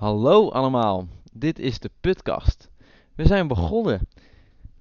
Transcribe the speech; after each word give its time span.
Hallo 0.00 0.48
allemaal, 0.50 1.08
dit 1.32 1.58
is 1.58 1.78
de 1.78 1.90
Putkast. 2.00 2.70
We 3.14 3.26
zijn 3.26 3.48
begonnen. 3.48 4.08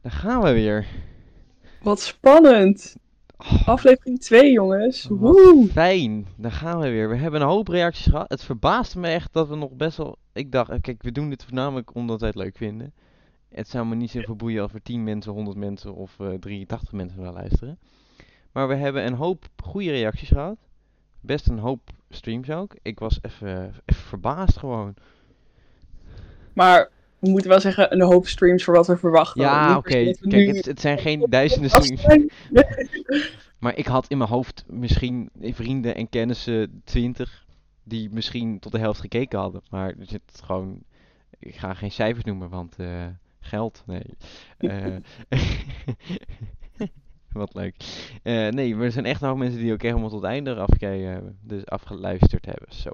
Daar 0.01 0.11
gaan 0.11 0.42
we 0.42 0.51
weer. 0.51 0.88
Wat 1.81 1.99
spannend. 1.99 2.95
Oh, 3.37 3.67
Aflevering 3.67 4.19
2, 4.19 4.51
jongens. 4.51 5.08
Woe. 5.08 5.67
fijn, 5.71 6.27
daar 6.37 6.51
gaan 6.51 6.79
we 6.79 6.90
weer. 6.90 7.09
We 7.09 7.16
hebben 7.16 7.42
een 7.42 7.47
hoop 7.47 7.67
reacties 7.67 8.05
gehad. 8.05 8.29
Het 8.29 8.43
verbaasde 8.43 9.00
me 9.00 9.07
echt 9.07 9.34
dat 9.34 9.47
we 9.47 9.55
nog 9.55 9.71
best 9.71 9.97
wel... 9.97 10.18
Ik 10.34 10.52
dacht, 10.52 10.70
eh, 10.70 10.82
kijk, 10.82 11.04
we 11.04 11.12
doen 11.12 11.30
dit 11.30 11.44
voornamelijk 11.44 11.96
omdat 11.96 12.20
wij 12.20 12.30
het 12.30 12.38
leuk 12.38 12.58
vinden. 12.58 12.94
Het 13.50 13.68
zou 13.68 13.86
me 13.86 13.96
niet 13.96 14.12
zoveel 14.12 14.36
boeien 14.36 14.62
als 14.62 14.74
er 14.74 14.82
10 14.82 15.04
mensen, 15.04 15.32
100 15.32 15.58
mensen 15.58 15.96
of 15.96 16.20
eh 16.20 16.34
83 16.34 16.92
mensen 16.92 17.22
naar 17.22 17.34
luisteren. 17.34 17.80
Maar 18.52 18.68
we 18.68 18.76
hebben 18.76 19.06
een 19.06 19.14
hoop 19.14 19.46
goede 19.64 19.92
reacties 19.92 20.28
gehad. 20.28 20.58
Best 21.22 21.48
een 21.48 21.60
hoop 21.60 21.82
streams 22.10 22.50
ook. 22.50 22.76
Ik 22.82 23.00
was 23.00 23.20
even, 23.21 23.73
verbaasd 23.86 24.58
gewoon. 24.58 24.94
Maar 26.54 26.90
we 27.20 27.30
moeten 27.30 27.49
wel 27.49 27.59
zeggen, 27.59 27.94
een 27.94 28.02
hoop 28.02 28.27
streams 28.27 28.63
voor 28.63 28.73
wat 28.73 28.88
we 28.88 28.98
verwachten. 28.98 29.41
Ja, 29.41 29.77
oké. 29.77 29.90
Kijk, 29.90 30.18
nu- 30.22 30.48
het, 30.48 30.66
het 30.66 30.80
zijn 30.82 30.98
geen 31.08 31.26
duizenden 31.30 31.70
streams. 31.70 32.04
Maar 33.59 33.77
ik 33.77 33.85
had 33.85 34.08
in 34.08 34.18
mijn 34.18 34.30
hoofd 34.30 34.63
misschien 34.68 35.30
vrienden 35.41 35.95
en 35.95 36.09
kennissen 36.09 36.82
20 36.85 37.45
die 37.84 38.10
misschien 38.10 38.60
tot 38.60 38.71
de 38.71 38.80
helft 38.80 38.99
gekeken 38.99 39.40
hadden. 39.40 39.62
Maar 39.70 39.90
er 39.90 40.05
zit 40.05 40.41
gewoon. 40.44 40.84
Ik 41.40 41.55
ga 41.55 41.73
geen 41.73 41.91
cijfers 41.91 42.26
noemen, 42.26 42.49
want 42.49 42.76
eh, 42.77 43.05
geld, 43.40 43.84
nee. 43.85 44.04
Eh, 44.57 44.96
wat 47.44 47.54
leuk. 47.54 47.76
Eh, 48.24 48.48
nee, 48.48 48.76
maar 48.76 48.86
er 48.86 48.92
zijn 48.92 49.06
echt 49.06 49.22
nog 49.22 49.38
mensen 49.38 49.60
die 49.60 49.74
ook 49.74 49.82
helemaal 49.82 50.10
tot 50.10 50.22
het 50.22 50.32
einde 50.32 50.56
afgekeken 50.56 51.12
hebben. 51.12 51.38
Dus 51.42 51.66
afgeluisterd 51.66 52.46
hebben. 52.46 52.74
Zo. 52.74 52.90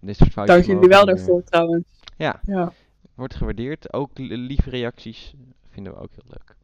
Dit, 0.00 0.16
soort 0.16 0.34
Dank 0.46 0.64
jullie 0.64 0.88
wel 0.88 0.88
mogen, 0.88 0.98
eh, 1.00 1.04
daarvoor, 1.16 1.42
trouwens. 1.44 1.84
Ja, 2.16 2.40
Ja. 2.46 2.72
wordt 3.14 3.34
gewaardeerd. 3.34 3.92
Ook 3.92 4.18
li- 4.18 4.36
lieve 4.36 4.70
reacties 4.70 5.34
vinden 5.70 5.92
we 5.92 5.98
ook 5.98 6.10
heel 6.10 6.24
leuk. 6.28 6.56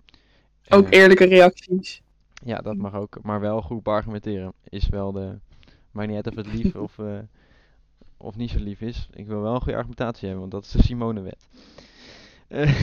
Ook 0.68 0.88
Eh, 0.90 1.00
eerlijke 1.00 1.24
reacties. 1.24 2.02
Ja, 2.44 2.58
dat 2.58 2.76
mag 2.76 2.94
ook. 2.94 3.18
Maar 3.22 3.40
wel 3.40 3.62
goed 3.62 3.88
argumenteren 3.88 4.52
is 4.68 4.88
wel 4.88 5.12
de... 5.12 5.38
Maakt 5.90 6.08
niet 6.08 6.16
uit 6.16 6.26
of 6.26 6.34
het 6.34 6.52
lief 6.54 6.74
of, 6.86 6.98
of 8.16 8.36
niet 8.36 8.50
zo 8.50 8.58
lief 8.58 8.80
is. 8.80 9.08
Ik 9.12 9.26
wil 9.26 9.40
wel 9.40 9.54
een 9.54 9.60
goede 9.60 9.76
argumentatie 9.78 10.28
hebben, 10.28 10.40
want 10.40 10.52
dat 10.52 10.64
is 10.64 10.70
de 10.70 10.82
Simone-wet. 10.82 11.46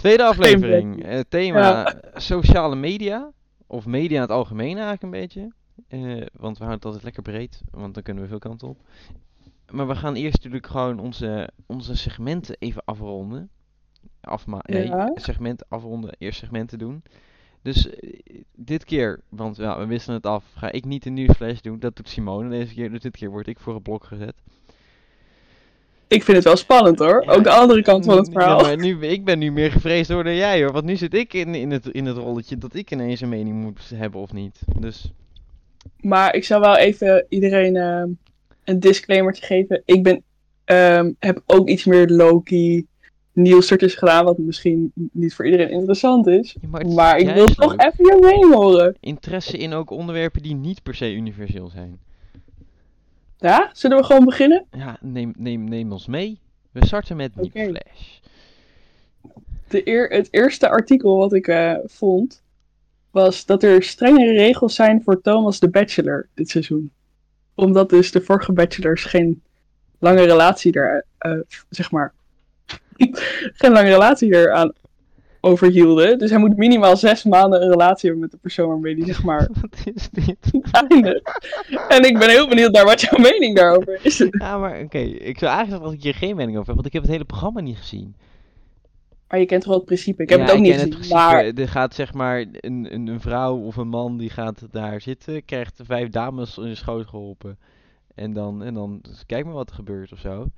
Tweede 0.00 0.24
aflevering. 0.24 1.04
eh, 1.04 1.20
thema 1.28 1.58
Ja. 1.60 1.94
sociale 2.14 2.76
media. 2.76 3.30
Of 3.66 3.86
media 3.86 4.14
in 4.16 4.20
het 4.20 4.30
algemeen 4.30 4.78
eigenlijk 4.78 5.02
een 5.02 5.10
beetje. 5.10 5.52
Eh, 5.88 6.26
want 6.32 6.58
we 6.58 6.64
houden 6.64 6.70
het 6.74 6.84
altijd 6.84 7.02
lekker 7.02 7.22
breed, 7.22 7.60
want 7.70 7.94
dan 7.94 8.02
kunnen 8.02 8.22
we 8.22 8.28
veel 8.28 8.38
kanten 8.38 8.68
op. 8.68 8.78
Maar 9.70 9.86
we 9.88 9.94
gaan 9.94 10.14
eerst 10.14 10.36
natuurlijk 10.36 10.66
gewoon 10.66 10.98
onze, 10.98 11.50
onze 11.66 11.96
segmenten 11.96 12.56
even 12.58 12.82
afronden. 12.84 13.50
Afma 14.20 14.58
nee, 14.62 14.86
Ja. 14.86 15.10
segmenten 15.14 15.66
afronden, 15.68 16.14
eerst 16.18 16.38
segmenten 16.38 16.78
doen. 16.78 17.02
Dus 17.62 17.90
eh, 17.90 18.40
dit 18.56 18.84
keer, 18.84 19.20
want 19.28 19.56
ja, 19.56 19.78
we 19.78 19.86
wisselen 19.86 20.16
het 20.16 20.26
af, 20.26 20.44
ga 20.54 20.70
ik 20.72 20.84
niet 20.84 21.06
een 21.06 21.14
nieuwsflash 21.14 21.60
doen. 21.60 21.78
Dat 21.78 21.96
doet 21.96 22.08
Simone 22.08 22.48
deze 22.48 22.74
keer. 22.74 22.90
Dus 22.90 23.00
dit 23.00 23.16
keer 23.16 23.30
word 23.30 23.46
ik 23.46 23.58
voor 23.60 23.74
het 23.74 23.82
blok 23.82 24.04
gezet. 24.04 24.34
Ik 26.10 26.22
vind 26.24 26.36
het 26.36 26.46
wel 26.46 26.56
spannend 26.56 26.98
hoor. 26.98 27.22
Ja, 27.26 27.32
Ook 27.32 27.44
de 27.44 27.50
andere 27.50 27.82
kant 27.82 28.04
van 28.04 28.16
het 28.16 28.26
Ja, 28.26 28.32
verhaal. 28.32 28.60
maar 28.60 28.76
nu, 28.76 28.98
ik 29.06 29.24
ben 29.24 29.38
nu 29.38 29.52
meer 29.52 29.72
gevreesd 29.72 30.08
door 30.08 30.24
dan 30.24 30.34
jij 30.34 30.62
hoor. 30.62 30.72
Want 30.72 30.84
nu 30.84 30.96
zit 30.96 31.14
ik 31.14 31.32
in, 31.34 31.54
in, 31.54 31.70
het, 31.70 31.86
in 31.86 32.06
het 32.06 32.16
rolletje 32.16 32.58
dat 32.58 32.74
ik 32.74 32.90
ineens 32.90 33.20
een 33.20 33.28
mening 33.28 33.56
moet 33.62 33.90
hebben 33.94 34.20
of 34.20 34.32
niet. 34.32 34.58
Dus 34.78 35.12
Maar 36.00 36.34
ik 36.34 36.44
zou 36.44 36.60
wel 36.60 36.76
even 36.76 37.26
iedereen 37.28 37.76
ehm, 37.76 38.08
een 38.64 38.80
disclaimertje 38.80 39.46
geven. 39.46 39.82
Ik 39.84 40.02
ben, 40.02 40.22
ehm, 40.64 41.10
heb 41.18 41.42
ook 41.46 41.68
iets 41.68 41.84
meer 41.84 42.08
Loki 42.08 42.86
nieuwsartikels 43.32 43.94
gedaan, 43.98 44.24
wat 44.24 44.38
misschien 44.38 44.92
niet 45.12 45.34
voor 45.34 45.44
iedereen 45.44 45.70
interessant 45.70 46.26
is. 46.26 46.56
Ja, 46.60 46.68
maar 46.94 47.18
ik 47.18 47.30
wil 47.34 47.46
toch 47.46 47.74
even 47.76 48.04
je 48.04 48.18
mening 48.20 48.54
horen. 48.54 48.96
interesse 49.00 49.56
in 49.56 49.72
ook 49.72 49.90
onderwerpen 49.90 50.42
die 50.42 50.54
niet 50.54 50.82
per 50.82 50.94
se 50.94 51.12
universeel 51.14 51.68
zijn. 51.68 51.98
Ja, 53.40 53.70
zullen 53.72 53.96
we 53.96 54.04
gewoon 54.04 54.24
beginnen? 54.24 54.64
Ja, 54.70 54.96
neem, 55.00 55.32
neem, 55.36 55.64
neem 55.64 55.92
ons 55.92 56.06
mee. 56.06 56.40
We 56.72 56.86
starten 56.86 57.16
met 57.16 57.32
Oké. 57.36 57.58
Nieuwsflash. 57.58 58.18
De 59.68 59.88
eer, 59.88 60.08
het 60.08 60.28
eerste 60.30 60.68
artikel 60.68 61.16
wat 61.16 61.32
ik 61.32 61.48
eh, 61.48 61.74
vond, 61.84 62.42
was 63.10 63.46
dat 63.46 63.62
er 63.62 63.82
strengere 63.82 64.32
regels 64.32 64.74
zijn 64.74 65.02
voor 65.02 65.20
Thomas 65.20 65.58
de 65.58 65.68
Bachelor 65.68 66.28
dit 66.34 66.50
seizoen. 66.50 66.92
Omdat 67.54 67.90
dus 67.90 68.12
de 68.12 68.20
vorige 68.20 68.52
Bachelors 68.52 69.04
geen 69.04 69.42
lange 69.98 70.22
relatie 70.22 70.72
er, 70.72 71.04
eh, 71.18 71.38
zeg 71.68 71.90
maar, 71.90 72.12
geen 73.60 73.72
lange 73.72 73.90
relatie 73.90 74.34
er 74.34 74.52
aan 74.52 74.72
overhielden. 75.40 76.18
Dus 76.18 76.30
hij 76.30 76.38
moet 76.38 76.56
minimaal 76.56 76.96
zes 76.96 77.24
maanden 77.24 77.62
een 77.62 77.70
relatie 77.70 78.08
hebben 78.08 78.20
met 78.20 78.30
de 78.30 78.36
persoon 78.36 78.68
waarmee 78.68 78.94
hij, 78.96 79.06
zeg 79.06 79.22
maar, 79.22 79.48
Wat 79.60 79.94
is 79.94 80.08
dit? 80.10 80.36
En 81.88 82.04
ik 82.04 82.18
ben 82.18 82.28
heel 82.28 82.48
benieuwd 82.48 82.72
naar 82.72 82.84
wat 82.84 83.00
jouw 83.00 83.18
mening 83.18 83.56
daarover 83.56 84.00
is. 84.02 84.18
Ja, 84.30 84.58
maar 84.58 84.80
oké. 84.80 84.98
Ik 84.98 85.38
zou 85.38 85.52
eigenlijk 85.52 85.68
zeggen 85.68 85.82
dat 85.82 85.92
ik 85.92 86.02
hier 86.02 86.14
geen 86.14 86.36
mening 86.36 86.56
over 86.56 86.66
heb, 86.66 86.74
want 86.74 86.86
ik 86.86 86.92
heb 86.92 87.02
het 87.02 87.10
hele 87.10 87.24
programma 87.24 87.60
niet 87.60 87.78
gezien. 87.78 88.14
Maar 89.28 89.38
je 89.38 89.46
kent 89.46 89.60
toch 89.60 89.70
wel 89.70 89.78
het 89.78 89.86
principe? 89.86 90.22
Ik 90.22 90.28
heb 90.28 90.38
Ja, 90.38 90.44
het 90.44 90.54
ook 90.54 90.60
ik 90.60 90.64
niet 90.64 90.76
ken 90.76 90.92
gezien, 90.92 91.00
het 91.00 91.12
maar... 91.12 91.44
Er 91.44 91.68
gaat 91.68 91.94
zeg 91.94 92.12
maar 92.14 92.44
een, 92.52 92.94
een, 92.94 93.06
een 93.06 93.20
vrouw 93.20 93.56
of 93.56 93.76
een 93.76 93.88
man 93.88 94.16
die 94.16 94.30
gaat 94.30 94.66
daar 94.70 95.00
zitten, 95.00 95.44
krijgt 95.44 95.80
vijf 95.84 96.08
dames 96.08 96.58
in 96.58 96.64
de 96.64 96.74
schoot 96.74 97.06
geholpen. 97.06 97.58
En 98.14 98.32
dan, 98.32 98.62
en 98.62 98.74
dan 98.74 98.98
dus 99.02 99.26
kijk 99.26 99.44
maar 99.44 99.54
wat 99.54 99.68
er 99.68 99.74
gebeurt 99.74 100.12
of 100.12 100.18
zo. 100.18 100.48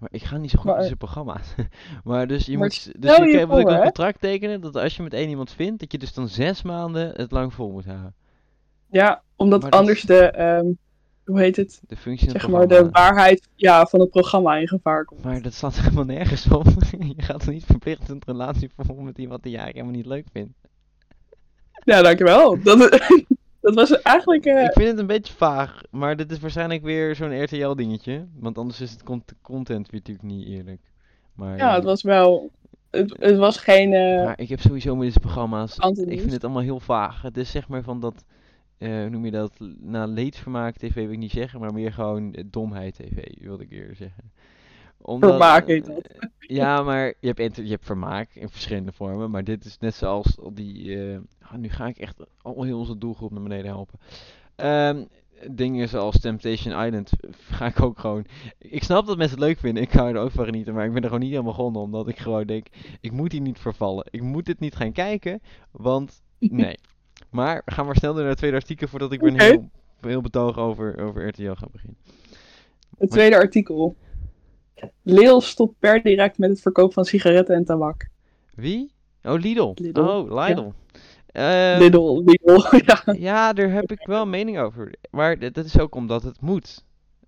Maar 0.00 0.08
ik 0.12 0.22
ga 0.22 0.36
niet 0.36 0.50
zo 0.50 0.58
goed 0.58 0.70
Maar- 0.70 0.78
in 0.78 0.84
zijn 0.84 0.96
programma's. 0.96 1.54
maar 2.04 2.26
dus 2.26 2.46
je 2.46 2.52
Maar 2.58 2.60
moet, 2.60 2.92
dus 3.02 3.16
je 3.16 3.22
ik 3.24 3.46
voor, 3.46 3.70
een 3.70 3.82
contract 3.82 4.20
tekenen 4.20 4.60
dat 4.60 4.76
als 4.76 4.96
je 4.96 5.02
met 5.02 5.12
één 5.14 5.28
iemand 5.28 5.52
vindt, 5.52 5.80
dat 5.80 5.92
je 5.92 5.98
dus 5.98 6.12
dan 6.14 6.28
zes 6.28 6.62
maanden 6.62 7.12
het 7.16 7.30
lang 7.30 7.54
vol 7.54 7.70
moet 7.70 7.84
houden. 7.84 8.14
Ja, 8.90 9.22
omdat 9.36 9.62
Maar 9.62 9.70
anders 9.70 9.98
is- 9.98 10.04
de, 10.04 10.30
ehm, 10.30 10.66
hoe 11.24 11.40
heet 11.40 11.56
het? 11.56 11.80
De 11.86 11.96
functie 11.96 12.30
Zeg 12.30 12.48
maar 12.48 12.68
de 12.68 12.88
waarheid 12.90 13.48
ja, 13.54 13.86
van 13.86 14.00
het 14.00 14.10
programma 14.10 14.56
in 14.56 14.68
gevaar 14.68 15.04
komt. 15.04 15.24
Maar 15.24 15.42
dat 15.42 15.52
staat 15.54 15.76
helemaal 15.80 16.04
nergens 16.04 16.48
op. 16.48 16.66
je 17.16 17.22
gaat 17.22 17.42
er 17.42 17.52
niet 17.52 17.64
verplicht 17.64 18.08
een 18.08 18.22
relatie 18.26 18.70
vormen 18.76 19.04
met 19.04 19.18
iemand 19.18 19.42
die 19.42 19.52
je 19.52 19.58
eigenlijk 19.58 19.86
helemaal 19.86 20.10
niet 20.10 20.24
leuk 20.24 20.26
vindt. 20.32 20.58
Ja, 21.84 22.02
dankjewel. 22.02 22.62
Dat, 22.62 22.98
dat 23.60 23.74
was 23.74 24.02
eigenlijk... 24.02 24.44
eh, 24.44 24.64
Ik 24.64 24.72
vind 24.72 24.88
het 24.88 24.98
een 24.98 25.06
beetje 25.06 25.32
vaag, 25.32 25.80
maar 25.90 26.16
dit 26.16 26.30
is 26.30 26.38
waarschijnlijk 26.38 26.82
weer 26.82 27.14
zo'n 27.14 27.42
RTL 27.42 27.74
dingetje. 27.74 28.26
Want 28.38 28.58
anders 28.58 28.80
is 28.80 28.90
het 28.90 29.02
cont- 29.02 29.34
content 29.42 29.90
weer 29.90 30.00
natuurlijk 30.00 30.26
niet 30.28 30.46
eerlijk. 30.46 30.80
Maar, 31.34 31.56
ja, 31.56 31.74
het 31.74 31.84
was 31.84 32.02
wel... 32.02 32.50
Het, 32.90 33.16
het 33.20 33.36
was 33.36 33.56
geen... 33.58 33.92
eh 33.92 34.24
maar 34.24 34.38
ik 34.40 34.48
heb 34.48 34.60
sowieso 34.60 34.94
met 34.96 35.06
deze 35.06 35.20
programma's, 35.20 35.76
ik 36.08 36.20
vind 36.20 36.32
het 36.32 36.44
allemaal 36.44 36.62
heel 36.62 36.80
vaag. 36.80 37.22
Het 37.22 37.36
is 37.36 37.50
zeg 37.50 37.68
maar 37.68 37.82
van 37.82 38.00
dat, 38.00 38.24
hoe 38.78 39.08
noem 39.08 39.24
je 39.24 39.30
dat, 39.30 39.52
na 39.80 40.04
leedvermaak 40.06 40.76
tv 40.76 40.94
wil 40.94 41.10
ik 41.12 41.18
niet 41.18 41.30
zeggen, 41.30 41.60
maar 41.60 41.72
meer 41.72 41.92
gewoon 41.92 42.34
domheid 42.46 42.94
tv, 42.94 43.24
wilde 43.40 43.62
ik 43.62 43.70
eerder 43.70 43.96
zeggen. 43.96 44.32
Omdat, 45.02 45.30
Vermaak 45.30 45.66
heet 45.66 45.86
dat. 45.86 45.98
eh, 45.98 46.28
ja, 46.40 46.82
maar 46.82 47.14
je 47.20 47.32
hebt, 47.34 47.56
je 47.56 47.62
hebt 47.70 47.84
vermaak 47.84 48.28
in 48.34 48.48
verschillende 48.48 48.92
vormen, 48.92 49.30
maar 49.30 49.44
dit 49.44 49.64
is 49.64 49.78
net 49.78 49.94
zoals 49.94 50.38
al 50.38 50.54
die, 50.54 50.96
eh, 50.96 51.18
ah, 51.40 51.54
nu 51.54 51.68
ga 51.68 51.86
ik 51.86 51.98
echt 51.98 52.16
al 52.42 52.62
heel 52.62 52.78
onze 52.78 52.98
doelgroep 52.98 53.30
naar 53.30 53.42
beneden 53.42 53.66
helpen. 53.66 53.98
Ehm, 54.56 55.04
dingen 55.50 55.88
zoals 55.88 56.20
Temptation 56.20 56.84
Island 56.84 57.10
eh, 57.20 57.30
ga 57.50 57.66
ik 57.66 57.82
ook 57.82 57.98
gewoon. 57.98 58.24
Ik 58.58 58.82
snap 58.82 59.06
dat 59.06 59.16
mensen 59.16 59.38
het 59.38 59.46
leuk 59.46 59.58
vinden. 59.58 59.82
Ik 59.82 59.90
ga 59.92 60.08
er 60.08 60.16
ook 60.16 60.30
van 60.30 60.44
genieten. 60.44 60.74
Maar 60.74 60.84
ik 60.84 60.92
ben 60.92 61.02
er 61.02 61.08
gewoon 61.08 61.20
niet 61.22 61.30
helemaal 61.30 61.52
begonnen. 61.52 61.82
Omdat 61.82 62.08
ik 62.08 62.18
gewoon 62.18 62.46
denk. 62.46 62.66
Ik 63.00 63.12
moet 63.12 63.32
hier 63.32 63.40
niet 63.40 63.58
vervallen. 63.58 64.06
Ik 64.10 64.22
moet 64.22 64.46
dit 64.46 64.60
niet 64.60 64.76
gaan 64.76 64.92
kijken. 64.92 65.40
Want 65.70 66.22
nee. 66.38 66.78
Maar 67.30 67.62
we 67.64 67.72
gaan 67.72 67.86
maar 67.86 67.96
snel 67.96 68.10
door 68.12 68.20
naar 68.20 68.30
het 68.30 68.38
tweede 68.38 68.56
artikel. 68.56 68.88
Voordat 68.88 69.12
ik 69.12 69.20
weer 69.20 69.42
heel, 69.42 69.70
heel 70.00 70.20
betoog 70.20 70.58
over, 70.58 70.98
over 70.98 71.28
RTL 71.28 71.52
ga 71.52 71.66
beginnen. 71.72 71.98
Het 72.98 73.10
tweede 73.10 73.36
artikel. 73.36 73.96
Lidl 75.02 75.38
stopt 75.40 75.78
per 75.78 76.02
direct 76.02 76.38
met 76.38 76.50
het 76.50 76.60
verkoop 76.60 76.92
van 76.92 77.04
sigaretten 77.04 77.54
en 77.54 77.64
tabak. 77.64 78.08
Wie? 78.54 78.92
Oh, 79.22 79.38
Lidl. 79.38 79.72
Lidl, 79.74 80.00
Oh, 80.00 80.46
Lidl. 80.46 80.72
Eh, 81.26 81.76
Lidl, 81.78 82.22
Lidl, 82.24 82.76
ja. 82.86 83.02
Ja, 83.18 83.52
daar 83.52 83.70
heb 83.70 83.92
ik 83.92 84.06
wel 84.06 84.26
mening 84.26 84.58
over. 84.58 84.94
Maar 85.10 85.38
dat 85.38 85.64
is 85.64 85.78
ook 85.78 85.94
omdat 85.94 86.22
het 86.22 86.40
moet, 86.40 86.84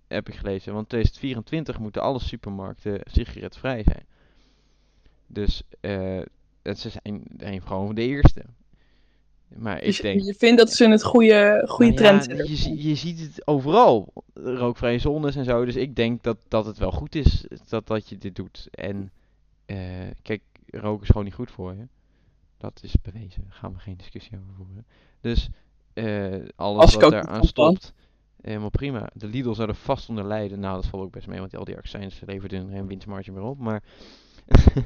heb 0.09 0.29
ik 0.29 0.35
gelezen. 0.35 0.75
Want 0.75 0.89
2024 0.89 1.79
moeten 1.79 2.03
alle 2.03 2.21
supermarkten 2.21 3.01
sigaretvrij 3.05 3.83
zijn. 3.83 4.07
Dus 5.27 5.63
eh, 5.81 6.21
ze 6.63 6.91
zijn, 6.91 7.23
zijn 7.37 7.63
gewoon 7.63 7.95
de 7.95 8.03
eerste. 8.03 8.45
Maar 9.57 9.79
ik 9.79 9.85
Dus 9.85 10.01
denk... 10.01 10.23
je 10.23 10.35
vindt 10.35 10.59
dat 10.59 10.73
ze 10.73 10.85
een 10.85 11.01
goede, 11.01 11.65
goede 11.69 11.93
nou 11.93 11.97
trend 11.97 12.25
ja, 12.27 12.45
je, 12.45 12.89
je 12.89 12.95
ziet 12.95 13.21
het 13.21 13.47
overal. 13.47 14.13
Rookvrije 14.35 14.99
zones 14.99 15.37
en 15.37 15.45
zo. 15.45 15.65
Dus 15.65 15.77
ik 15.77 15.97
denk 15.97 16.23
dat, 16.23 16.37
dat 16.49 16.67
het 16.67 16.79
wel 16.79 16.91
goed 16.91 17.15
is 17.15 17.47
dat, 17.69 17.87
dat 17.87 18.09
je 18.09 18.19
dit 18.19 18.37
doet. 18.37 18.69
En 18.71 19.11
eh, 19.67 19.77
kijk, 20.23 20.43
roken 20.67 21.03
is 21.03 21.09
gewoon 21.09 21.25
niet 21.25 21.35
goed 21.35 21.51
voor 21.51 21.75
je. 21.75 21.87
Dat 22.59 22.81
is 22.83 22.95
bewezen. 23.03 23.43
Daar 23.43 23.53
gaan 23.53 23.73
we 23.73 23.79
geen 23.79 23.97
discussie 23.97 24.39
over 24.39 24.55
voeren. 24.57 24.87
Dus 25.21 25.49
eh, 25.93 26.49
alles 26.57 26.81
Als 26.81 26.95
ik 26.95 27.01
wat 27.01 27.11
daar 27.11 27.27
aan 27.27 27.45
stopt, 27.45 27.93
Helemaal 28.43 28.71
prima. 28.71 29.11
De 29.15 29.27
Lidl 29.27 29.53
zou 29.53 29.69
er 29.69 29.75
vast 29.75 30.09
onder 30.09 30.25
lijden. 30.25 30.61
Nou, 30.61 30.75
dat 30.75 30.87
valt 30.87 31.03
ook 31.03 31.13
best 31.13 31.27
mee, 31.27 31.39
want 31.39 31.57
al 31.57 31.65
die 31.65 31.77
accijns 31.77 32.21
levert 32.27 32.53
hun 32.53 32.71
geen 32.71 32.87
winstmarge 32.87 33.33
meer 33.33 33.43
op. 33.43 33.59
Maar 33.59 33.83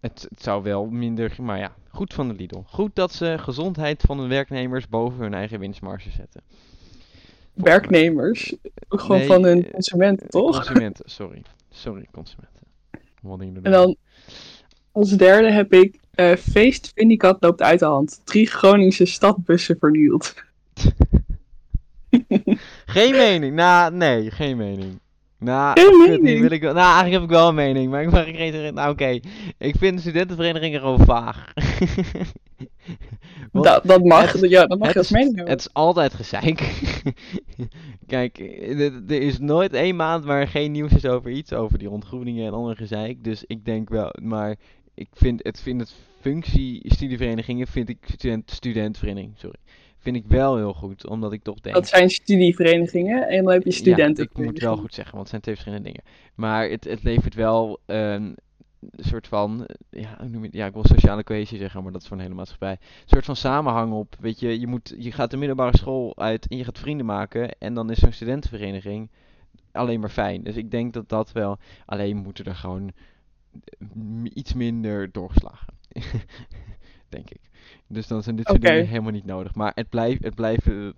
het, 0.00 0.26
het 0.30 0.42
zou 0.42 0.62
wel 0.62 0.86
minder... 0.86 1.36
Maar 1.40 1.58
ja, 1.58 1.74
goed 1.88 2.14
van 2.14 2.28
de 2.28 2.34
Lidl. 2.34 2.60
Goed 2.66 2.94
dat 2.94 3.12
ze 3.12 3.34
gezondheid 3.38 4.02
van 4.06 4.18
hun 4.18 4.28
werknemers 4.28 4.88
boven 4.88 5.20
hun 5.20 5.34
eigen 5.34 5.58
winstmarge 5.58 6.10
zetten. 6.10 6.42
Werknemers. 7.52 8.54
Ook 8.88 9.00
gewoon 9.00 9.18
Nee, 9.18 9.26
van 9.26 9.42
hun 9.44 9.64
eh, 9.64 9.72
consumenten, 9.72 10.28
toch? 10.28 10.56
Consumenten, 10.56 11.10
sorry. 11.10 11.42
Sorry, 11.70 12.06
consumenten. 12.12 12.60
En 13.62 13.72
dan 13.72 13.96
als 14.92 15.10
derde 15.10 15.50
heb 15.50 15.72
ik 15.72 15.98
eh 16.10 16.36
Feest 16.36 16.92
Vindicat 16.94 17.36
loopt 17.40 17.62
uit 17.62 17.78
de 17.78 17.84
hand. 17.84 18.20
Drie 18.24 18.46
Groningse 18.46 19.04
stadbussen 19.04 19.76
vernield. 19.78 20.34
Geen 22.86 23.12
mening. 23.12 23.54
Nou, 23.54 23.94
nee, 23.94 24.30
geen 24.30 24.56
mening. 24.56 25.00
Nou, 25.40 25.74
wil 26.40 26.50
ik 26.50 26.60
wel. 26.60 26.72
Nou, 26.74 26.84
eigenlijk 26.84 27.12
heb 27.14 27.22
ik 27.22 27.28
wel 27.36 27.48
een 27.48 27.54
mening, 27.54 27.90
maar 27.90 28.02
ik 28.02 28.10
mag 28.10 28.24
geen. 28.24 28.74
Nou, 28.74 28.90
oké. 28.90 29.18
Ik 29.58 29.74
vind 29.78 29.94
de 29.94 30.00
studentenverenigingen 30.00 30.80
gewoon 30.80 31.04
vaag. 31.04 31.44
Dat, 33.52 33.84
dat 33.84 34.04
mag, 34.04 34.32
het- 34.32 34.50
ja, 34.50 34.66
dat 34.66 34.78
mag 34.78 34.92
je 34.92 34.98
als 34.98 35.06
is- 35.06 35.12
mening 35.12 35.34
hebben. 35.36 35.52
Het 35.54 35.60
is 35.60 35.72
altijd 35.72 36.14
gezeik. 36.14 36.82
Kijk, 38.06 38.38
er 39.08 39.22
is 39.22 39.38
nooit 39.38 39.72
één 39.72 39.96
maand 39.96 40.24
waar 40.24 40.48
geen 40.48 40.72
nieuws 40.72 40.92
is 40.92 41.04
over 41.06 41.30
iets, 41.30 41.52
over 41.52 41.78
die 41.78 41.90
ontgroeningen 41.90 42.46
en 42.46 42.52
andere 42.52 42.76
gezeik. 42.76 43.24
Dus 43.24 43.44
ik 43.46 43.64
denk 43.64 43.88
wel, 43.88 44.12
maar 44.22 44.56
ik 44.94 45.08
vind 45.12 45.40
het, 45.42 45.60
vind 45.60 45.80
het 45.80 45.94
functie 46.20 46.80
studieverenigingen, 46.84 47.66
vind 47.66 47.88
ik 47.88 47.98
student, 48.04 48.50
studentvereniging, 48.50 49.32
sorry, 49.36 49.58
vind 50.00 50.16
ik 50.16 50.24
wel 50.26 50.56
heel 50.56 50.74
goed, 50.74 51.06
omdat 51.08 51.32
ik 51.32 51.42
toch 51.42 51.60
denk. 51.60 51.74
Dat 51.74 51.88
zijn 51.88 52.10
studieverenigingen 52.10 53.28
en 53.28 53.44
dan 53.44 53.52
heb 53.52 53.62
je 53.62 53.70
Ja, 53.70 53.76
studenten. 53.76 54.24
ik 54.24 54.38
moet 54.38 54.58
wel 54.58 54.76
goed 54.76 54.94
zeggen, 54.94 55.14
want 55.16 55.20
het 55.20 55.30
zijn 55.30 55.40
twee 55.42 55.54
verschillende 55.54 55.84
dingen. 55.88 56.02
Maar 56.34 56.68
het, 56.68 56.84
het 56.84 57.02
levert 57.02 57.34
wel 57.34 57.80
een 57.86 58.36
soort 58.96 59.26
van, 59.28 59.66
eh, 59.66 60.02
ja, 60.02 60.24
noem 60.24 60.42
het? 60.42 60.52
ja, 60.52 60.66
ik 60.66 60.72
wil 60.72 60.84
sociale 60.84 61.24
cohesie 61.24 61.58
zeggen, 61.58 61.82
maar 61.82 61.92
dat 61.92 62.00
is 62.02 62.08
voor 62.08 62.16
een 62.16 62.22
hele 62.22 62.34
maatschappij. 62.34 62.70
Een 62.70 62.78
soort 63.06 63.24
van 63.24 63.36
samenhang 63.36 63.92
op, 63.92 64.16
weet 64.20 64.40
je, 64.40 64.60
je, 64.60 64.66
moet, 64.66 64.94
je 64.98 65.12
gaat 65.12 65.30
de 65.30 65.36
middelbare 65.36 65.76
school 65.76 66.16
uit 66.18 66.46
en 66.48 66.56
je 66.56 66.64
gaat 66.64 66.78
vrienden 66.78 67.06
maken 67.06 67.58
en 67.58 67.74
dan 67.74 67.90
is 67.90 67.98
zo'n 67.98 68.12
studentenvereniging 68.12 69.10
alleen 69.72 70.00
maar 70.00 70.10
fijn. 70.10 70.42
Dus 70.42 70.56
ik 70.56 70.70
denk 70.70 70.92
dat 70.92 71.08
dat 71.08 71.32
wel, 71.32 71.58
alleen 71.86 72.16
moeten 72.16 72.44
er 72.44 72.54
gewoon 72.54 72.92
m- 73.94 74.26
iets 74.34 74.54
minder 74.54 75.12
doorgeslagen. 75.12 75.74
denk 77.10 77.30
ik. 77.30 77.40
Dus 77.86 78.06
dan 78.06 78.22
zijn 78.22 78.36
dit 78.36 78.46
soort 78.46 78.62
dingen 78.62 78.86
helemaal 78.86 79.12
niet 79.12 79.24
nodig. 79.24 79.54
Maar 79.54 79.72
het, 79.74 79.88
blijft 79.88 80.24
het 80.24 80.34
blijven 80.34 80.94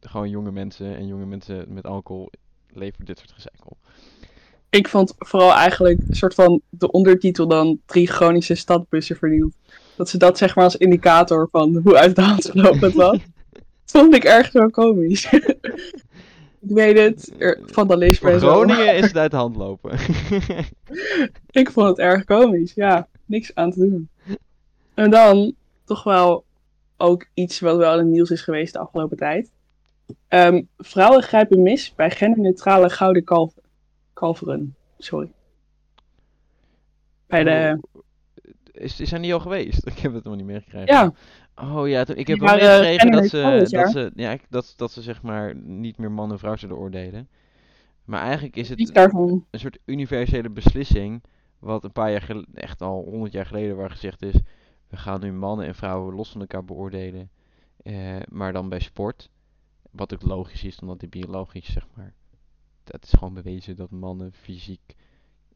gewoon 0.00 0.30
jonge 0.30 0.50
mensen 0.50 0.96
en 0.96 1.06
jonge 1.06 1.26
mensen 1.26 1.64
met 1.68 1.86
alcohol 1.86 2.30
leveren 2.68 3.06
dit 3.06 3.18
soort 3.18 3.32
gezeik 3.32 3.60
op. 3.64 3.76
Ik 4.70 4.88
vond 4.88 5.14
vooral 5.18 5.52
eigenlijk 5.52 6.00
een 6.08 6.14
soort 6.14 6.34
van 6.34 6.60
de 6.68 6.90
ondertitel 6.90 7.48
dan 7.48 7.80
drie 7.86 8.06
Groningse 8.06 8.54
stadbussen 8.54 9.16
vernield. 9.16 9.54
Dat 9.96 10.08
ze 10.08 10.18
dat 10.18 10.38
zeg 10.38 10.54
maar 10.54 10.64
als 10.64 10.76
indicator 10.76 11.48
van 11.50 11.80
hoe 11.84 11.96
uit 11.96 12.16
de 12.16 12.22
hand 12.22 12.50
gelopen 12.50 12.80
het 12.80 12.94
was. 12.94 13.18
vond 13.84 14.14
ik 14.14 14.24
erg 14.24 14.50
zo 14.50 14.66
komisch. 14.66 15.32
ik 16.66 16.70
weet 16.70 16.98
het, 16.98 17.32
er, 17.38 17.60
van 17.66 17.88
de 17.88 18.14
Voor. 18.14 18.30
Groningen 18.30 18.96
is 18.96 19.06
het 19.06 19.16
uit 19.24 19.30
de 19.30 19.36
hand 19.36 19.56
lopen. 19.56 19.98
Ik 21.50 21.70
vond 21.70 21.88
het 21.88 21.98
erg 21.98 22.24
komisch, 22.24 22.74
ja. 22.74 23.08
Niks 23.26 23.54
aan 23.54 23.70
te 23.70 23.78
doen. 23.78 24.08
En 24.94 25.10
dan 25.10 25.54
toch 25.84 26.02
wel 26.02 26.44
ook 26.96 27.26
iets 27.34 27.60
wat 27.60 27.76
wel 27.76 27.92
in 27.92 27.98
het 27.98 28.06
nieuws 28.06 28.30
is 28.30 28.42
geweest 28.42 28.72
de 28.72 28.78
afgelopen 28.78 29.16
tijd. 29.16 29.50
Ehm, 30.28 30.62
vrouwen 30.78 31.22
grijpen 31.22 31.62
mis 31.62 31.94
bij 31.94 32.10
genderneutrale 32.10 32.90
gouden 32.90 33.24
kalf 33.24 33.54
kalveren. 34.12 34.74
Sorry. 34.98 35.32
Bij 37.26 37.44
de... 37.44 37.80
Is, 38.72 39.00
is 39.00 39.10
hij 39.10 39.20
niet 39.20 39.32
al 39.32 39.40
geweest? 39.40 39.86
Ik 39.94 39.98
heb 39.98 40.14
het 40.14 40.24
nog 40.24 40.36
niet 40.36 40.44
meegekregen. 40.44 40.94
Ja, 40.94 41.12
Oh 41.54 41.88
ja, 41.88 42.06
ik 42.14 42.26
heb 42.26 42.38
wel 42.38 42.56
meegekregen 42.56 43.10
dat 43.10 43.28
ze, 43.28 43.66
dat, 43.70 43.90
ze, 43.90 44.10
ja, 44.14 44.36
dat, 44.48 44.74
dat 44.76 44.92
ze 44.92 45.02
zeg 45.02 45.22
maar 45.22 45.56
niet 45.56 45.98
meer 45.98 46.10
man 46.10 46.30
en 46.30 46.38
vrouw 46.38 46.56
zullen 46.56 46.76
oordelen. 46.76 47.28
Maar 48.04 48.22
eigenlijk 48.22 48.56
is 48.56 48.68
het 48.68 48.90
daarvan. 48.94 49.46
een 49.50 49.60
soort 49.60 49.78
universele 49.84 50.50
beslissing, 50.50 51.22
wat 51.58 51.84
een 51.84 51.92
paar 51.92 52.10
jaar 52.10 52.22
geleden, 52.22 52.54
echt 52.54 52.82
al 52.82 53.04
honderd 53.04 53.32
jaar 53.32 53.46
geleden, 53.46 53.76
waar 53.76 53.90
gezegd 53.90 54.22
is, 54.22 54.34
we 54.92 54.98
gaan 54.98 55.20
nu 55.20 55.32
mannen 55.32 55.66
en 55.66 55.74
vrouwen 55.74 56.14
los 56.14 56.30
van 56.30 56.40
elkaar 56.40 56.64
beoordelen, 56.64 57.30
eh, 57.82 58.16
maar 58.28 58.52
dan 58.52 58.68
bij 58.68 58.80
sport. 58.80 59.30
Wat 59.90 60.14
ook 60.14 60.22
logisch 60.22 60.64
is, 60.64 60.78
omdat 60.78 61.00
die 61.00 61.08
biologisch, 61.08 61.72
zeg 61.72 61.86
maar, 61.94 62.12
het 62.84 63.04
is 63.04 63.10
gewoon 63.10 63.34
bewezen 63.34 63.76
dat 63.76 63.90
mannen 63.90 64.32
fysiek, 64.32 64.94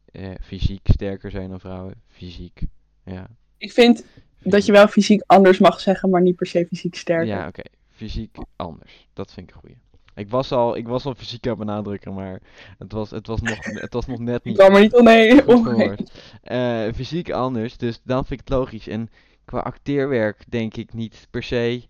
eh, 0.05 0.31
fysiek 0.41 0.87
sterker 0.87 1.31
zijn 1.31 1.49
dan 1.49 1.59
vrouwen. 1.59 2.01
Fysiek, 2.07 2.61
ja. 3.03 3.27
Ik 3.57 3.71
vind 3.71 4.05
dat 4.39 4.65
je 4.65 4.71
wel 4.71 4.87
fysiek 4.87 5.23
anders 5.25 5.59
mag 5.59 5.79
zeggen, 5.79 6.09
maar 6.09 6.21
niet 6.21 6.35
per 6.35 6.47
se 6.47 6.65
fysiek 6.65 6.95
sterker. 6.95 7.27
Ja, 7.27 7.47
oké. 7.47 7.63
Fysiek 7.89 8.37
anders. 8.55 9.07
Dat 9.13 9.33
vind 9.33 9.49
ik 9.49 9.55
een 9.55 9.61
goeie. 9.61 9.77
Ik 10.17 10.29
was 10.29 10.51
al, 10.51 10.77
ik 10.77 10.87
was 10.87 11.05
al 11.05 11.15
fysiek 11.15 11.47
aan 11.47 11.57
benadrukken, 11.57 12.13
maar 12.13 12.41
het 12.77 12.91
was, 12.91 13.11
het 13.11 13.27
was, 13.27 13.41
nog, 13.41 13.57
het 13.65 13.93
was 13.93 14.05
nog 14.05 14.19
net 14.19 14.35
Ik 14.39 14.43
niet 14.45 14.57
kwam 14.57 14.75
er 14.75 14.81
niet 14.81 14.95
omheen. 14.95 15.41
verwoord. 15.43 16.11
Eh, 16.41 16.87
fysiek 16.95 17.31
anders, 17.31 17.77
dus 17.77 18.01
dan 18.03 18.25
vind 18.25 18.39
ik 18.41 18.47
het 18.47 18.57
logisch. 18.57 18.87
En 18.87 19.09
qua 19.45 19.59
acteerwerk 19.59 20.43
denk 20.47 20.75
ik 20.77 20.93
niet 20.93 21.27
per 21.31 21.43
se 21.43 21.83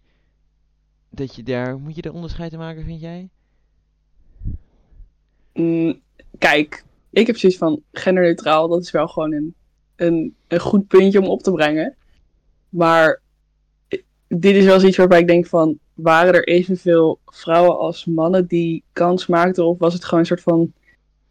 dat 1.10 1.36
je 1.36 1.44
daar, 1.44 1.78
moet 1.80 1.96
je 1.96 2.02
daar 2.02 2.14
onderscheid 2.14 2.52
in 2.54 2.58
maken, 2.60 2.84
vind 2.84 3.02
jij? 3.02 3.30
Mm, 5.54 6.02
kijk, 6.38 6.84
ik 7.10 7.28
heb 7.28 7.38
zoiets 7.38 7.58
van 7.58 7.82
genderneutraal, 7.92 8.68
dat 8.68 8.82
is 8.82 8.92
wel 8.92 9.08
gewoon 9.08 9.34
een, 9.34 9.56
een, 9.96 10.36
een 10.48 10.60
goed 10.60 10.88
puntje 10.88 11.20
om 11.20 11.26
op 11.28 11.42
te 11.44 11.52
brengen. 11.52 11.96
Maar 12.70 13.22
i- 13.94 14.04
dit 14.28 14.56
is 14.56 14.66
wel 14.66 14.84
iets 14.84 14.98
waarbij 14.98 15.20
ik 15.20 15.28
denk 15.28 15.46
van, 15.46 15.80
waren 15.98 16.34
er 16.34 16.48
evenveel 16.48 17.20
vrouwen 17.26 17.78
als 17.78 18.06
mannen 18.06 18.48
die 18.48 18.84
kans 18.94 19.28
maakten? 19.28 19.66
Of 19.66 19.78
was 19.78 19.94
het 19.94 20.04
gewoon 20.04 20.20
een 20.20 20.26
soort 20.26 20.42
van, 20.42 20.74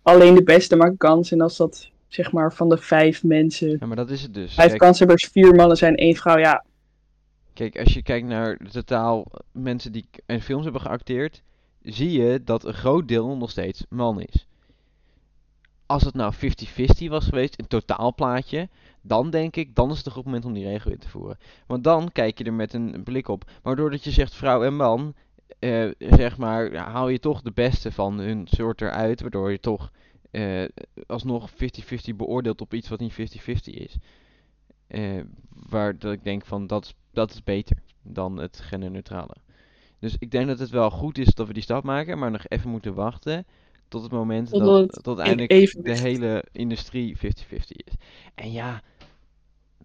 alleen 0.02 0.34
de 0.34 0.42
beste 0.42 0.76
maken 0.76 0.96
kans? 0.96 1.32
En 1.32 1.40
als 1.40 1.56
dat, 1.56 1.90
zeg 2.08 2.32
maar, 2.32 2.52
van 2.52 2.68
de 2.68 2.76
vijf 2.76 3.24
mensen, 3.24 3.76
Ja, 3.80 3.86
maar 3.86 3.96
dat 3.96 4.10
is 4.10 4.22
het 4.22 4.34
dus. 4.34 4.54
vijf 4.54 4.68
Kijk, 4.68 4.80
kanshebbers, 4.80 5.28
vier 5.32 5.54
mannen 5.54 5.76
zijn, 5.76 5.94
één 5.94 6.14
vrouw, 6.14 6.38
ja. 6.38 6.64
Kijk, 7.52 7.78
als 7.78 7.94
je 7.94 8.02
kijkt 8.02 8.26
naar 8.26 8.58
totaal 8.70 9.26
mensen 9.52 9.92
die 9.92 10.08
in 10.26 10.40
films 10.40 10.64
hebben 10.64 10.82
geacteerd, 10.82 11.42
zie 11.82 12.12
je 12.12 12.42
dat 12.44 12.64
een 12.64 12.74
groot 12.74 13.08
deel 13.08 13.36
nog 13.36 13.50
steeds 13.50 13.84
man 13.88 14.20
is. 14.20 14.46
Als 15.86 16.02
het 16.02 16.14
nou 16.14 16.34
50-50 16.34 16.38
was 17.08 17.24
geweest, 17.24 17.58
een 17.58 17.66
totaalplaatje, 17.66 18.68
dan 19.06 19.30
denk 19.30 19.56
ik, 19.56 19.74
dan 19.74 19.90
is 19.90 19.96
het 19.96 20.06
een 20.06 20.12
goed 20.12 20.24
moment 20.24 20.44
om 20.44 20.52
die 20.52 20.64
regel 20.66 20.90
in 20.90 20.98
te 20.98 21.08
voeren. 21.08 21.38
Want 21.66 21.84
dan 21.84 22.12
kijk 22.12 22.38
je 22.38 22.44
er 22.44 22.52
met 22.52 22.72
een 22.72 23.00
blik 23.04 23.28
op. 23.28 23.50
Maar 23.62 23.76
doordat 23.76 24.04
je 24.04 24.10
zegt 24.10 24.34
vrouw 24.34 24.64
en 24.64 24.76
man, 24.76 25.14
eh, 25.58 25.90
zeg 25.98 26.36
maar, 26.36 26.74
haal 26.76 27.08
je 27.08 27.18
toch 27.18 27.42
de 27.42 27.52
beste 27.52 27.92
van 27.92 28.18
hun 28.18 28.46
soort 28.50 28.80
eruit, 28.80 29.20
waardoor 29.20 29.50
je 29.50 29.60
toch 29.60 29.90
eh, 30.30 30.64
alsnog 31.06 31.50
50-50 31.50 32.16
beoordeelt 32.16 32.60
op 32.60 32.74
iets 32.74 32.88
wat 32.88 33.00
niet 33.00 33.12
50-50 33.12 33.74
is. 33.74 33.96
Eh, 34.86 35.20
waar 35.68 35.98
dat 35.98 36.12
ik 36.12 36.24
denk 36.24 36.44
van, 36.46 36.66
dat, 36.66 36.84
is- 36.84 36.94
dat 37.12 37.30
is 37.30 37.42
beter 37.44 37.76
dan 38.02 38.36
het 38.36 38.60
genderneutrale. 38.60 39.36
Dus 39.98 40.16
ik 40.18 40.30
denk 40.30 40.46
dat 40.46 40.58
het 40.58 40.70
wel 40.70 40.90
goed 40.90 41.18
is 41.18 41.34
dat 41.34 41.46
we 41.46 41.52
die 41.52 41.62
stap 41.62 41.84
maken, 41.84 42.18
maar 42.18 42.30
nog 42.30 42.44
even 42.48 42.70
moeten 42.70 42.94
wachten 42.94 43.46
tot 43.88 44.02
het 44.02 44.12
moment 44.12 44.56
dat, 44.58 44.76
dat 45.02 45.18
in 45.18 45.24
eindelijk 45.24 45.52
de 45.82 45.92
hele 45.92 46.44
industrie 46.52 47.16
50-50 47.16 47.76
is. 47.86 47.94
En 48.34 48.52
ja, 48.52 48.82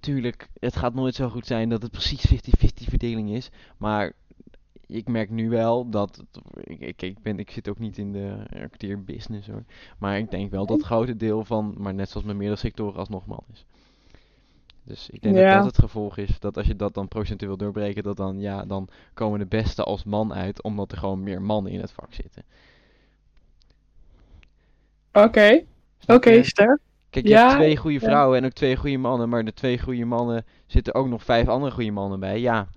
tuurlijk, 0.02 0.50
het 0.60 0.76
gaat 0.76 0.94
nooit 0.94 1.16
zo 1.16 1.30
goed 1.30 1.46
zijn 1.46 1.70
dat 1.70 1.82
het 1.82 1.92
precies 1.92 2.26
50-50 2.34 2.90
verdeling 2.90 3.32
is, 3.32 3.50
maar 3.78 4.14
ik 4.88 5.08
merk 5.08 5.30
nu 5.30 5.50
wel 5.50 5.90
dat, 5.90 6.24
ik, 6.64 7.02
ik, 7.02 7.22
ben, 7.22 7.40
ik 7.40 7.52
zit 7.52 7.70
ook 7.70 7.80
niet 7.80 7.98
in 7.98 8.12
de 8.14 8.46
acteerbusiness 8.64 9.48
hoor, 9.48 9.66
maar 10.00 10.18
ik 10.20 10.32
denk 10.32 10.52
wel 10.52 10.66
dat 10.66 10.78
het 10.78 10.86
grote 10.86 11.16
deel 11.18 11.46
van, 11.46 11.76
maar 11.78 11.94
net 11.94 12.10
zoals 12.10 12.28
met 12.28 12.36
meerdere 12.38 12.60
sectoren, 12.60 13.00
alsnog 13.00 13.26
man 13.28 13.44
is. 13.54 13.66
Dus 14.84 15.10
ik 15.10 15.22
denk 15.22 15.36
dat 15.36 15.46
Ja. 15.46 15.56
dat 15.56 15.66
het 15.66 15.78
gevolg 15.80 16.18
is, 16.18 16.40
dat 16.40 16.58
als 16.58 16.68
je 16.68 16.76
dat 16.76 16.94
dan 16.94 17.08
procentueel 17.08 17.58
doorbreken, 17.58 18.04
dat 18.04 18.18
dan, 18.18 18.40
ja, 18.40 18.66
dan 18.66 18.90
komen 19.14 19.40
de 19.40 19.46
beste 19.46 19.84
als 19.84 20.04
man 20.04 20.34
uit, 20.34 20.64
omdat 20.64 20.92
er 20.92 20.98
gewoon 20.98 21.24
meer 21.24 21.42
mannen 21.42 21.72
in 21.72 21.80
het 21.82 21.92
vak 21.92 22.14
zitten. 22.14 22.44
Oké, 25.14 25.66
oké, 26.08 26.44
sterk. 26.44 26.80
Kijk, 27.12 27.26
je 27.26 27.32
Ja, 27.32 27.48
hebt 27.48 27.60
twee 27.60 27.78
goede 27.78 28.00
ja. 28.00 28.06
vrouwen 28.08 28.38
en 28.38 28.46
ook 28.46 28.52
twee 28.52 28.76
goede 28.76 28.98
mannen, 28.98 29.30
maar 29.30 29.46
de 29.46 29.54
twee 29.54 29.80
goede 29.80 30.06
mannen 30.06 30.46
zitten 30.68 30.96
ook 30.96 31.08
nog 31.08 31.24
vijf 31.24 31.48
andere 31.48 31.72
goede 31.72 31.92
mannen 31.92 32.20
bij. 32.20 32.40
Ja, 32.40 32.68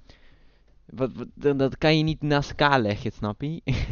wat, 0.84 1.10
dat 1.34 1.78
kan 1.78 1.96
je 1.96 2.02
niet 2.02 2.22
naast 2.22 2.48
elkaar 2.48 2.80
leggen, 2.80 3.12
snap 3.12 3.40
je? 3.42 3.60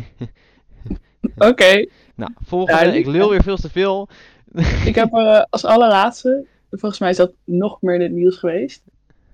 Oké, 1.50 1.86
nou, 2.14 2.30
volgende, 2.44 2.98
ik 2.98 3.06
lul 3.06 3.30
weer 3.30 3.42
veel 3.42 3.56
te 3.56 3.70
veel. 3.70 4.08
Ik 4.84 4.94
heb 4.94 5.12
eh, 5.12 5.42
als 5.50 5.64
allerlaatste, 5.64 6.46
volgens 6.70 7.00
mij 7.00 7.10
is 7.10 7.16
dat 7.16 7.32
nog 7.44 7.82
meer 7.82 7.94
in 7.94 8.00
het 8.00 8.12
nieuws 8.12 8.36
geweest. 8.36 8.82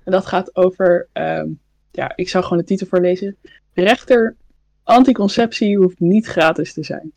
En 0.04 0.12
dat 0.12 0.26
gaat 0.26 0.56
over, 0.56 1.08
ehm, 1.12 1.48
ja, 1.90 2.12
ik 2.16 2.28
zou 2.28 2.44
gewoon 2.44 2.58
de 2.58 2.64
titel 2.64 2.86
voorlezen. 2.86 3.36
Rechter 3.72 4.36
Anticonceptie 4.82 5.76
hoeft 5.76 6.00
niet 6.00 6.26
gratis 6.26 6.72
te 6.72 6.82
zijn. 6.82 7.12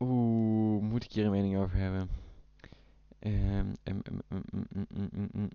Oeh, 0.00 0.82
moet 0.82 1.04
ik 1.04 1.12
hier 1.12 1.24
een 1.24 1.30
mening 1.30 1.58
over 1.58 1.76
hebben? 1.78 2.08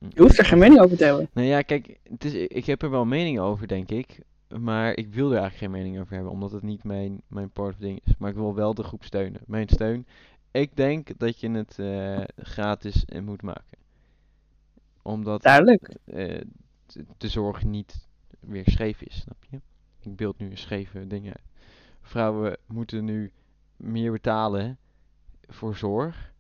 Je 0.10 0.22
hoeft 0.22 0.38
er 0.38 0.46
geen 0.46 0.60
mening 0.60 0.80
over 0.82 0.98
te 0.98 1.04
hebben. 1.04 1.30
Nou 1.34 1.48
ja, 1.48 1.62
kijk, 1.62 2.00
het 2.10 2.24
is, 2.26 2.34
ik 2.34 2.66
heb 2.66 2.82
er 2.82 2.90
wel 2.90 3.06
mening 3.06 3.40
over, 3.40 3.68
denk 3.68 3.90
ik. 3.90 4.20
Maar 4.60 4.98
ik 4.98 5.14
wil 5.14 5.26
er 5.32 5.38
eigenlijk 5.40 5.58
geen 5.58 5.82
mening 5.84 6.00
over 6.02 6.14
hebben, 6.14 6.32
omdat 6.32 6.52
het 6.52 6.64
niet 6.64 6.84
mijn, 6.84 7.22
mijn 7.28 7.50
part 7.50 7.74
of 7.74 7.80
ding 7.80 8.00
is. 8.04 8.14
Maar 8.18 8.30
ik 8.30 8.36
wil 8.36 8.56
wel 8.56 8.74
de 8.74 8.84
groep 8.84 9.04
steunen. 9.04 9.42
Mijn 9.46 9.70
steun. 9.70 10.06
Ik 10.52 10.76
denk 10.76 11.10
dat 11.20 11.40
je 11.40 11.50
het 11.52 11.80
eh, 11.80 12.22
gratis 12.46 13.06
moet 13.24 13.42
maken. 13.42 13.78
Omdat 15.02 15.42
Duidelijk. 15.42 15.96
eh, 16.06 16.42
de- 17.18 17.28
zorg 17.28 17.64
niet 17.64 18.08
weer 18.40 18.64
scheef 18.66 19.02
is, 19.02 19.20
snap 19.22 19.38
je? 19.50 19.60
Ik 20.00 20.16
beeld 20.16 20.38
nu 20.38 20.50
een 20.50 20.58
scheve 20.58 21.08
dingen 21.08 21.34
uit. 21.34 21.46
Vrouwen 22.02 22.58
moeten 22.66 23.06
nu 23.06 23.32
meer 23.78 24.12
betalen 24.12 24.78
voor 25.48 25.76
zorg, 25.76 26.31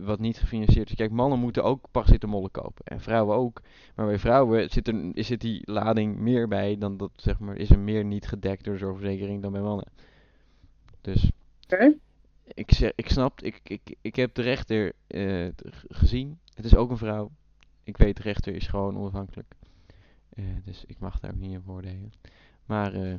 wat 0.00 0.18
niet 0.18 0.38
gefinancierd 0.38 0.88
is. 0.88 0.94
Kijk, 0.94 1.10
mannen 1.10 1.38
moeten 1.38 1.64
ook 1.64 1.86
paracetamol 1.90 2.50
kopen 2.50 2.84
en 2.84 3.00
vrouwen 3.00 3.36
ook. 3.36 3.60
Maar 3.94 4.06
bij 4.06 4.18
vrouwen 4.18 4.70
zit, 4.70 4.88
er, 4.88 5.10
zit 5.14 5.40
die 5.40 5.72
lading 5.72 6.16
meer 6.16 6.48
bij 6.48 6.78
dan 6.78 6.96
dat, 6.96 7.10
zeg 7.16 7.38
maar, 7.38 7.56
is 7.56 7.70
er 7.70 7.78
meer 7.78 8.04
niet 8.04 8.26
gedekt 8.26 8.64
door 8.64 8.72
de 8.72 8.80
zorgverzekering 8.80 9.42
dan 9.42 9.52
bij 9.52 9.60
mannen. 9.60 9.86
Dus 11.00 11.30
Oké. 11.64 11.96
ik, 12.54 12.72
zeg, 12.72 12.92
ik 12.94 13.08
snap, 13.08 13.40
ik, 13.40 13.60
ik, 13.62 13.94
ik 14.00 14.16
heb 14.16 14.34
de 14.34 14.42
rechter 14.42 14.92
eh, 15.06 15.48
gezien. 15.88 16.38
Het 16.54 16.64
is 16.64 16.76
ook 16.76 16.90
een 16.90 16.96
vrouw. 16.98 17.30
Ik 17.82 17.96
weet, 17.96 18.16
de 18.16 18.22
rechter 18.22 18.54
is 18.54 18.66
gewoon 18.66 18.98
onafhankelijk. 18.98 19.54
Eh, 20.28 20.44
dus 20.64 20.84
ik 20.86 20.98
mag 20.98 21.20
daar 21.20 21.30
ook 21.30 21.36
niet 21.36 21.52
in 21.52 21.62
oordelen. 21.66 22.12
Maar 22.66 22.94
eh, 22.94 23.14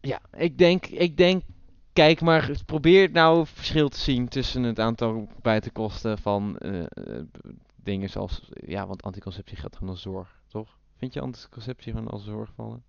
ja, 0.00 0.20
ik 0.36 0.58
denk, 0.58 0.86
ik 0.86 1.16
denk, 1.16 1.42
kijk 1.92 2.20
maar, 2.20 2.50
probeer 2.66 3.10
nou 3.10 3.46
verschil 3.46 3.88
te 3.88 3.98
zien 3.98 4.28
tussen 4.28 4.62
het 4.62 4.78
aantal 4.78 5.28
buitenkosten 5.42 6.18
van 6.18 6.58
eh, 6.58 6.80
eh, 6.80 6.86
dingen 7.82 8.10
zoals, 8.10 8.48
ja, 8.66 8.86
want 8.86 9.02
anticonceptie 9.02 9.56
gaat 9.56 9.76
gewoon 9.76 9.92
als 9.92 10.02
zorg, 10.02 10.40
toch? 10.48 10.78
Vind 10.96 11.14
je 11.14 11.20
anticonceptie 11.20 11.92
gewoon 11.92 12.08
als 12.08 12.24
zorg 12.24 12.50
vallen? 12.54 12.84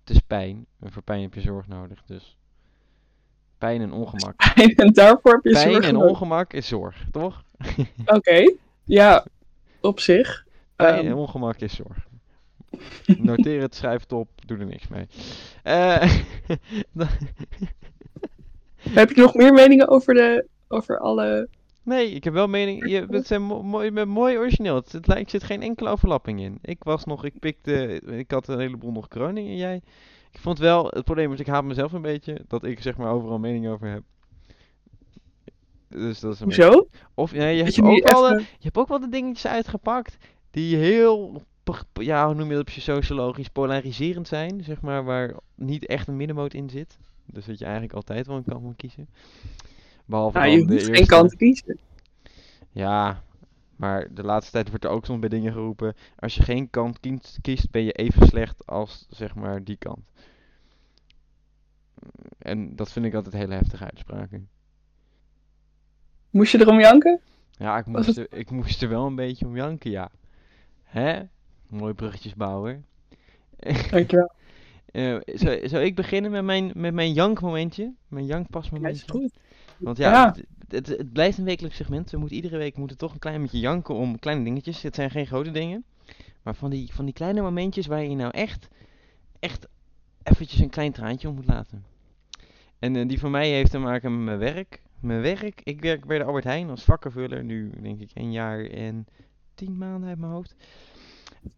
Het 0.00 0.10
is 0.10 0.20
pijn, 0.20 0.66
en 0.80 0.92
voor 0.92 1.02
pijn 1.02 1.22
heb 1.22 1.34
je 1.34 1.40
zorg 1.40 1.66
nodig, 1.66 2.02
dus 2.06 2.38
pijn 3.58 3.80
en 3.80 3.92
ongemak. 3.92 4.34
En 4.76 4.92
daarvoor 4.92 5.32
heb 5.32 5.44
je 5.44 5.52
Pijn 5.52 5.70
zorg 5.72 5.86
en 5.86 5.94
nodig. 5.94 6.10
ongemak 6.10 6.52
is 6.52 6.68
zorg, 6.68 7.04
toch? 7.10 7.44
Oké. 8.16 8.54
Ja, 8.84 9.26
op 9.80 10.00
zich. 10.00 10.46
Pijn 10.76 10.98
Ehm, 10.98 11.06
en 11.06 11.14
ongemak 11.14 11.56
is 11.56 11.74
zorg. 11.74 12.06
Noteer 13.18 13.60
het, 13.60 13.74
schrijf 13.74 14.00
het 14.00 14.12
op, 14.12 14.28
doe 14.46 14.58
er 14.58 14.66
niks 14.66 14.88
mee. 14.88 15.06
Eh, 15.62 16.18
heb 18.90 19.10
je 19.10 19.20
nog 19.20 19.34
meer 19.34 19.52
meningen 19.52 19.88
over, 19.88 20.14
de, 20.14 20.46
over 20.68 20.98
alle... 20.98 21.48
nee, 21.82 22.10
ik 22.10 22.24
heb 22.24 22.32
wel 22.32 22.46
mening. 22.46 22.88
Je, 22.88 23.06
het 23.10 23.26
zijn 23.26 23.42
mo- 23.42 23.62
mooi, 23.62 23.84
je 23.84 23.92
bent 23.92 24.08
mooi 24.08 24.38
origineel. 24.38 24.74
Het, 24.74 24.92
het 24.92 25.06
lijkt, 25.06 25.30
zit 25.30 25.44
geen 25.44 25.62
enkele 25.62 25.88
overlapping 25.88 26.40
in. 26.40 26.58
Ik 26.62 26.84
was 26.84 27.04
nog, 27.04 27.24
ik 27.24 27.38
pikte, 27.38 28.00
ik 28.00 28.30
had 28.30 28.48
een 28.48 28.60
heleboel 28.60 28.92
nog 28.92 29.06
Groningen 29.08 29.50
en 29.50 29.56
jij. 29.56 29.80
Ik 30.32 30.38
vond 30.42 30.58
wel, 30.58 30.86
het 30.86 31.04
probleem 31.04 31.32
is, 31.32 31.40
ik 31.40 31.46
haat 31.46 31.64
mezelf 31.64 31.92
een 31.92 32.02
beetje, 32.02 32.40
dat 32.48 32.64
ik 32.64 32.82
zeg 32.82 32.96
maar 32.96 33.12
overal 33.12 33.38
mening 33.38 33.68
over 33.68 33.88
heb. 33.88 34.02
Dus 35.88 36.20
dat 36.20 36.32
is 36.34 36.40
een 36.40 36.46
beetje- 36.46 36.64
Hoezo? 36.64 36.88
Of 37.14 37.32
nee, 37.32 37.56
je 37.56 37.62
hebt 37.62 37.74
je 37.74 37.82
ook 37.82 37.88
niet 37.88 38.12
wel 38.12 38.22
de, 38.22 38.28
even... 38.28 38.40
Je 38.40 38.64
hebt 38.64 38.76
ook 38.78 38.88
wel 38.88 39.00
de 39.00 39.08
dingetjes 39.08 39.46
uitgepakt 39.52 40.16
die 40.50 40.76
heel, 40.76 41.42
ja, 41.92 42.26
hoe 42.26 42.34
noem 42.34 42.46
je 42.48 42.52
dat 42.52 42.60
op 42.60 42.70
je 42.70 42.80
sociologisch, 42.80 43.48
polariserend 43.48 44.28
zijn, 44.28 44.64
zeg 44.64 44.80
maar, 44.80 45.04
waar 45.04 45.34
niet 45.54 45.86
echt 45.86 46.08
een 46.08 46.16
middenmoot 46.16 46.54
in 46.54 46.70
zit. 46.70 46.98
Dus 47.26 47.46
dat 47.46 47.58
je 47.58 47.64
eigenlijk 47.64 47.94
altijd 47.94 48.26
wel 48.26 48.36
een 48.36 48.44
kant 48.44 48.62
moet 48.62 48.76
kiezen. 48.76 49.08
Behalve 50.04 50.38
Nou, 50.38 50.50
dan 50.50 50.60
je 50.60 50.66
de 50.66 50.72
hoeft 50.72 50.96
geen 50.96 51.06
kant 51.06 51.36
kiezen. 51.36 51.78
Ja, 52.70 53.22
maar 53.76 54.14
de 54.14 54.22
laatste 54.22 54.52
tijd 54.52 54.68
wordt 54.68 54.84
er 54.84 54.90
ook 54.90 55.04
soms 55.04 55.20
bij 55.20 55.28
dingen 55.28 55.52
geroepen, 55.52 55.94
als 56.16 56.34
je 56.34 56.42
geen 56.42 56.70
kant 56.70 57.00
kiest, 57.40 57.70
ben 57.70 57.82
je 57.82 57.92
even 57.92 58.26
slecht 58.26 58.66
als, 58.66 59.06
zeg 59.10 59.34
maar, 59.34 59.64
die 59.64 59.76
kant. 59.76 60.10
En 62.38 62.76
dat 62.76 62.92
vind 62.92 63.06
ik 63.06 63.14
altijd 63.14 63.34
hele 63.34 63.54
heftige 63.54 63.84
uitspraken. 63.84 64.48
Moest 66.30 66.52
je 66.52 66.60
erom 66.60 66.80
janken? 66.80 67.20
Ja, 67.50 67.78
ik 67.78 67.86
moest, 67.86 68.16
er, 68.16 68.26
ik 68.32 68.50
moest 68.50 68.82
er 68.82 68.88
wel 68.88 69.06
een 69.06 69.14
beetje 69.14 69.46
om 69.46 69.56
janken, 69.56 69.90
ja. 69.90 70.10
Hè? 70.82 71.22
Mooi 71.68 71.94
bruggetjesbouwer. 71.94 72.82
Dankjewel. 73.90 74.32
Eh 74.96 75.16
zou, 75.24 75.68
zou 75.68 75.84
ik 75.84 75.94
beginnen 75.94 76.30
met 76.30 76.44
mijn, 76.44 76.70
met 76.74 76.94
mijn 76.94 77.12
jankmomentje? 77.12 77.82
Mijn 78.08 78.24
Ja, 78.24 78.30
is 78.30 78.36
jankpasmomentje? 78.36 79.08
goed. 79.08 79.32
Want 79.78 79.96
ja, 79.96 80.10
Ja. 80.10 80.34
Het, 80.68 80.88
het, 80.88 80.98
het 80.98 81.12
blijft 81.12 81.38
een 81.38 81.44
wekelijks 81.44 81.76
segment. 81.76 82.10
We 82.10 82.18
moeten 82.18 82.36
iedere 82.36 82.56
week 82.56 82.76
moeten 82.76 82.96
toch 82.96 83.12
een 83.12 83.18
klein 83.18 83.42
beetje 83.42 83.58
janken 83.58 83.94
om 83.94 84.18
kleine 84.18 84.44
dingetjes. 84.44 84.82
Het 84.82 84.94
zijn 84.94 85.10
geen 85.10 85.26
grote 85.26 85.50
dingen. 85.50 85.84
Maar 86.42 86.54
van 86.54 86.70
die, 86.70 86.92
van 86.92 87.04
die 87.04 87.14
kleine 87.14 87.40
momentjes 87.40 87.86
waar 87.86 88.02
je 88.02 88.14
nou 88.14 88.30
echt, 88.30 88.68
echt 89.38 89.66
eventjes 90.22 90.60
een 90.60 90.70
klein 90.70 90.92
traantje 90.92 91.28
om 91.28 91.34
moet 91.34 91.46
laten. 91.46 91.84
En 92.78 92.96
eh, 92.96 93.08
die 93.08 93.18
van 93.18 93.30
mij 93.30 93.50
heeft 93.50 93.70
te 93.70 93.78
maken 93.78 94.16
met 94.16 94.24
mijn 94.24 94.54
werk. 94.54 94.82
Mijn 95.00 95.20
werk, 95.20 95.60
ik 95.64 95.80
werk 95.80 96.06
bij 96.06 96.18
de 96.18 96.24
Albert 96.24 96.44
Heijn 96.44 96.70
als 96.70 96.84
vakkenvuller. 96.84 97.44
Nu 97.44 97.70
denk 97.82 98.00
ik 98.00 98.10
een 98.14 98.32
jaar 98.32 98.64
en 98.64 99.06
tien 99.54 99.78
maanden 99.78 100.08
uit 100.08 100.18
mijn 100.18 100.32
hoofd. 100.32 100.54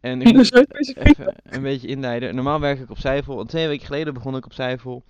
En 0.01 0.23
ik 0.23 0.33
moet 0.33 0.55
even 0.97 1.35
een 1.43 1.63
beetje 1.63 1.89
inleiden. 1.89 2.35
Normaal 2.35 2.61
werk 2.61 2.81
ik 2.81 2.91
op 2.91 2.99
Zijvel. 2.99 3.41
En 3.41 3.47
twee 3.47 3.67
weken 3.69 3.87
geleden 3.87 4.15
begon 4.15 4.37
ik 4.37 4.45
op 4.45 4.53
Zijvel. 4.53 5.05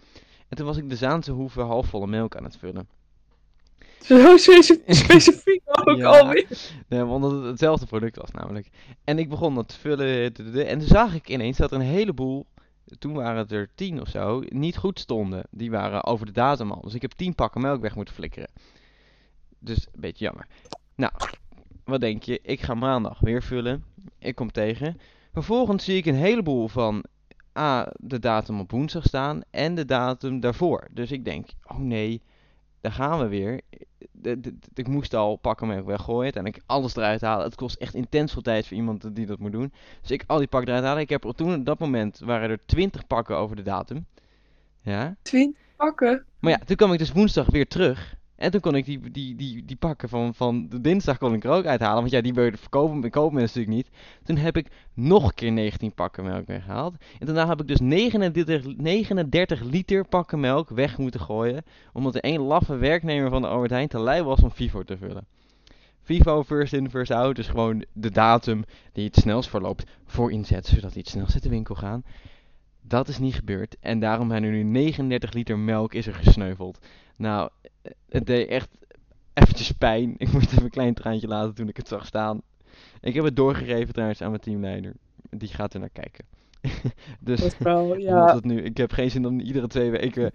En 0.48 0.56
toen 0.56 0.66
was 0.66 0.76
ik 0.76 0.88
de 0.88 0.96
Zaanse 0.96 1.32
hoeve 1.32 1.60
halfvolle 1.60 2.06
melk 2.06 2.36
aan 2.36 2.44
het 2.44 2.56
vullen. 2.56 2.88
Zo 4.00 4.36
speci- 4.36 4.82
specifiek 5.04 5.60
ook 5.64 5.96
Ja. 5.98 6.06
alweer. 6.18 6.46
Nee, 6.88 7.04
omdat 7.04 7.32
het 7.32 7.44
hetzelfde 7.44 7.86
product 7.86 8.16
was 8.16 8.30
namelijk. 8.30 8.68
En 9.04 9.18
ik 9.18 9.28
begon 9.28 9.54
dat 9.54 9.68
te 9.68 9.78
vullen. 9.78 10.34
En 10.66 10.78
toen 10.78 10.88
zag 10.88 11.14
ik 11.14 11.28
ineens 11.28 11.56
dat 11.56 11.70
er 11.70 11.76
een 11.78 11.84
heleboel, 11.86 12.46
toen 12.98 13.12
waren 13.12 13.38
het 13.38 13.52
er 13.52 13.68
tien 13.74 14.00
of 14.00 14.08
zo, 14.08 14.42
niet 14.48 14.76
goed 14.76 14.98
stonden. 15.00 15.42
Die 15.50 15.70
waren 15.70 16.04
over 16.04 16.26
de 16.26 16.32
datum 16.32 16.70
al. 16.70 16.80
Dus 16.80 16.94
ik 16.94 17.02
heb 17.02 17.12
tien 17.12 17.34
pakken 17.34 17.60
melk 17.60 17.80
weg 17.80 17.94
moeten 17.94 18.14
flikkeren. 18.14 18.48
Dus 19.58 19.86
een 19.92 20.00
beetje 20.00 20.24
jammer. 20.24 20.46
Nou, 20.96 21.12
wat 21.88 22.00
denk 22.00 22.22
je? 22.22 22.38
Ik 22.42 22.60
ga 22.60 22.74
maandag 22.74 23.18
weer 23.20 23.42
vullen. 23.42 23.84
Ik 24.18 24.34
kom 24.34 24.50
tegen. 24.52 24.98
Vervolgens 25.32 25.84
zie 25.84 25.96
ik 25.96 26.06
een 26.06 26.14
heleboel 26.14 26.68
van 26.68 27.04
A, 27.58 27.92
de 27.96 28.18
datum 28.18 28.60
op 28.60 28.70
woensdag 28.70 29.04
staan 29.04 29.40
en 29.50 29.74
de 29.74 29.84
datum 29.84 30.40
daarvoor. 30.40 30.88
Dus 30.90 31.12
ik 31.12 31.24
denk, 31.24 31.48
oh 31.66 31.78
nee, 31.78 32.22
daar 32.80 32.92
gaan 32.92 33.18
we 33.18 33.26
weer. 33.28 33.60
De- 34.12 34.40
de- 34.40 34.58
de- 34.58 34.58
ik 34.74 34.88
moest 34.88 35.14
al 35.14 35.36
pakken 35.36 35.66
melk 35.66 35.86
weggooien 35.86 36.32
en 36.32 36.46
ik 36.46 36.60
alles 36.66 36.96
eruit 36.96 37.20
halen. 37.20 37.44
Het 37.44 37.54
kost 37.54 37.76
echt 37.76 37.94
intens 37.94 38.32
veel 38.32 38.42
tijd 38.42 38.66
voor 38.66 38.76
iemand 38.76 39.14
die 39.14 39.26
dat 39.26 39.38
moet 39.38 39.52
doen. 39.52 39.72
Dus 40.00 40.10
ik 40.10 40.24
al 40.26 40.38
die 40.38 40.46
pakken 40.46 40.68
eruit 40.68 40.84
halen. 40.86 41.02
Ik 41.02 41.08
heb 41.08 41.24
er 41.24 41.34
toen 41.34 41.54
op 41.54 41.64
dat 41.64 41.78
moment 41.78 42.18
waren 42.18 42.50
er 42.50 42.58
20 42.66 43.06
pakken 43.06 43.36
over 43.36 43.56
de 43.56 43.62
datum. 43.62 44.06
Ja. 44.80 45.16
Twintig 45.22 45.62
pakken. 45.76 46.24
Maar 46.38 46.50
ja, 46.52 46.58
toen 46.58 46.76
kwam 46.76 46.92
ik 46.92 46.98
dus 46.98 47.12
woensdag 47.12 47.46
weer 47.50 47.68
terug. 47.68 48.16
En 48.38 48.50
toen 48.50 48.60
kon 48.60 48.74
ik 48.74 48.84
die, 48.84 49.10
die, 49.10 49.34
die, 49.34 49.64
die 49.64 49.76
pakken 49.76 50.08
van, 50.08 50.34
van 50.34 50.68
de 50.68 50.80
dinsdag 50.80 51.18
kon 51.18 51.34
ik 51.34 51.44
er 51.44 51.50
ook 51.50 51.64
uithalen. 51.64 52.00
Want 52.00 52.10
ja, 52.10 52.20
die 52.20 52.34
wil 52.34 52.44
je 52.44 52.56
verkopen, 52.56 53.10
kopen 53.10 53.34
mensen 53.34 53.60
natuurlijk 53.60 53.88
niet. 53.88 53.98
Toen 54.24 54.36
heb 54.36 54.56
ik 54.56 54.66
nog 54.94 55.24
een 55.24 55.34
keer 55.34 55.52
19 55.52 55.94
pakken 55.94 56.24
melk 56.24 56.46
weggehaald. 56.46 56.94
En 57.18 57.26
daarna 57.26 57.48
heb 57.48 57.60
ik 57.60 57.68
dus 57.68 57.80
39, 57.80 58.76
39 58.76 59.62
liter 59.62 60.08
pakken 60.08 60.40
melk 60.40 60.68
weg 60.68 60.98
moeten 60.98 61.20
gooien. 61.20 61.64
Omdat 61.92 62.14
er 62.14 62.20
één 62.20 62.40
laffe 62.40 62.76
werknemer 62.76 63.30
van 63.30 63.42
de 63.42 63.48
Albert 63.48 63.70
Heijn 63.70 63.88
te 63.88 63.98
lui 63.98 64.22
was 64.22 64.40
om 64.40 64.50
Vivo 64.50 64.82
te 64.82 64.96
vullen. 64.96 65.26
Vivo 66.02 66.44
first 66.44 66.72
in, 66.72 66.90
first 66.90 67.10
out. 67.10 67.36
Dus 67.36 67.48
gewoon 67.48 67.84
de 67.92 68.10
datum 68.10 68.64
die 68.92 69.04
het 69.04 69.16
snelst 69.16 69.48
verloopt 69.48 69.84
voor 70.06 70.32
inzet. 70.32 70.66
Zodat 70.66 70.92
die 70.92 71.02
het 71.02 71.10
snelst 71.10 71.34
uit 71.34 71.42
de 71.42 71.48
winkel 71.48 71.74
gaan. 71.74 72.04
Dat 72.80 73.08
is 73.08 73.18
niet 73.18 73.34
gebeurd. 73.34 73.76
En 73.80 74.00
daarom 74.00 74.28
zijn 74.28 74.44
er 74.44 74.50
nu 74.50 74.62
39 74.62 75.32
liter 75.32 75.58
melk 75.58 75.94
is 75.94 76.06
er 76.06 76.14
gesneuveld. 76.14 76.78
Nou, 77.16 77.50
het 78.08 78.26
deed 78.26 78.48
echt 78.48 78.68
eventjes 79.32 79.72
pijn. 79.72 80.14
Ik 80.18 80.32
moest 80.32 80.50
even 80.50 80.64
een 80.64 80.70
klein 80.70 80.94
traantje 80.94 81.28
laten 81.28 81.54
toen 81.54 81.68
ik 81.68 81.76
het 81.76 81.88
zag 81.88 82.06
staan. 82.06 82.42
Ik 83.00 83.14
heb 83.14 83.24
het 83.24 83.36
doorgegeven 83.36 83.92
trouwens 83.92 84.22
aan 84.22 84.30
mijn 84.30 84.42
teamleider. 84.42 84.92
Die 85.30 85.48
gaat 85.48 85.74
er 85.74 85.80
naar 85.80 85.88
kijken. 85.88 86.24
dus 87.20 87.40
Dat 87.40 87.56
wel, 87.58 87.96
ja. 87.98 88.34
het 88.34 88.44
nu, 88.44 88.62
ik 88.62 88.76
heb 88.76 88.92
geen 88.92 89.10
zin 89.10 89.26
om 89.26 89.40
iedere 89.40 89.66
twee 89.66 89.90
weken. 89.90 90.32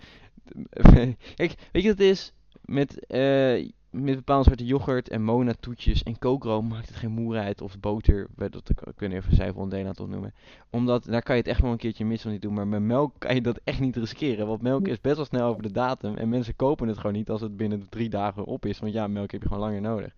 Kijk, 1.36 1.54
weet 1.72 1.84
je 1.84 1.90
wat 1.90 1.98
het 1.98 2.00
is? 2.00 2.34
Met, 2.62 3.06
eh, 3.06 3.70
met 3.94 4.16
bepaalde 4.16 4.44
soorten 4.44 4.66
yoghurt 4.66 5.10
en 5.10 5.24
mona 5.24 5.54
toetjes 5.60 6.04
en 6.04 6.20
kookroom 6.20 6.68
maakt 6.68 6.88
het 6.88 6.98
geen 6.98 7.12
moer 7.12 7.38
uit 7.38 7.62
of 7.62 7.80
boter. 7.80 8.28
Dat 8.36 8.72
niet 8.98 9.12
even 9.12 9.36
cijferondelen 9.36 9.84
aan 9.84 9.92
het 9.92 10.00
opnoemen. 10.00 10.34
Omdat 10.70 11.06
daar 11.06 11.24
kan 11.24 11.36
je 11.36 11.42
het 11.42 11.50
echt 11.50 11.62
wel 11.62 11.72
een 11.72 11.78
keertje 11.78 12.06
mis 12.06 12.22
van 12.22 12.32
niet 12.32 12.42
doen. 12.42 12.54
Maar 12.54 12.68
met 12.68 12.82
melk 12.82 13.14
kan 13.20 13.36
je 13.36 13.42
dat 13.42 13.60
echt 13.64 13.80
niet 13.80 13.96
riskeren. 13.96 14.48
Want 14.48 14.62
melk 14.62 14.88
is 14.88 15.02
best 15.02 15.16
wel 15.16 15.26
snel 15.26 15.48
over 15.48 15.64
de 15.64 15.72
datum. 15.72 16.16
En 16.16 16.30
mensen 16.30 16.56
kopen 16.56 16.88
het 16.88 16.98
gewoon 16.98 17.14
niet 17.14 17.30
als 17.30 17.42
het 17.42 17.58
binnen 17.58 17.86
drie 17.90 18.10
dagen 18.10 18.46
op 18.46 18.66
is. 18.66 18.80
Want 18.80 18.94
ja, 18.94 19.08
melk 19.08 19.32
heb 19.32 19.42
je 19.42 19.48
gewoon 19.48 19.64
langer 19.64 19.82
nodig. 19.82 20.14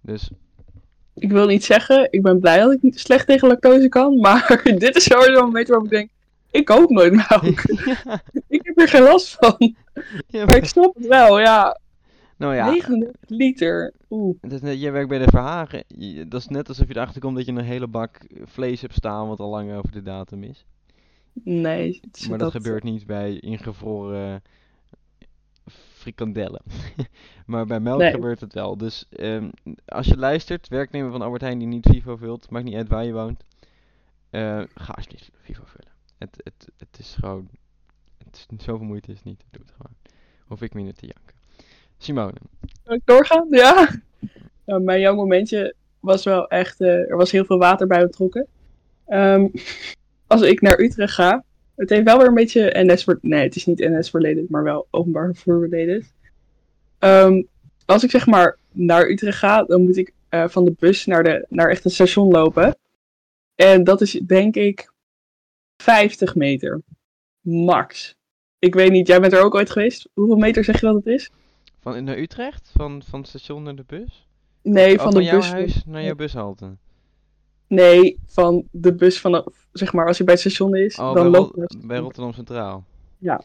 Dus 0.00 0.30
ik 1.14 1.30
wil 1.30 1.46
niet 1.46 1.64
zeggen, 1.64 2.08
ik 2.10 2.22
ben 2.22 2.40
blij 2.40 2.58
dat 2.58 2.72
ik 2.72 2.82
niet 2.82 3.00
slecht 3.00 3.26
tegen 3.26 3.48
lactose 3.48 3.88
kan, 3.88 4.18
maar 4.20 4.62
dit 4.64 4.96
is 4.96 5.04
sowieso 5.04 5.38
een 5.38 5.44
moment 5.44 5.68
waarop 5.68 5.86
ik 5.86 5.92
denk, 5.92 6.10
ik 6.50 6.64
koop 6.64 6.90
nooit 6.90 7.12
melk. 7.12 7.62
ik 8.48 8.60
heb 8.62 8.78
er 8.78 8.88
geen 8.88 9.02
last 9.02 9.36
van. 9.38 9.74
Ja, 10.26 10.44
Maar 10.44 10.56
ik 10.56 10.64
snap 10.64 10.94
het 10.94 11.06
wel, 11.06 11.40
ja. 11.40 11.78
Nou 12.40 12.54
ja, 12.54 12.70
39 12.70 13.14
liter. 13.26 13.92
Oeh. 14.10 14.36
is 14.40 14.60
net, 14.60 14.80
je 14.80 14.90
werkt 14.90 15.08
bij 15.08 15.18
de 15.18 15.28
Verhagen. 15.30 15.84
Dat 16.28 16.40
is 16.40 16.46
net 16.48 16.68
alsof 16.68 16.88
je 16.88 16.94
erachter 16.96 17.20
komt 17.20 17.36
dat 17.36 17.46
je 17.46 17.52
een 17.52 17.58
hele 17.64 17.86
bak 17.86 18.18
vlees 18.44 18.80
hebt 18.80 18.94
staan 18.94 19.28
wat 19.28 19.40
al 19.40 19.50
lang 19.50 19.72
over 19.72 19.92
de 19.92 20.02
datum 20.02 20.42
is. 20.42 20.64
Nee. 21.32 21.98
het- 22.10 22.26
Maar 22.28 22.38
dat, 22.38 22.50
gebeurt 22.50 22.82
niet 22.82 23.06
bij 23.06 23.38
ingevroren 23.38 24.42
frikandellen. 25.66 26.62
maar 27.46 27.66
bij 27.66 27.80
melk 27.80 27.98
Nee. 27.98 28.10
gebeurt 28.10 28.40
het 28.40 28.54
wel. 28.54 28.76
Dus 28.76 29.06
ehm, 29.10 29.50
als 29.84 30.06
je 30.06 30.16
luistert, 30.16 30.68
werknemer 30.68 31.10
van 31.10 31.22
Albert 31.22 31.42
Heijn 31.42 31.58
die 31.58 31.68
niet 31.68 31.86
Vivo 31.90 32.16
vult, 32.16 32.50
maakt 32.50 32.64
niet 32.64 32.74
uit 32.74 32.88
waar 32.88 33.04
je 33.04 33.12
woont. 33.12 33.44
eh, 34.30 34.62
ga 34.74 34.92
alsjeblieft 34.92 35.30
Vivo 35.42 35.62
vullen. 35.66 35.92
Het, 36.18 36.36
het, 36.44 36.68
het 36.78 36.98
is 36.98 37.16
gewoon, 37.20 37.48
het 38.24 38.36
is 38.36 38.64
zoveel 38.64 38.86
moeite 38.86 39.10
is 39.10 39.16
het 39.16 39.24
niet. 39.26 39.44
Doe 39.50 39.62
het 39.62 39.70
gewoon. 39.76 39.94
Hoef 40.46 40.62
ik 40.62 40.74
minder 40.74 40.94
te 40.94 41.06
janken. 41.06 41.34
Simone. 42.00 42.32
Kan 42.84 42.94
ik 42.94 43.02
doorgaan? 43.04 43.46
Ja. 43.50 43.88
Nou, 44.64 44.82
mijn 44.82 45.00
jouw 45.00 45.14
momentje 45.14 45.74
was 46.00 46.24
wel 46.24 46.48
echt, 46.48 46.80
eh, 46.80 47.10
er 47.10 47.16
was 47.16 47.30
heel 47.30 47.44
veel 47.44 47.58
water 47.58 47.86
bij 47.86 48.02
betrokken. 48.02 48.46
Ehm, 49.06 49.48
als 50.26 50.42
ik 50.42 50.60
naar 50.60 50.80
Utrecht 50.80 51.14
ga, 51.14 51.44
het 51.76 51.90
heeft 51.90 52.04
wel 52.04 52.18
weer 52.18 52.26
een 52.26 52.34
beetje 52.34 52.70
NS 52.74 53.04
voor, 53.04 53.18
nee, 53.22 53.42
het 53.42 53.56
is 53.56 53.66
niet 53.66 53.78
NS 53.78 54.12
related, 54.12 54.50
maar 54.50 54.62
wel 54.62 54.86
openbaar 54.90 55.34
vervoer 55.34 55.68
related. 55.68 56.12
Ehm, 56.98 57.42
als 57.84 58.04
ik 58.04 58.10
zeg 58.10 58.26
maar 58.26 58.58
naar 58.72 59.08
Utrecht 59.08 59.38
ga, 59.38 59.62
dan 59.62 59.82
moet 59.82 59.96
ik 59.96 60.12
eh, 60.28 60.48
van 60.48 60.64
de 60.64 60.74
bus 60.78 61.06
naar, 61.06 61.22
de, 61.22 61.46
naar 61.48 61.70
echt 61.70 61.84
het 61.84 61.92
station 61.92 62.30
lopen. 62.30 62.76
En 63.54 63.84
dat 63.84 64.00
is 64.00 64.12
denk 64.12 64.56
ik 64.56 64.92
50 65.76 66.34
meter. 66.34 66.80
Max. 67.40 68.14
Ik 68.58 68.74
weet 68.74 68.90
niet, 68.90 69.06
jij 69.06 69.20
bent 69.20 69.32
er 69.32 69.42
ook 69.42 69.54
ooit 69.54 69.70
geweest. 69.70 70.08
Hoeveel 70.14 70.36
meter 70.36 70.64
zeg 70.64 70.80
je 70.80 70.86
dat 70.86 70.94
het 70.94 71.06
is? 71.06 71.30
Van 71.80 72.04
naar 72.04 72.18
Utrecht? 72.18 72.70
Van, 72.76 73.02
van 73.08 73.20
het 73.20 73.28
station 73.28 73.62
naar 73.62 73.74
de 73.76 73.84
bus? 73.86 74.26
Nee, 74.62 74.96
van, 74.98 75.12
van 75.12 75.20
de 75.20 75.26
jouw 75.26 75.38
bus. 75.38 75.50
huis 75.50 75.82
naar 75.86 76.02
jouw 76.02 76.14
bushalte? 76.14 76.76
Nee, 77.66 78.18
van 78.26 78.64
de 78.70 78.94
bus 78.94 79.20
vanaf, 79.20 79.44
zeg 79.72 79.92
maar, 79.92 80.06
als 80.06 80.16
hij 80.16 80.26
bij 80.26 80.34
het 80.34 80.42
station 80.44 80.76
is, 80.76 80.98
Oh, 80.98 81.14
dan 81.14 81.30
bij, 81.30 81.40
loopt 81.40 81.56
Rot- 81.56 81.86
bij 81.86 81.98
Rotterdam 81.98 82.32
Centraal? 82.32 82.84
Ja. 83.18 83.42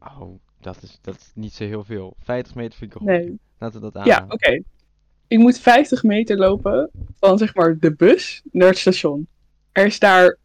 Oh, 0.00 0.38
dat 0.60 0.82
is, 0.82 0.98
dat 1.02 1.14
is 1.14 1.30
niet 1.34 1.52
zo 1.52 1.64
heel 1.64 1.84
veel. 1.84 2.14
50 2.22 2.54
meter 2.54 2.78
vind 2.78 2.94
ik. 2.94 3.00
Nee. 3.00 3.38
Laten 3.58 3.80
we 3.80 3.90
dat 3.90 4.04
Ja, 4.04 4.12
aanhouden. 4.20 4.32
oké. 4.34 4.62
Ik 5.28 5.38
moet 5.38 5.58
50 5.58 6.02
meter 6.02 6.36
lopen 6.36 6.90
van, 7.18 7.38
zeg 7.38 7.54
maar, 7.54 7.78
de 7.78 7.94
bus 7.94 8.42
naar 8.52 8.68
het 8.68 8.78
station. 8.78 9.26
Er 9.72 9.86
is 9.86 9.98
daar 9.98 10.38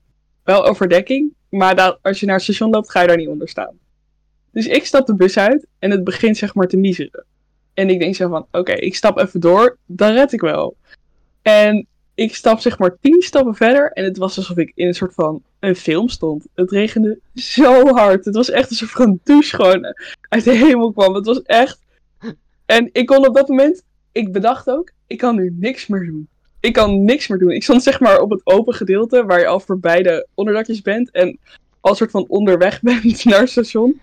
wel 0.44 0.66
overdekking, 0.66 1.34
maar 1.50 1.98
als 2.02 2.20
je 2.20 2.26
naar 2.26 2.36
het 2.36 2.44
station 2.44 2.70
loopt, 2.70 2.92
ga 2.92 3.02
je 3.02 3.08
daar 3.08 3.18
niet 3.18 3.28
onder 3.28 3.50
staan. 3.50 3.78
Dus 4.52 4.68
ik 4.68 4.86
stap 4.86 5.06
de 5.06 5.16
bus 5.16 5.38
uit 5.38 5.66
en 5.80 5.92
het 5.92 6.04
begint, 6.04 6.38
zeg 6.38 6.56
maar, 6.56 6.68
te 6.68 6.78
miseren. 6.78 7.26
En 7.74 7.90
ik 7.90 8.00
denk 8.00 8.16
zo 8.16 8.30
van, 8.30 8.46
oké, 8.52 8.72
ik 8.72 8.96
stap 8.96 9.18
even 9.18 9.40
door, 9.40 9.78
dan 9.86 10.14
red 10.14 10.34
ik 10.34 10.42
wel. 10.42 10.76
En 11.42 11.88
ik 12.16 12.36
stap, 12.36 12.60
zeg 12.60 12.78
maar, 12.78 12.98
10 13.02 13.22
stappen 13.22 13.56
verder 13.56 13.92
en 13.92 14.04
het 14.04 14.18
was 14.18 14.38
alsof 14.38 14.58
ik 14.58 14.72
in 14.76 14.88
een 14.88 14.94
soort 14.94 15.14
van 15.14 15.42
een 15.60 15.76
film 15.76 16.10
stond. 16.10 16.46
Het 16.56 16.72
regende 16.72 17.20
zo 17.34 17.88
hard. 17.88 18.26
Het 18.26 18.36
was 18.36 18.50
echt 18.50 18.70
alsof 18.70 18.96
er 18.96 19.06
een 19.06 19.20
douche 19.24 19.56
gewoon 19.56 19.96
uit 20.30 20.44
de 20.44 20.52
hemel 20.52 20.92
kwam. 20.92 21.16
Het 21.16 21.26
was 21.26 21.42
echt... 21.42 21.80
En 22.66 22.90
ik 22.92 23.06
kon 23.06 23.28
op 23.28 23.36
dat 23.36 23.48
moment... 23.48 23.84
Ik 24.12 24.32
bedacht 24.32 24.70
ook, 24.70 24.92
ik 25.08 25.18
kan 25.18 25.36
nu 25.36 25.56
niks 25.60 25.88
meer 25.88 26.06
doen. 26.06 26.28
Ik 26.60 26.74
kan 26.74 27.04
niks 27.04 27.28
meer 27.28 27.40
doen. 27.40 27.52
Ik 27.52 27.64
stond 27.64 27.84
zeg 27.84 28.00
maar 28.00 28.20
op 28.20 28.30
het 28.30 28.42
open 28.44 28.74
gedeelte 28.74 29.26
waar 29.26 29.40
je 29.40 29.48
al 29.48 29.60
voorbij 29.60 30.04
de 30.04 30.28
onderdakjes 30.34 30.82
bent. 30.82 31.12
En 31.12 31.40
al 31.80 31.96
soort 31.96 32.12
van 32.12 32.26
onderweg 32.28 32.82
bent 32.84 33.26
naar 33.26 33.40
het 33.40 33.50
station. 33.50 34.00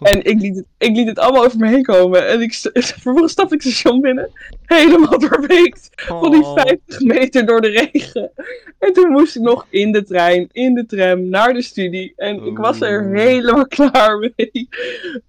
En 0.00 0.24
ik 0.24 0.40
liet 0.40 0.56
het, 0.56 0.64
ik 0.78 0.96
liet 0.96 1.06
het 1.08 1.18
allemaal 1.18 1.44
over 1.44 1.58
me 1.58 1.68
heen 1.68 1.82
komen. 1.82 2.28
En 2.28 2.40
ik, 2.40 2.54
vervolgens 2.72 3.32
stapte 3.32 3.54
ik 3.54 3.62
het 3.62 3.72
station 3.72 4.00
binnen. 4.00 4.30
Helemaal 4.64 5.18
doorweekt. 5.18 5.90
Van 5.94 6.30
die 6.30 6.42
Oh. 6.42 6.52
50 6.60 7.00
meter 7.00 7.46
door 7.46 7.60
de 7.60 7.68
regen. 7.68 8.30
En 8.78 8.92
toen 8.92 9.10
moest 9.10 9.36
ik 9.36 9.42
nog 9.42 9.66
in 9.70 9.92
de 9.92 10.04
trein, 10.04 10.48
in 10.52 10.74
de 10.74 10.86
tram, 10.86 11.28
naar 11.28 11.52
de 11.52 11.62
studie. 11.62 12.12
En 12.16 12.44
ik 12.44 12.58
was 12.58 12.80
er 12.80 13.14
helemaal 13.14 13.66
klaar 13.76 14.18
mee. 14.18 14.68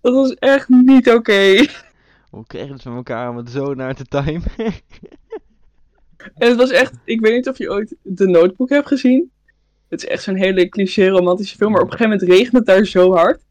Dat 0.02 0.14
was 0.14 0.34
echt 0.34 0.70
niet 0.70 1.10
oké. 1.12 1.66
Hoe 2.30 2.46
kreeg 2.48 2.66
je 2.66 2.74
het 2.74 2.82
van 2.82 2.96
elkaar 2.96 3.30
om 3.30 3.38
het 3.38 3.50
zo 3.50 3.74
naar 3.74 3.96
te 3.96 4.06
timen? 4.06 4.44
En 6.36 6.48
het 6.48 6.58
was 6.58 6.72
echt, 6.72 6.94
ik 7.04 7.22
weet 7.22 7.34
niet 7.34 7.50
of 7.50 7.58
je 7.58 7.72
ooit 7.72 7.96
de 8.02 8.28
notebook 8.28 8.70
hebt 8.70 8.88
gezien. 8.88 9.32
Het 9.90 10.04
is 10.04 10.10
echt 10.10 10.24
zo'n 10.24 10.36
hele 10.36 10.70
cliché 10.70 11.08
romantische 11.08 11.56
film, 11.56 11.72
maar 11.72 11.82
op 11.82 11.92
een 11.92 11.98
gegeven 11.98 12.18
moment 12.18 12.32
regent 12.38 12.56
het 12.56 12.66
daar 12.66 12.86
zo 12.86 13.14
hard. 13.14 13.45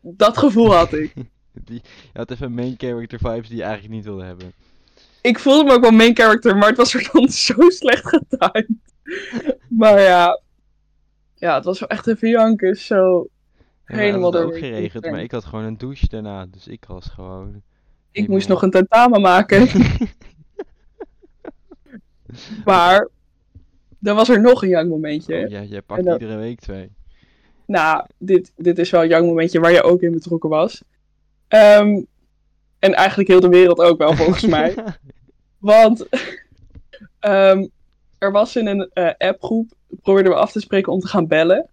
Dat 0.00 0.38
gevoel 0.38 0.74
had 0.74 0.92
ik. 0.92 1.14
die, 1.64 1.82
je 2.12 2.18
had 2.18 2.30
even 2.30 2.54
main 2.54 2.74
character 2.76 3.18
vibes 3.18 3.48
die 3.48 3.56
je 3.56 3.62
eigenlijk 3.62 3.94
niet 3.94 4.04
wilde 4.04 4.24
hebben. 4.24 4.52
Ik 5.22 5.38
voelde 5.38 5.64
me 5.64 5.72
ook 5.72 5.80
wel 5.80 5.90
main 5.90 6.16
character, 6.16 6.56
maar 6.56 6.68
het 6.68 6.76
was 6.76 6.94
er 6.94 7.08
dan 7.12 7.28
zo 7.28 7.70
slecht 7.70 8.06
getimed. 8.08 8.68
Maar 9.68 10.00
ja, 10.00 10.40
ja, 11.34 11.54
het 11.54 11.64
was 11.64 11.80
wel 11.80 11.88
echt 11.88 12.06
even 12.06 12.28
janken, 12.28 12.76
zo. 12.76 13.28
Ja, 13.86 13.96
Helemaal 13.96 14.32
had 14.32 14.42
ook 14.42 14.54
tram. 14.54 15.12
maar 15.12 15.22
ik 15.22 15.30
had 15.30 15.44
gewoon 15.44 15.64
een 15.64 15.78
douche 15.78 16.06
daarna. 16.08 16.46
Dus 16.46 16.66
ik 16.66 16.84
was 16.84 17.06
gewoon... 17.06 17.62
Ik 18.10 18.28
moest 18.28 18.48
nog 18.48 18.62
een 18.62 18.70
tentamen 18.70 19.20
maken. 19.20 19.68
Maar, 22.64 23.08
dan 23.98 24.16
was 24.16 24.28
er 24.28 24.40
nog 24.40 24.62
een 24.62 24.68
jankmomentje. 24.68 25.44
Oh, 25.44 25.50
ja, 25.50 25.62
jij 25.62 25.82
pakt 25.82 26.06
iedere 26.06 26.36
week 26.36 26.60
twee. 26.60 26.90
Nou, 27.70 28.04
dit, 28.18 28.52
dit 28.56 28.78
is 28.78 28.90
wel 28.90 29.02
een 29.02 29.08
jankmomentje 29.08 29.60
waar 29.60 29.72
je 29.72 29.82
ook 29.82 30.00
in 30.00 30.12
betrokken 30.12 30.50
was. 30.50 30.82
Ehm, 31.48 32.02
en 32.78 32.94
eigenlijk 32.94 33.28
heel 33.28 33.40
de 33.40 33.48
wereld 33.48 33.78
ook 33.78 33.98
wel, 33.98 34.14
volgens 34.14 34.46
mij. 34.56 34.74
Want 35.58 36.06
ehm, 37.20 37.66
er 38.18 38.32
was 38.32 38.56
in 38.56 38.66
een 38.66 38.90
eh, 38.92 39.10
appgroep, 39.18 39.72
probeerden 40.02 40.32
we 40.32 40.38
af 40.38 40.52
te 40.52 40.60
spreken 40.60 40.92
om 40.92 41.00
te 41.00 41.06
gaan 41.06 41.26
bellen. 41.26 41.68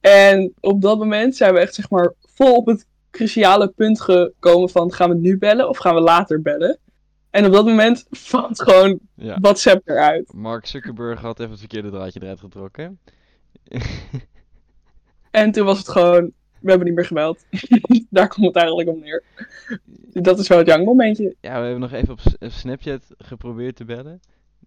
En 0.00 0.52
op 0.60 0.82
dat 0.82 0.98
moment 0.98 1.36
zijn 1.36 1.54
we 1.54 1.60
echt 1.60 1.74
zeg 1.74 1.90
maar 1.90 2.12
vol 2.20 2.56
op 2.56 2.66
het 2.66 2.86
cruciale 3.10 3.68
punt 3.68 4.00
gekomen 4.00 4.70
van 4.70 4.92
gaan 4.92 5.08
we 5.08 5.16
nu 5.16 5.38
bellen 5.38 5.68
of 5.68 5.78
gaan 5.78 5.94
we 5.94 6.00
later 6.00 6.42
bellen? 6.42 6.78
En 7.30 7.46
op 7.46 7.52
dat 7.52 7.64
moment 7.64 8.06
valt 8.30 8.62
gewoon 8.62 8.98
ja. 9.14 9.38
WhatsApp 9.40 9.88
eruit. 9.88 10.32
Mark 10.32 10.66
Zuckerberg 10.66 11.20
had 11.20 11.38
even 11.38 11.50
het 11.50 11.60
verkeerde 11.60 11.90
draadje 11.90 12.22
eruit 12.22 12.40
getrokken. 12.40 12.98
En 15.36 15.50
toen 15.50 15.64
was 15.64 15.78
het 15.78 15.88
gewoon, 15.88 16.32
we 16.60 16.68
hebben 16.68 16.86
niet 16.86 16.96
meer 16.96 17.04
gebeld. 17.04 17.44
Daar 18.10 18.28
komt 18.28 18.46
het 18.46 18.56
eigenlijk 18.56 18.88
om 18.88 18.98
neer. 18.98 19.22
Dat 20.12 20.38
is 20.38 20.48
wel 20.48 20.58
het 20.58 20.66
jankmomentje. 20.66 21.36
Ja, 21.40 21.58
we 21.58 21.64
hebben 21.64 21.80
nog 21.80 21.92
even 21.92 22.12
op 22.12 22.20
Snapchat 22.38 23.02
geprobeerd 23.18 23.76
te 23.76 23.84
bellen. 23.84 24.20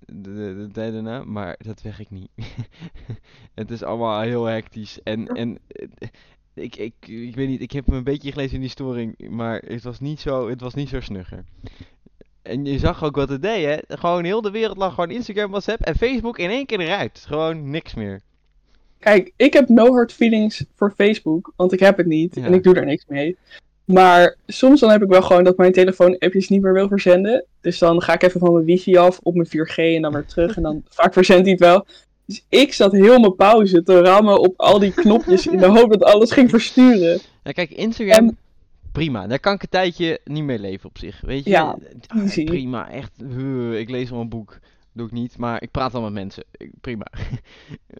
De, 0.05 0.34
de, 0.34 0.67
tijd 0.71 0.93
daarna, 0.93 1.23
maar 1.23 1.55
dat 1.58 1.82
werkt 1.82 2.10
niet. 2.10 2.29
het 3.62 3.71
is 3.71 3.84
allemaal 3.84 4.21
heel 4.21 4.45
hectisch. 4.45 4.99
En, 5.03 5.27
en 5.27 5.60
eh, 5.67 6.08
ik, 6.53 6.75
ik, 6.75 6.93
ik 7.08 7.36
weet 7.36 7.47
niet, 7.47 7.62
ik 7.62 7.71
heb 7.71 7.86
hem 7.86 7.95
een 7.95 8.03
beetje 8.03 8.32
gelezen 8.32 8.55
in 8.55 8.62
die 8.62 8.69
storing, 8.69 9.29
maar 9.29 9.62
het 9.65 9.84
was 9.84 9.99
niet 9.99 10.19
zo, 10.19 10.49
het 10.49 10.62
was 10.62 10.73
niet 10.73 10.89
zo 10.89 10.99
snugger. 10.99 11.43
En 12.41 12.65
je 12.65 12.79
zag 12.79 13.03
ook 13.03 13.15
wat 13.15 13.29
het 13.29 13.41
deed, 13.41 13.65
hè? 13.65 13.97
Gewoon 13.97 14.23
heel 14.23 14.41
de 14.41 14.51
wereld 14.51 14.77
lag 14.77 14.93
gewoon 14.93 15.12
Instagram, 15.12 15.49
WhatsApp 15.49 15.82
en 15.82 15.95
Facebook 15.95 16.38
in 16.38 16.49
één 16.49 16.65
keer 16.65 16.79
eruit. 16.79 17.23
Gewoon 17.27 17.69
niks 17.69 17.93
meer. 17.93 18.21
Kijk, 18.99 19.31
ik 19.35 19.53
heb 19.53 19.69
no 19.69 19.91
hard 19.91 20.13
feelings 20.13 20.65
voor 20.75 20.93
Facebook, 20.97 21.53
want 21.55 21.71
ik 21.73 21.79
heb 21.79 21.97
het 21.97 22.05
niet 22.05 22.35
Ja. 22.35 22.43
en 22.45 22.53
ik 22.53 22.63
doe 22.63 22.73
daar 22.73 22.85
niks 22.85 23.05
mee. 23.07 23.38
Maar 23.85 24.35
soms 24.47 24.79
dan 24.79 24.89
heb 24.89 25.01
ik 25.03 25.09
wel 25.09 25.21
gewoon 25.21 25.43
dat 25.43 25.57
mijn 25.57 25.71
telefoon 25.71 26.17
appjes 26.17 26.49
niet 26.49 26.62
meer 26.62 26.73
wil 26.73 26.88
verzenden. 26.88 27.45
Dus 27.62 27.79
dan 27.79 28.01
ga 28.01 28.13
ik 28.13 28.23
even 28.23 28.39
van 28.39 28.53
mijn 28.53 28.65
wifi 28.65 28.97
af 28.97 29.19
op 29.23 29.33
mijn 29.35 29.47
4G 29.47 29.75
en 29.95 30.01
dan 30.01 30.13
weer 30.13 30.25
terug. 30.25 30.55
En 30.55 30.63
dan 30.63 30.83
vaak 30.89 31.13
verzendt 31.13 31.41
hij 31.43 31.51
het 31.51 31.59
wel. 31.59 31.85
Dus 32.25 32.45
ik 32.49 32.73
zat 32.73 32.91
heel 32.91 33.19
mijn 33.19 33.35
pauze 33.35 33.83
te 33.83 33.99
rammen 34.01 34.39
op 34.39 34.53
al 34.57 34.79
die 34.79 34.93
knopjes 34.93 35.47
in 35.47 35.57
de 35.57 35.65
hoop 35.65 35.91
dat 35.91 36.03
alles 36.03 36.31
ging 36.31 36.49
versturen. 36.49 37.19
Ja, 37.43 37.51
kijk, 37.51 37.69
Instagram, 37.71 38.27
En- 38.27 38.38
prima. 38.91 39.27
Daar 39.27 39.39
kan 39.39 39.53
ik 39.53 39.62
een 39.62 39.69
tijdje 39.69 40.19
niet 40.25 40.43
mee 40.43 40.59
leven 40.59 40.89
op 40.89 40.97
zich. 40.97 41.21
Weet 41.21 41.43
je? 41.43 41.49
Ja, 41.49 41.77
Ah, 42.07 42.21
easy. 42.21 42.43
Prima, 42.43 42.89
echt. 42.91 43.12
huh, 43.35 43.79
ik 43.79 43.89
lees 43.89 44.09
wel 44.09 44.19
een 44.19 44.29
boek. 44.29 44.57
Doe 44.91 45.06
ik 45.06 45.12
niet, 45.12 45.38
maar 45.38 45.62
ik 45.62 45.71
praat 45.71 45.93
al 45.93 46.02
met 46.02 46.13
mensen. 46.13 46.43
Ik- 46.52 46.71
Prima. 46.82 47.06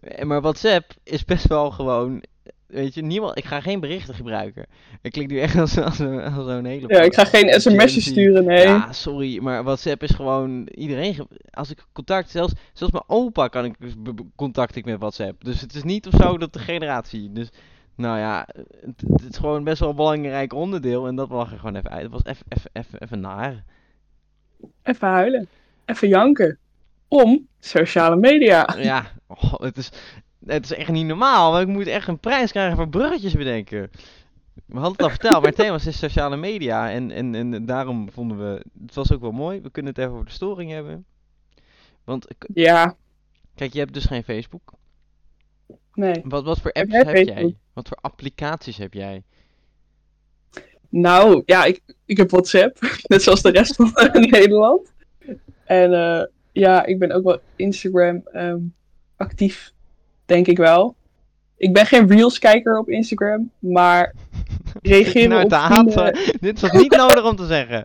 Eh, 0.00 0.24
maar 0.24 0.40
WhatsApp 0.40 0.92
is 1.02 1.24
best 1.24 1.46
wel 1.48 1.70
gewoon. 1.70 2.22
Weet 2.66 2.94
je, 2.94 3.02
niemand. 3.02 3.38
Ik 3.38 3.44
ga 3.44 3.60
geen 3.60 3.80
berichten 3.80 4.14
gebruiken. 4.14 4.66
Ik 5.02 5.12
klik 5.12 5.28
nu 5.30 5.40
echt 5.40 5.56
als, 5.56 5.78
als, 5.78 5.98
een- 5.98 6.20
als 6.22 6.46
zo'n 6.46 6.64
hele. 6.64 6.88
Ja, 6.88 7.00
ik 7.00 7.14
ga 7.14 7.24
geen 7.24 7.60
sms'jes 7.60 8.04
sturen, 8.10 8.44
nee. 8.44 8.62
Ja, 8.62 8.92
sorry, 8.92 9.42
maar 9.42 9.64
WhatsApp 9.64 10.02
is 10.02 10.10
gewoon 10.10 10.66
iedereen. 10.74 11.26
Als 11.50 11.70
ik 11.70 11.84
contact, 11.92 12.30
zelfs, 12.30 12.52
zelfs 12.72 12.92
mijn 12.92 13.04
opa 13.06 13.48
kan 13.48 13.64
ik 13.64 13.74
dus 13.78 13.92
contact 14.36 14.76
ik 14.76 14.84
met 14.84 14.98
WhatsApp. 14.98 15.44
Dus 15.44 15.60
het 15.60 15.74
is 15.74 15.82
niet 15.82 16.06
of 16.06 16.12
zo 16.20 16.38
dat 16.38 16.52
de 16.52 16.58
generatie. 16.58 17.32
Dus 17.32 17.48
nou 17.94 18.18
ja, 18.18 18.46
het, 18.80 19.02
het 19.12 19.30
is 19.30 19.36
gewoon 19.36 19.64
best 19.64 19.80
wel 19.80 19.88
een 19.90 19.96
belangrijk 19.96 20.52
onderdeel 20.52 21.06
en 21.06 21.14
dat 21.16 21.28
lag 21.30 21.52
er 21.52 21.58
gewoon 21.58 21.76
even 21.76 21.90
uit. 21.90 22.02
Het 22.02 22.12
was 22.12 22.24
even, 22.24 22.46
even, 22.48 22.70
even, 22.72 23.02
even 23.02 23.20
naar. 23.20 23.64
Even 24.82 25.08
huilen. 25.08 25.48
Even 25.84 26.08
janken. 26.08 26.58
Om 27.10 27.48
sociale 27.58 28.16
media. 28.16 28.76
Ja, 28.78 29.12
oh, 29.26 29.54
het, 29.54 29.76
is, 29.76 29.90
het 30.46 30.64
is 30.64 30.72
echt 30.72 30.90
niet 30.90 31.06
normaal. 31.06 31.60
Ik 31.60 31.66
moet 31.66 31.86
echt 31.86 32.08
een 32.08 32.18
prijs 32.18 32.50
krijgen 32.50 32.76
voor 32.76 32.88
bruggetjes 32.88 33.34
bedenken. 33.34 33.90
We 34.66 34.78
hadden 34.78 34.92
het 34.92 35.02
al 35.02 35.10
verteld, 35.10 35.32
maar 35.32 35.50
het 35.50 35.56
thema 35.56 35.74
is 35.74 35.98
sociale 35.98 36.36
media. 36.36 36.90
En, 36.90 37.10
en, 37.10 37.34
en 37.34 37.66
daarom 37.66 38.10
vonden 38.10 38.38
we, 38.38 38.64
het 38.82 38.94
was 38.94 39.12
ook 39.12 39.20
wel 39.20 39.32
mooi. 39.32 39.60
We 39.60 39.70
kunnen 39.70 39.92
het 39.92 40.00
even 40.00 40.12
over 40.12 40.24
de 40.26 40.32
storing 40.32 40.70
hebben. 40.70 41.04
Want, 42.04 42.26
Ja, 42.54 42.96
kijk, 43.54 43.72
je 43.72 43.78
hebt 43.78 43.94
dus 43.94 44.04
geen 44.04 44.24
Facebook. 44.24 44.72
nee. 45.94 46.20
Wat, 46.24 46.44
wat 46.44 46.60
voor 46.60 46.72
apps 46.72 46.92
heb 46.92 47.16
jij? 47.16 47.56
Wat 47.72 47.88
voor 47.88 47.98
applicaties 48.00 48.76
heb 48.76 48.94
jij? 48.94 49.22
Nou, 50.88 51.42
ja, 51.46 51.64
ik, 51.64 51.80
ik 52.04 52.16
heb 52.16 52.30
WhatsApp, 52.30 52.78
net 53.08 53.22
zoals 53.22 53.42
de 53.42 53.50
rest 53.50 53.74
van 53.76 53.92
Nederland. 54.30 54.92
En 55.64 55.92
eh, 55.92 56.24
ja, 56.60 56.86
ik 56.86 56.98
ben 56.98 57.12
ook 57.12 57.24
wel 57.24 57.40
Instagram 57.56 58.22
ehm, 58.32 58.58
actief, 59.16 59.72
denk 60.26 60.46
ik 60.46 60.56
wel. 60.56 60.94
Ik 61.56 61.72
ben 61.72 61.86
geen 61.86 62.08
Reels-kijker 62.08 62.78
op 62.78 62.88
Instagram, 62.88 63.50
maar 63.58 64.14
reageren 64.82 65.28
nou 65.28 65.44
op 65.44 65.54
vrienden- 65.54 65.92
haten. 65.94 66.18
Dit 66.46 66.60
was 66.60 66.72
niet 66.72 66.96
nodig 66.96 67.24
om 67.24 67.36
te 67.36 67.46
zeggen. 67.46 67.84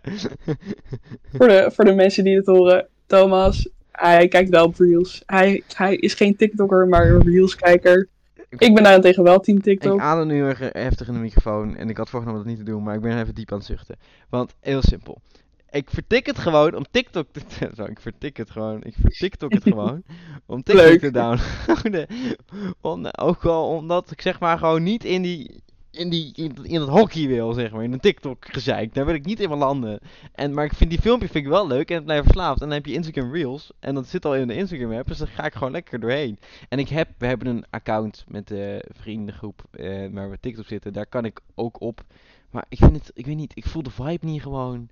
voor, 1.38 1.48
de, 1.48 1.72
voor 1.74 1.86
de 1.86 1.94
mensen 1.94 2.24
die 2.24 2.36
het 2.36 2.46
horen, 2.46 2.88
Thomas, 3.06 3.70
hij 3.92 4.28
kijkt 4.28 4.50
wel 4.50 4.66
op 4.66 4.76
Reels. 4.78 5.24
Hij, 5.26 5.64
hij 5.76 5.96
is 5.96 6.14
geen 6.14 6.36
TikToker, 6.36 6.88
maar 6.88 7.10
een 7.10 7.24
Reels-kijker. 7.24 8.08
Ik 8.50 8.74
ben 8.74 8.84
daarentegen 8.84 9.24
wel 9.24 9.40
team 9.40 9.58
Ik 9.58 9.64
TikTok. 9.64 10.00
adem 10.00 10.28
nu 10.28 10.44
erg 10.44 10.60
heftig 10.60 11.08
in 11.08 11.14
de 11.14 11.20
microfoon 11.20 11.76
en 11.76 11.90
ik 11.90 11.98
had 11.98 12.10
voorgenomen 12.10 12.42
dat 12.42 12.50
niet 12.50 12.66
te 12.66 12.72
doen, 12.72 12.84
maar 12.84 12.96
ik 12.96 13.02
ben 13.02 13.20
even 13.22 13.36
diep 13.36 13.52
aan 13.52 13.58
het 13.58 13.68
zuchten. 13.68 13.96
Want, 14.30 14.56
heel 14.60 14.82
simpel. 14.82 15.22
Ik 15.76 15.90
vertik 15.90 16.26
het 16.26 16.40
gewoon 16.40 16.76
om 16.76 16.86
TikTok 16.92 17.28
te... 17.32 17.42
Zo, 17.78 17.84
ik 17.84 18.00
vertik 18.00 18.38
het 18.38 18.52
gewoon. 18.52 18.84
Ik 18.84 18.94
vertiktok 19.02 19.54
het 19.54 19.64
gewoon. 19.64 20.04
Om 20.46 20.64
TikTok 20.64 20.86
Leuk. 20.86 21.00
te 21.00 21.12
downloaden. 21.12 22.08
om, 22.82 23.06
ook 23.06 23.46
al 23.46 23.68
omdat 23.68 24.12
ik 24.12 24.22
zeg 24.22 24.40
maar 24.40 24.58
gewoon 24.58 24.84
niet 24.84 25.04
in 25.04 25.22
die... 25.22 25.64
In, 25.92 26.10
die, 26.10 26.34
in, 26.36 26.56
in 26.64 26.80
het 26.80 26.90
hockey 26.90 27.28
wil, 27.28 27.54
zeg 27.54 27.72
maar. 27.72 27.84
In 27.84 27.94
een 27.94 28.00
TikTok 28.00 28.46
gezeik. 28.54 28.94
Daar 28.94 29.06
wil 29.06 29.16
ik 29.16 29.26
niet 29.26 29.40
in 29.40 29.48
mijn 29.48 29.60
landen. 29.60 30.00
En, 30.34 30.54
maar 30.54 30.66
ik 30.66 30.74
vind 30.74 30.90
die 30.90 31.00
filmpjes 31.00 31.32
vind 31.32 31.46
ik 31.46 31.52
wel 31.52 31.68
leuk 31.68 31.90
en 31.90 31.96
het 31.96 32.04
blijft 32.04 32.24
verslaafd. 32.24 32.62
En 32.62 32.68
dan 32.68 32.76
heb 32.76 32.86
je 32.86 32.94
Instagram 32.94 33.34
Reels. 33.34 33.72
En 33.80 33.96
dat 33.96 34.08
zit 34.08 34.26
al 34.26 34.36
in 34.36 34.48
de 34.48 34.56
Instagram 34.56 34.92
app. 34.92 35.08
Dus 35.08 35.18
daar 35.18 35.28
ga 35.28 35.46
ik 35.46 35.54
gewoon 35.54 35.72
lekker 35.72 36.00
doorheen. 36.00 36.40
En 36.70 36.80
ik 36.80 36.90
heb, 36.90 37.10
we 37.18 37.26
hebben 37.26 37.48
een 37.48 37.66
account 37.70 38.26
met 38.28 38.48
de 38.48 38.86
vriendengroep 38.94 39.64
eh, 39.72 40.08
waar 40.12 40.30
we 40.30 40.40
TikTok 40.40 40.66
zitten. 40.66 40.94
Daar 40.94 41.08
kan 41.08 41.26
ik 41.26 41.40
ook 41.56 41.82
op. 41.82 42.04
Maar 42.50 42.66
ik 42.70 42.78
vind 42.78 42.96
het, 42.96 43.12
ik 43.14 43.26
weet 43.26 43.36
niet, 43.36 43.52
ik 43.56 43.66
voel 43.66 43.84
de 43.84 43.92
vibe 43.92 44.26
niet 44.26 44.42
gewoon. 44.42 44.90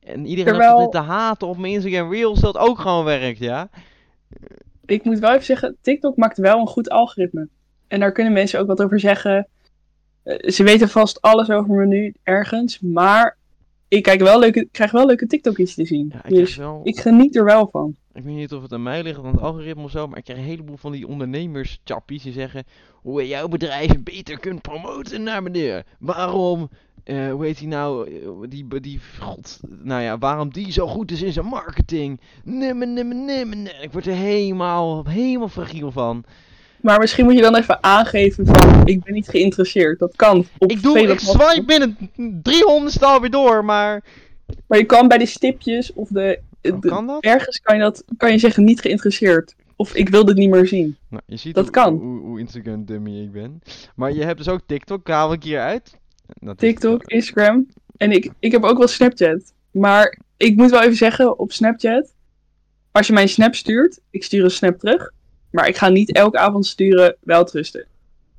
En 0.00 0.26
iedereen 0.26 0.52
Terwijl- 0.52 0.78
dit 0.78 0.92
te 0.92 0.98
haten 0.98 1.48
op 1.48 1.58
mijn 1.58 1.72
Instagram 1.72 2.12
Reels 2.12 2.40
dat 2.40 2.56
ook 2.56 2.78
gewoon 2.78 3.04
werkt, 3.04 3.38
ja? 3.38 3.68
Ik 4.86 5.04
moet 5.04 5.18
wel 5.18 5.30
even 5.32 5.44
zeggen, 5.44 5.76
TikTok 5.80 6.16
maakt 6.16 6.38
wel 6.38 6.60
een 6.60 6.66
goed 6.66 6.90
algoritme. 6.90 7.48
En 7.88 8.00
daar 8.00 8.12
kunnen 8.12 8.32
mensen 8.32 8.60
ook 8.60 8.66
wat 8.66 8.82
over 8.82 9.00
zeggen. 9.00 9.48
Eh, 10.22 10.50
ze 10.50 10.62
weten 10.62 10.88
vast 10.88 11.22
alles 11.22 11.50
over 11.50 11.74
me 11.74 11.86
nu 11.86 12.14
ergens, 12.22 12.80
maar 12.80 13.36
ik 13.88 14.02
kijk 14.02 14.20
wel 14.20 14.38
leuke, 14.38 14.68
krijg 14.72 14.90
wel 14.90 15.06
leuke 15.06 15.26
TikTokjes 15.26 15.74
te 15.74 15.84
zien. 15.84 16.10
ja 16.12 16.24
ik, 16.24 16.34
dus 16.34 16.56
wel, 16.56 16.80
ik 16.84 17.00
geniet 17.00 17.36
er 17.36 17.44
wel 17.44 17.68
van. 17.72 17.96
ik 18.12 18.22
weet 18.22 18.34
niet 18.34 18.52
of 18.52 18.62
het 18.62 18.72
aan 18.72 18.82
mij 18.82 19.02
ligt 19.02 19.18
of 19.18 19.24
aan 19.24 19.32
het 19.32 19.40
algoritme 19.40 19.82
of 19.82 19.90
zo, 19.90 20.06
maar 20.06 20.18
ik 20.18 20.24
krijg 20.24 20.38
een 20.38 20.44
heleboel 20.44 20.76
van 20.76 20.92
die 20.92 21.06
ondernemers 21.08 21.80
chappies 21.84 22.22
die 22.22 22.32
zeggen 22.32 22.64
hoe 22.94 23.20
je 23.22 23.28
jouw 23.28 23.48
bedrijf 23.48 24.02
beter 24.02 24.38
kunt 24.38 24.62
promoten 24.62 25.22
naar 25.22 25.42
beneden. 25.42 25.84
Waarom, 25.98 26.68
eh, 27.08 27.30
hoe 27.30 27.44
heet 27.44 27.58
die 27.58 27.68
nou, 27.68 28.10
eh, 28.10 28.28
die, 28.48 28.80
die, 28.80 29.00
god, 29.20 29.60
nou 29.68 30.02
ja, 30.02 30.18
waarom 30.18 30.52
die 30.52 30.72
zo 30.72 30.86
goed 30.86 31.10
is 31.10 31.22
in 31.22 31.32
zijn 31.32 31.46
marketing. 31.46 32.20
Nee, 32.44 32.74
nee, 32.74 33.04
nee. 33.04 33.72
Ik 33.80 33.92
word 33.92 34.06
er 34.06 34.14
helemaal, 34.14 35.06
helemaal 35.06 35.48
fragiel 35.48 35.90
van. 35.92 36.24
Maar 36.80 36.98
misschien 36.98 37.24
moet 37.24 37.34
je 37.34 37.40
dan 37.40 37.56
even 37.56 37.82
aangeven 37.82 38.46
van, 38.46 38.86
ik 38.86 39.02
ben 39.02 39.14
niet 39.14 39.28
geïnteresseerd. 39.28 39.98
Dat 39.98 40.16
kan. 40.16 40.46
Op 40.58 40.70
Ik 40.70 40.82
doe, 40.82 40.98
ik 40.98 41.18
swipe 41.20 41.64
binnen 41.66 41.96
300 42.42 43.02
alweer 43.02 43.30
door, 43.30 43.64
maar... 43.64 44.04
Maar 44.66 44.78
je 44.78 44.84
kan 44.84 45.08
bij 45.08 45.18
de 45.18 45.26
stipjes 45.26 45.92
of 45.92 46.08
de, 46.08 46.40
de- 46.60 46.78
kan 46.78 47.06
dat? 47.06 47.22
ergens 47.22 47.60
kan 47.60 47.76
je, 47.76 47.82
dat, 47.82 48.04
kan 48.16 48.32
je 48.32 48.38
zeggen 48.38 48.64
niet 48.64 48.80
geïnteresseerd. 48.80 49.54
Of 49.76 49.94
ik 49.94 50.08
wil 50.08 50.24
dit 50.24 50.36
niet 50.36 50.50
meer 50.50 50.66
zien. 50.66 50.96
Nou, 51.08 51.22
je 51.26 51.36
ziet 51.36 51.54
Dat 51.54 51.64
hoe, 51.64 51.72
kan. 51.72 51.94
Hoe, 51.94 52.20
hoe 52.20 52.40
Instagram 52.40 52.84
dummy 52.84 53.22
ik 53.22 53.32
ben. 53.32 53.62
Maar 53.94 54.12
je 54.12 54.24
hebt 54.24 54.38
dus 54.38 54.48
ook 54.48 54.60
TikTok, 54.66 55.08
haal 55.08 55.32
ik 55.32 55.42
hier 55.42 55.60
uit. 55.60 55.98
Dat 56.40 56.62
is- 56.62 56.68
TikTok, 56.68 57.02
Instagram. 57.04 57.68
En 57.96 58.12
ik, 58.12 58.30
ik 58.38 58.52
heb 58.52 58.64
ook 58.64 58.78
wel 58.78 58.88
Snapchat. 58.88 59.52
Maar 59.70 60.18
ik 60.36 60.56
moet 60.56 60.70
wel 60.70 60.82
even 60.82 60.96
zeggen, 60.96 61.38
op 61.38 61.52
Snapchat, 61.52 62.14
als 62.92 63.06
je 63.06 63.12
mij 63.12 63.22
een 63.22 63.28
snap 63.28 63.54
stuurt, 63.54 64.00
ik 64.10 64.24
stuur 64.24 64.44
een 64.44 64.50
snap 64.50 64.78
terug. 64.78 65.12
Maar 65.50 65.68
ik 65.68 65.76
ga 65.76 65.88
niet 65.88 66.12
elke 66.12 66.38
avond 66.38 66.66
sturen, 66.66 67.16
wel 67.20 67.44
trusten. 67.44 67.86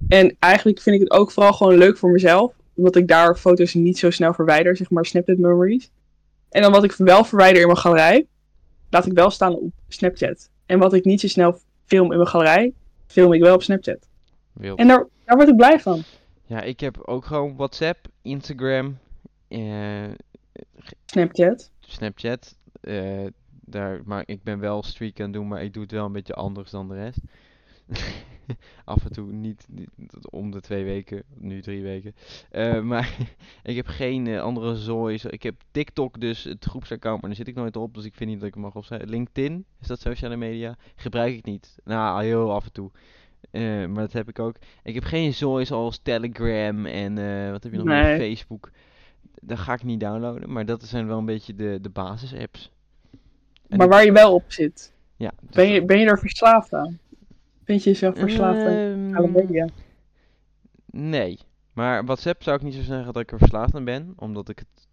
En 0.08 0.36
eigenlijk 0.40 0.82
vind 0.82 0.96
ik 0.96 1.02
het 1.02 1.12
ook 1.12 1.32
vooral 1.32 1.54
gewoon 1.54 1.78
leuk 1.78 1.98
voor 1.98 2.10
mezelf. 2.12 2.54
Omdat 2.76 2.96
ik 2.96 3.08
daar 3.08 3.36
foto's 3.36 3.74
niet 3.74 3.98
zo 3.98 4.10
snel 4.10 4.34
verwijder, 4.34 4.78
zeg 4.78 4.90
maar 4.90 5.06
Snapchat 5.06 5.38
memories. 5.38 5.92
En 6.50 6.62
dan 6.62 6.72
wat 6.72 6.84
ik 6.84 6.92
wel 6.92 7.24
verwijder 7.24 7.62
in 7.62 7.68
mijn 7.68 7.80
galerij, 7.80 8.28
laat 8.90 9.06
ik 9.06 9.14
wel 9.14 9.30
staan 9.30 9.56
op 9.56 9.72
Snapchat. 9.88 10.50
En 10.66 10.80
wat 10.80 10.94
ik 10.94 11.06
niet 11.06 11.20
zo 11.20 11.28
snel 11.28 11.60
film 11.86 12.12
in 12.12 12.18
mijn 12.18 12.30
galerij, 12.30 12.74
film 13.08 13.34
ik 13.34 13.42
wel 13.42 13.56
op 13.56 13.64
Snapchat. 13.64 14.08
Wild. 14.54 14.80
En 14.80 14.88
daar, 14.88 15.08
daar 15.26 15.36
word 15.38 15.50
ik 15.50 15.56
blij 15.56 15.80
van. 15.80 16.04
Ja, 16.50 16.62
ik 16.62 16.80
heb 16.80 16.98
ook 16.98 17.26
gewoon 17.26 17.56
WhatsApp, 17.56 18.08
Instagram, 18.22 18.98
eh, 19.48 20.10
Snapchat. 21.06 21.72
Snapchat. 21.80 22.58
eh, 22.82 23.26
daar, 23.50 24.02
maar 24.06 24.24
ik 24.26 24.44
ben 24.44 24.60
wel 24.60 24.84
streak 24.84 25.20
aan 25.20 25.26
het 25.26 25.34
doen, 25.34 25.48
maar 25.48 25.64
ik 25.64 25.74
doe 25.74 25.84
het 25.84 25.92
wel 25.92 26.06
een 26.06 26.12
beetje 26.12 26.34
anders 26.34 26.72
dan 26.72 26.88
de 26.88 26.94
rest. 26.96 27.20
Af 28.86 29.06
en 29.06 29.12
toe 29.12 29.32
niet, 29.32 29.66
niet 29.70 29.90
om 30.30 30.52
de 30.52 30.62
twee 30.62 30.84
weken, 30.84 31.24
nu 31.38 31.62
drie 31.62 31.82
weken. 31.84 32.16
Eh, 32.50 32.82
maar 32.82 33.18
ik 33.64 33.76
heb 33.76 33.88
geen 33.88 34.40
andere 34.40 34.76
zooi. 34.76 35.20
Ik 35.30 35.44
heb 35.44 35.56
TikTok 35.72 36.20
dus, 36.20 36.44
het 36.44 36.66
groepsaccount, 36.66 37.22
maar 37.22 37.30
daar 37.30 37.40
zit 37.40 37.48
ik 37.48 37.56
nooit 37.56 37.76
op, 37.76 37.94
dus 37.94 38.06
ik 38.06 38.16
vind 38.16 38.30
niet 38.30 38.40
dat 38.40 38.48
ik 38.48 38.54
hem 38.54 38.64
mag 38.64 38.76
opzetten. 38.76 39.10
LinkedIn, 39.10 39.66
is 39.82 39.88
dat 39.88 40.00
sociale 40.00 40.36
media? 40.36 40.78
Gebruik 40.96 41.34
ik 41.34 41.46
niet. 41.46 41.78
Nou, 41.84 42.24
heel 42.24 42.54
af 42.54 42.66
en 42.66 42.72
toe. 42.72 42.92
Eh, 43.52 43.62
maar 43.62 44.04
dat 44.04 44.14
heb 44.14 44.30
ik 44.30 44.40
ook. 44.40 44.56
Ik 44.84 44.94
heb 44.94 45.04
geen 45.04 45.34
zooi 45.34 45.66
zoals 45.66 45.98
Telegram 45.98 46.86
en 46.86 47.18
eh, 47.18 47.52
wat 47.52 47.64
heb 47.64 47.72
je 47.72 47.78
nog 47.78 47.88
meer? 47.88 48.18
Facebook. 48.18 48.72
Dat 49.42 49.58
ga 49.58 49.74
ik 49.74 49.84
niet 49.84 50.00
downloaden, 50.00 50.52
maar 50.52 50.66
dat 50.66 50.84
zijn 50.84 51.08
wel 51.08 51.18
een 51.18 51.26
beetje 51.26 51.56
de, 51.56 51.78
de 51.82 51.90
basis-apps. 51.90 52.72
En 53.68 53.78
Maar 53.78 53.88
waar 53.88 54.06
je 54.06 54.12
wel 54.12 54.34
op 54.34 54.52
zit. 54.52 54.94
Ja, 55.16 55.32
dus 55.42 55.56
Ben 55.56 55.68
je, 55.70 55.86
ben 55.86 56.00
je 56.00 56.06
er 56.06 56.20
verslaafd 56.20 56.74
aan? 56.74 57.00
Vind 57.64 57.84
je 57.84 57.90
jezelf 57.90 58.18
verslaafd 58.18 58.60
aan 58.60 58.74
Ehm, 58.74 59.04
sociale 59.06 59.28
media? 59.28 59.68
Nee. 60.86 61.40
Maar 61.74 62.06
WhatsApp 62.06 62.44
zou 62.44 62.58
ik 62.58 62.64
niet 62.64 62.74
zo 62.74 62.82
zeggen 62.82 63.14
dat 63.14 63.22
ik 63.22 63.32
er 63.32 63.38
verslaafd 63.38 63.76
aan 63.76 63.84
ben. 63.84 64.14
Omdat 64.16 64.50
ik 64.50 64.60
het... 64.60 64.88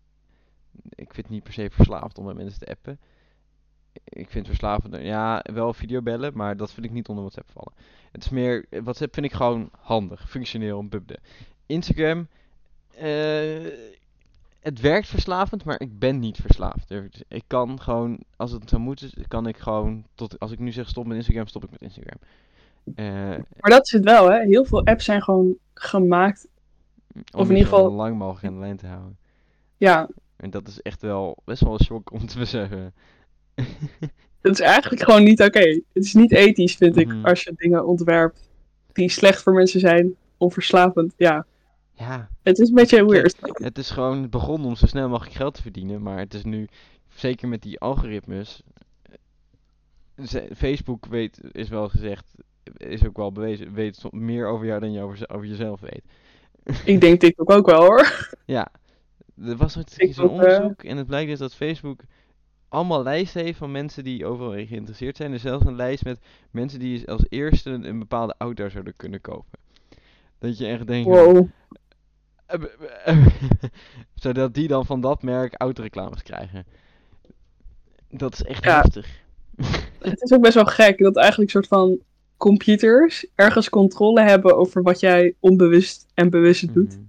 Ik 0.88 1.14
vind 1.14 1.16
het 1.26 1.28
niet 1.28 1.42
per 1.42 1.52
se 1.52 1.70
verslaafd 1.70 2.18
om 2.18 2.24
met 2.24 2.36
mensen 2.36 2.58
te 2.58 2.66
appen. 2.66 3.00
Ik 4.04 4.30
vind 4.30 4.46
verslavend... 4.46 4.96
Ja, 4.96 5.44
wel 5.52 5.72
videobellen, 5.74 6.32
maar 6.34 6.56
dat 6.56 6.72
vind 6.72 6.86
ik 6.86 6.92
niet 6.92 7.08
onder 7.08 7.24
WhatsApp 7.24 7.50
vallen. 7.50 7.72
Het 8.12 8.24
is 8.24 8.30
meer... 8.30 8.64
WhatsApp 8.70 9.14
vind 9.14 9.26
ik 9.26 9.32
gewoon 9.32 9.70
handig, 9.80 10.30
functioneel, 10.30 10.78
een 10.78 10.88
bubde. 10.88 11.18
Instagram... 11.66 12.28
eh, 12.96 13.66
het 14.60 14.80
werkt 14.80 15.08
verslavend, 15.08 15.64
maar 15.64 15.80
ik 15.80 15.98
ben 15.98 16.18
niet 16.18 16.36
verslaafd. 16.40 16.90
Er- 16.90 17.08
Ik 17.28 17.44
kan 17.46 17.80
gewoon, 17.80 18.18
als 18.36 18.50
het 18.52 18.68
zou 18.68 18.82
moeten, 18.82 19.10
kan 19.28 19.46
ik 19.46 19.56
gewoon, 19.56 20.04
tot, 20.14 20.38
als 20.38 20.50
ik 20.50 20.58
nu 20.58 20.72
zeg 20.72 20.88
stop 20.88 21.06
met 21.06 21.16
Instagram, 21.16 21.46
stop 21.46 21.64
ik 21.64 21.70
met 21.70 21.82
Instagram. 21.82 22.18
Eh, 22.94 23.04
Maar 23.60 23.70
dat 23.70 23.84
is 23.86 23.90
het 23.92 24.04
wel, 24.04 24.30
hè? 24.30 24.38
Heel 24.44 24.64
veel 24.64 24.84
apps 24.84 25.04
zijn 25.04 25.22
gewoon 25.22 25.54
gemaakt. 25.74 26.48
Om 27.14 27.22
Of 27.40 27.48
in 27.50 27.56
ieder 27.56 27.68
zo 27.70 27.76
geval- 27.76 27.92
lang 27.92 28.18
mogelijk 28.18 28.42
in 28.44 28.52
de 28.52 28.58
lijn 28.60 28.76
te 28.76 28.86
houden. 28.86 29.16
Ja, 29.76 30.08
En 30.36 30.50
dat 30.50 30.68
is 30.68 30.82
echt 30.82 31.02
wel 31.02 31.36
best 31.44 31.62
wel 31.62 31.72
een 31.72 31.84
shock 31.84 32.12
om 32.12 32.26
te 32.26 32.38
beseffen. 32.44 32.94
dat 34.40 34.52
is 34.52 34.60
eigenlijk 34.60 35.02
gewoon 35.02 35.24
niet 35.24 35.42
oké. 35.42 35.60
Het 35.92 36.04
is 36.04 36.14
niet 36.14 36.32
ethisch, 36.32 36.74
vind 36.74 36.96
ik, 36.96 37.06
Mhm. 37.06 37.24
als 37.24 37.42
je 37.42 37.52
dingen 37.56 37.86
ontwerpt 37.86 38.48
die 38.92 39.08
slecht 39.08 39.42
voor 39.42 39.52
mensen 39.52 39.80
zijn. 39.80 40.14
Of 40.38 40.52
verslavend. 40.52 41.14
Ja, 41.16 41.46
ja, 41.92 42.28
het 42.42 42.58
is 42.58 42.68
een 42.68 42.74
beetje 42.74 43.06
weird. 43.06 43.36
het 43.40 43.78
is 43.78 43.90
gewoon 43.90 44.20
het 44.22 44.30
begon 44.30 44.64
om 44.64 44.76
zo 44.76 44.86
snel 44.86 45.08
mogelijk 45.08 45.36
geld 45.36 45.54
te 45.54 45.62
verdienen. 45.62 46.02
Maar 46.02 46.18
het 46.18 46.34
is 46.34 46.44
nu, 46.44 46.68
zeker 47.14 47.48
met 47.48 47.62
die 47.62 47.80
algoritmes. 47.80 48.62
eh, 50.14 50.42
Facebook 50.56 51.06
weet, 51.06 51.40
is 51.52 51.68
wel 51.68 51.88
gezegd, 51.88 52.34
is 52.76 53.06
ook 53.06 53.16
wel 53.16 53.32
bewezen, 53.32 53.72
weet 53.72 54.02
meer 54.10 54.46
over 54.46 54.66
jou 54.66 54.80
dan 54.80 54.92
je 54.92 55.02
over, 55.02 55.16
ze- 55.16 55.28
over 55.28 55.46
jezelf 55.46 55.80
weet. 55.80 56.02
Ik 56.84 57.00
denk 57.00 57.20
TikTok 57.20 57.50
ook 57.50 57.66
wel, 57.66 57.80
hoor. 57.84 58.28
Ja, 58.46 58.68
er 59.44 59.56
was 59.56 59.72
zo'n 59.72 59.84
eh, 60.14 60.30
onderzoek 60.30 60.82
en 60.82 60.96
het 60.96 61.06
blijkt 61.06 61.30
dus 61.30 61.38
dat 61.38 61.54
Facebook 61.54 62.00
allemaal 62.68 63.02
lijsten 63.02 63.42
heeft 63.44 63.58
van 63.58 63.70
mensen 63.70 64.04
die 64.04 64.26
overal 64.26 64.54
in 64.54 64.66
geïnteresseerd 64.66 65.16
zijn. 65.16 65.28
Er 65.28 65.34
is 65.34 65.42
zelfs 65.42 65.64
een 65.64 65.76
lijst 65.76 66.04
met 66.04 66.18
mensen 66.50 66.78
die 66.78 67.08
als 67.10 67.24
eerste 67.28 67.70
een, 67.70 67.84
een 67.88 67.98
bepaalde 67.98 68.34
auto 68.38 68.68
zouden 68.68 68.96
kunnen 68.96 69.20
kopen. 69.20 69.58
Dat 70.38 70.58
je 70.58 70.66
echt 70.66 70.86
denkt, 70.86 71.06
Wow. 71.08 71.48
eh, 72.46 72.62
eh, 73.04 73.26
zodat 74.14 74.54
die 74.54 74.68
dan 74.68 74.86
van 74.86 75.00
dat 75.00 75.22
merk 75.22 75.54
autoreclames 75.56 76.22
krijgen. 76.22 76.66
Dat 78.10 78.32
is 78.32 78.42
echt 78.42 78.64
Ja. 78.64 78.80
heftig. 78.80 79.20
Het 79.98 80.22
is 80.22 80.32
ook 80.32 80.42
best 80.42 80.54
wel 80.54 80.64
gek 80.64 80.98
dat 80.98 81.16
eigenlijk 81.16 81.50
soort 81.50 81.66
van 81.66 81.98
computers 82.36 83.26
ergens 83.34 83.68
controle 83.68 84.20
hebben 84.22 84.56
over 84.56 84.82
wat 84.82 85.00
jij 85.00 85.34
onbewust 85.40 86.06
en 86.14 86.30
bewust 86.30 86.74
doet. 86.74 86.92
Mhm. 86.96 87.04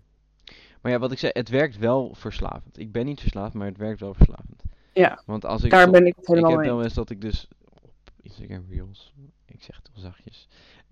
Maar 0.81 0.91
ja, 0.91 0.99
wat 0.99 1.11
ik 1.11 1.19
zei, 1.19 1.31
het 1.35 1.49
werkt 1.49 1.77
wel 1.77 2.13
verslavend. 2.15 2.79
Ik 2.79 2.91
ben 2.91 3.05
niet 3.05 3.19
verslaafd, 3.19 3.53
maar 3.53 3.67
het 3.67 3.77
werkt 3.77 3.99
wel 3.99 4.13
verslavend. 4.13 4.63
Ja, 4.97 5.21
Want 5.25 5.45
als 5.45 5.63
ik 5.63 5.71
Daar 5.71 5.89
ben 5.89 6.05
ik 6.05 6.15
het 6.15 6.23
ik 6.23 6.27
helemaal 6.27 6.51
heb 6.51 6.60
mee 6.60 6.69
wel 6.69 6.83
eens. 6.83 6.93
dat 6.93 7.10
ik 7.10 7.21
dus 7.21 7.47
op 7.71 7.93
Instagram 8.21 8.65
Reels, 8.69 9.13
ik 9.45 9.63
zeg 9.63 9.75
het 9.75 9.89
wel 9.93 10.03
zachtjes, 10.03 10.47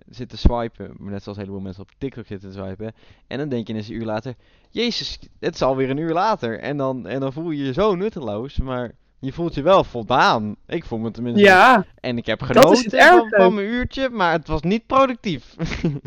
zit 0.09 0.29
te 0.29 0.37
swipen, 0.37 0.93
maar 0.97 1.11
net 1.11 1.23
zoals 1.23 1.37
een 1.37 1.43
heleboel 1.43 1.63
mensen 1.65 1.83
op 1.83 1.91
TikTok 1.97 2.25
zitten 2.27 2.51
te 2.51 2.57
swipen. 2.57 2.93
En 3.27 3.37
dan 3.37 3.49
denk 3.49 3.67
je 3.67 3.73
eens 3.73 3.87
een 3.87 3.95
uur 3.95 4.05
later, 4.05 4.35
jezus, 4.69 5.19
het 5.39 5.53
is 5.55 5.61
alweer 5.61 5.89
een 5.89 5.97
uur 5.97 6.13
later. 6.13 6.59
En 6.59 6.77
dan, 6.77 7.07
en 7.07 7.19
dan 7.19 7.33
voel 7.33 7.49
je 7.51 7.63
je 7.65 7.73
zo 7.73 7.95
nutteloos, 7.95 8.57
maar 8.59 8.91
je 9.19 9.33
voelt 9.33 9.53
je 9.55 9.61
wel 9.61 9.83
voldaan. 9.83 10.55
Ik 10.67 10.85
voel 10.85 10.99
me 10.99 11.11
tenminste 11.11 11.43
Ja, 11.43 11.85
en 11.99 12.17
ik 12.17 12.25
heb 12.25 12.41
genoten 12.41 12.91
van, 12.91 13.29
van 13.29 13.53
mijn 13.53 13.67
uurtje, 13.67 14.09
maar 14.09 14.31
het 14.31 14.47
was 14.47 14.61
niet 14.61 14.85
productief. 14.87 15.55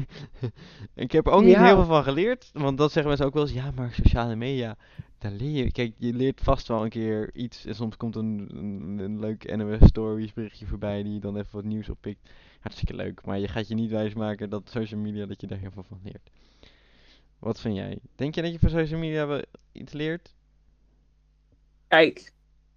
ik 0.95 1.13
heb 1.13 1.27
er 1.27 1.33
ook 1.33 1.43
niet 1.43 1.51
Ja. 1.55 1.65
heel 1.65 1.75
veel 1.75 1.85
van 1.85 2.03
geleerd, 2.03 2.51
want 2.53 2.79
dat 2.79 2.93
zeggen 2.93 3.07
mensen 3.09 3.27
ook 3.27 3.35
wel 3.35 3.43
eens. 3.43 3.53
Ja, 3.53 3.71
maar 3.75 3.93
sociale 3.93 4.37
media, 4.37 4.77
daar 5.19 5.33
leer 5.33 5.65
je. 5.65 5.73
Kijk, 5.73 5.93
je 5.97 6.13
leert 6.13 6.41
vast 6.41 6.69
wel 6.69 6.85
een 6.85 6.89
keer 6.89 7.35
iets. 7.35 7.65
En 7.65 7.75
soms 7.75 7.97
komt 7.97 8.17
een, 8.17 8.49
een, 8.53 8.99
een 8.99 9.21
leuk 9.21 9.57
NOS 9.57 9.89
Stories 9.89 10.33
berichtje 10.33 10.67
voorbij 10.67 11.03
die 11.03 11.13
je 11.13 11.21
dan 11.21 11.37
even 11.37 11.49
wat 11.53 11.65
nieuws 11.65 11.89
oppikt. 11.89 12.31
Hartstikke 12.61 12.95
leuk, 12.95 13.25
maar 13.25 13.39
je 13.39 13.49
gaat 13.49 13.69
je 13.69 13.75
niet 13.75 13.91
wijsmaken 13.91 14.51
dat 14.51 14.71
social 14.71 15.01
media, 15.01 15.27
dat 15.27 15.41
je 15.41 15.47
daar 15.47 15.59
heel 15.59 15.71
veel 15.71 15.85
van 15.89 16.01
leert. 16.05 16.31
Wat 17.39 17.61
vind 17.61 17.77
jij? 17.77 17.99
Denk 18.15 18.35
je 18.35 18.43
dat 18.43 18.53
je 18.53 18.59
van 18.59 18.71
social 18.71 19.01
media 19.01 19.27
wel 19.27 19.43
iets 19.73 19.93
leert? 19.93 20.35
kijk. 21.89 22.33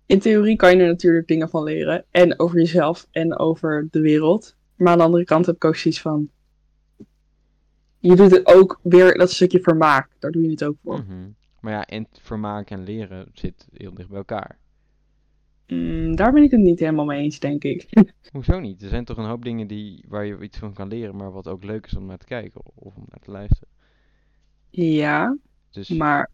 In 0.06 0.20
theorie 0.20 0.56
kan 0.56 0.76
je 0.76 0.82
er 0.82 0.88
natuurlijk 0.88 1.28
dingen 1.28 1.50
van 1.50 1.64
leren. 1.64 2.06
En 2.12 2.40
over 2.40 2.58
jezelf 2.58 3.08
en 3.12 3.38
over 3.38 3.88
de 3.92 4.02
wereld. 4.02 4.56
Maar 4.76 4.92
aan 4.92 4.98
de 4.98 5.04
andere 5.04 5.24
kant 5.24 5.46
heb 5.46 5.56
ik 5.56 5.66
ook 5.66 5.76
zoiets 5.76 6.02
van. 6.02 6.30
Je 8.00 8.16
doet 8.16 8.32
het 8.32 8.46
ook 8.46 8.80
weer, 8.84 9.18
dat 9.18 9.32
stukje 9.32 9.60
vermaak. 9.60 10.10
Daar 10.20 10.32
doe 10.32 10.44
je 10.44 10.50
het 10.50 10.64
ook 10.64 10.76
voor. 10.84 11.00
Mhm. 11.00 11.30
Maar 11.62 11.74
ja, 11.74 11.86
en 11.86 12.08
vermaak 12.12 12.70
en 12.70 12.84
leren 12.84 13.30
zit 13.34 13.68
heel 13.74 13.94
dicht 13.94 14.10
bij 14.10 14.18
elkaar. 14.18 14.60
Mm, 15.68 16.16
daar 16.16 16.32
ben 16.34 16.44
ik 16.44 16.52
het 16.52 16.60
niet 16.60 16.80
helemaal 16.80 17.06
mee 17.06 17.22
eens, 17.24 17.40
denk 17.40 17.64
ik. 17.64 17.88
Hoezo 18.34 18.60
niet? 18.60 18.82
Er 18.82 18.90
zijn 18.90 19.06
toch 19.06 19.18
een 19.18 19.26
hoop 19.26 19.44
dingen 19.44 19.68
die, 19.68 20.06
waar 20.08 20.26
je 20.26 20.40
iets 20.42 20.58
van 20.58 20.74
kan 20.74 20.88
leren, 20.88 21.16
maar 21.16 21.32
wat 21.32 21.48
ook 21.48 21.64
leuk 21.64 21.86
is 21.86 21.96
om 21.96 22.06
naar 22.06 22.18
te 22.18 22.26
kijken 22.26 22.62
of 22.66 22.96
om 22.96 23.04
naar 23.08 23.20
te 23.20 23.32
luisteren. 23.32 23.68
ja, 24.70 25.38
Dus 25.70 25.90
maar. 25.90 26.30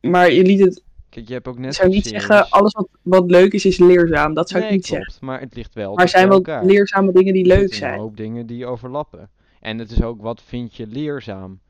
Maar 0.00 0.32
je 0.32 0.42
liet 0.42 0.60
het. 0.60 0.84
kijk, 1.08 1.28
je 1.28 1.32
hebt 1.34 1.48
ook 1.48 1.54
Ik 1.54 1.60
net 1.60 1.74
zou 1.74 1.88
niet 1.88 2.06
zeggen, 2.06 2.48
alles 2.50 2.72
wat, 2.72 2.88
wat 3.02 3.30
leuk 3.30 3.52
is, 3.52 3.64
is 3.64 3.78
leerzaam. 3.78 4.34
Dat 4.34 4.48
zou 4.48 4.64
ik 4.64 4.70
niet 4.70 4.86
zeggen. 4.86 5.14
maar 5.26 5.40
het 5.40 5.54
ligt 5.54 5.74
wel 5.74 5.94
Maar 5.94 6.04
er 6.04 6.10
zijn 6.10 6.28
wel 6.28 6.42
leerzame 6.64 7.12
dingen 7.12 7.32
die 7.32 7.42
Er 7.42 7.48
leuk 7.48 7.58
zitten 7.58 7.76
zijn. 7.78 7.92
een 7.94 8.00
hoop 8.00 8.16
dingen 8.16 8.46
die 8.46 8.66
overlappen. 8.66 9.30
En 9.60 9.78
het 9.78 9.90
is 9.90 10.02
ook, 10.02 10.22
wat 10.22 10.42
vind 10.42 10.74
je 10.74 10.86
leerzaam? 10.86 11.60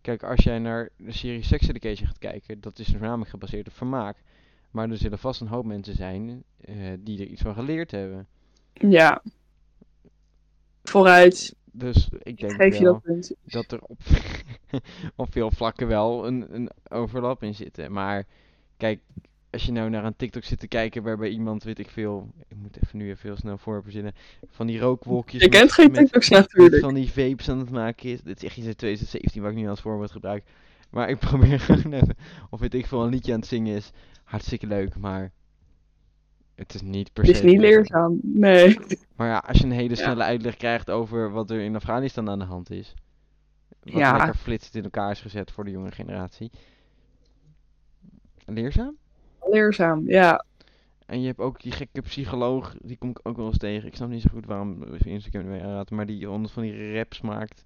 Kijk, 0.00 0.22
als 0.22 0.44
jij 0.44 0.58
naar 0.58 0.88
de 0.96 1.12
serie 1.12 1.42
Sex 1.42 1.68
Education 1.68 2.06
gaat 2.06 2.18
kijken, 2.18 2.60
dat 2.60 2.78
is 2.78 2.88
voornamelijk 2.88 3.30
gebaseerd 3.30 3.68
op 3.68 3.74
vermaak. 3.74 4.16
Maar 4.70 4.90
er 4.90 4.96
zullen 4.96 5.18
vast 5.18 5.40
een 5.40 5.46
hoop 5.46 5.64
mensen 5.64 5.94
zijn 5.96 6.44
eh, 6.60 6.74
die 6.98 7.20
er 7.20 7.26
iets 7.26 7.42
van 7.42 7.54
geleerd 7.54 7.90
hebben. 7.90 8.26
Ja. 8.72 9.22
Vooruit. 10.82 11.54
Dus 11.72 12.08
ik 12.22 12.38
denk 12.38 12.52
Geef 12.52 12.78
je 12.78 12.84
dat 12.84 13.02
punt. 13.02 13.34
dat 13.44 13.72
er 13.72 13.80
op, 13.82 14.00
op 15.16 15.32
veel 15.32 15.50
vlakken 15.50 15.86
wel 15.86 16.26
een, 16.26 16.54
een 16.54 16.70
overlap 16.88 17.42
in 17.42 17.54
zit. 17.54 17.88
Maar 17.88 18.26
kijk, 18.76 19.00
als 19.50 19.64
je 19.64 19.72
nou 19.72 19.90
naar 19.90 20.04
een 20.04 20.16
TikTok 20.16 20.44
zit 20.44 20.58
te 20.58 20.68
kijken 20.68 21.02
waarbij 21.02 21.28
iemand, 21.28 21.62
weet 21.62 21.78
ik 21.78 21.90
veel, 21.90 22.30
ik 22.48 22.56
moet 22.56 22.76
even 22.82 22.98
nu 22.98 23.08
even 23.10 23.28
heel 23.28 23.36
snel 23.38 23.58
voor 23.58 23.82
verzinnen, 23.82 24.12
van 24.50 24.66
die 24.66 24.78
rookwolkjes 24.78 25.42
Je 25.42 25.48
met- 25.48 25.58
kent 25.58 25.72
geen 25.72 25.92
TikToks 25.92 26.30
met 26.30 26.38
natuurlijk. 26.38 26.82
van 26.82 26.94
die 26.94 27.10
vapes 27.12 27.48
aan 27.48 27.58
het 27.58 27.70
maken 27.70 28.10
is. 28.10 28.22
Dit 28.22 28.36
is 28.36 28.44
echt 28.44 28.56
iets 28.56 28.66
uit 28.66 28.78
2017 28.78 29.42
wat 29.42 29.50
ik 29.50 29.56
nu 29.56 29.68
als 29.68 29.80
voorbeeld 29.80 30.10
gebruik. 30.10 30.44
Maar 30.90 31.08
ik 31.10 31.18
probeer 31.28 31.60
gewoon 31.60 31.92
even, 31.92 32.16
of 32.50 32.60
weet 32.60 32.74
ik 32.74 32.86
veel, 32.86 33.02
een 33.04 33.10
liedje 33.10 33.32
aan 33.32 33.38
het 33.38 33.48
zingen 33.48 33.76
is. 33.76 33.90
Hartstikke 34.24 34.66
leuk, 34.66 34.96
maar 34.96 35.32
het 36.54 36.74
is 36.74 36.82
niet 36.82 37.12
per 37.12 37.24
Het 37.26 37.36
se 37.36 37.42
is 37.44 37.50
niet 37.52 37.60
leerzaam. 37.60 38.18
Nee. 38.22 38.78
maar 39.16 39.28
ja, 39.28 39.38
als 39.46 39.58
je 39.58 39.64
een 39.64 39.70
hele 39.70 39.88
Ja. 39.96 40.02
snelle 40.02 40.22
uitleg 40.22 40.56
krijgt 40.56 40.90
over 40.90 41.30
wat 41.30 41.50
er 41.50 41.60
in 41.60 41.74
Afghanistan 41.76 42.28
aan 42.30 42.38
de 42.38 42.44
hand 42.44 42.70
is. 42.70 42.94
Wat 43.82 43.92
Ja. 43.94 44.16
lekker 44.16 44.34
flitsend 44.34 44.74
in 44.74 44.82
elkaar 44.82 45.10
is 45.10 45.20
gezet 45.20 45.50
voor 45.50 45.64
de 45.64 45.70
jonge 45.70 45.90
generatie. 45.92 46.50
Leerzaam? 48.46 48.96
Leerzaam, 49.44 50.08
ja. 50.08 50.44
En 51.06 51.20
je 51.20 51.26
hebt 51.26 51.38
ook 51.38 51.62
die 51.62 51.72
gekke 51.72 52.00
psycholoog, 52.00 52.74
die 52.82 52.96
kom 52.96 53.10
ik 53.10 53.20
ook 53.22 53.36
wel 53.36 53.46
eens 53.46 53.58
tegen. 53.58 53.88
Ik 53.88 53.94
snap 53.96 54.08
niet 54.08 54.22
zo 54.22 54.28
goed 54.32 54.46
waarom 54.46 54.82
Instagram 54.82 55.44
mee 55.44 55.62
aanraden, 55.62 55.96
maar 55.96 56.06
die 56.06 56.26
honderd 56.26 56.52
van 56.52 56.62
die 56.62 56.94
raps 56.94 57.20
maakt. 57.20 57.64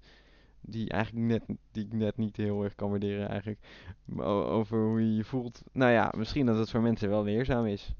Die 0.61 0.89
eigenlijk 0.89 1.25
net, 1.25 1.57
die 1.71 1.87
net 1.91 2.17
niet 2.17 2.37
heel 2.37 2.63
erg 2.63 2.75
kan 2.75 2.89
waarderen 2.89 3.29
eigenlijk. 3.29 3.59
Over 4.17 4.77
hoe 4.77 5.01
je 5.01 5.15
je 5.15 5.23
voelt. 5.23 5.63
Nou 5.71 5.91
ja, 5.91 6.13
misschien 6.17 6.45
dat 6.45 6.57
het 6.57 6.69
voor 6.69 6.81
mensen 6.81 7.09
wel 7.09 7.23
leerzaam 7.23 7.65
is. 7.65 7.93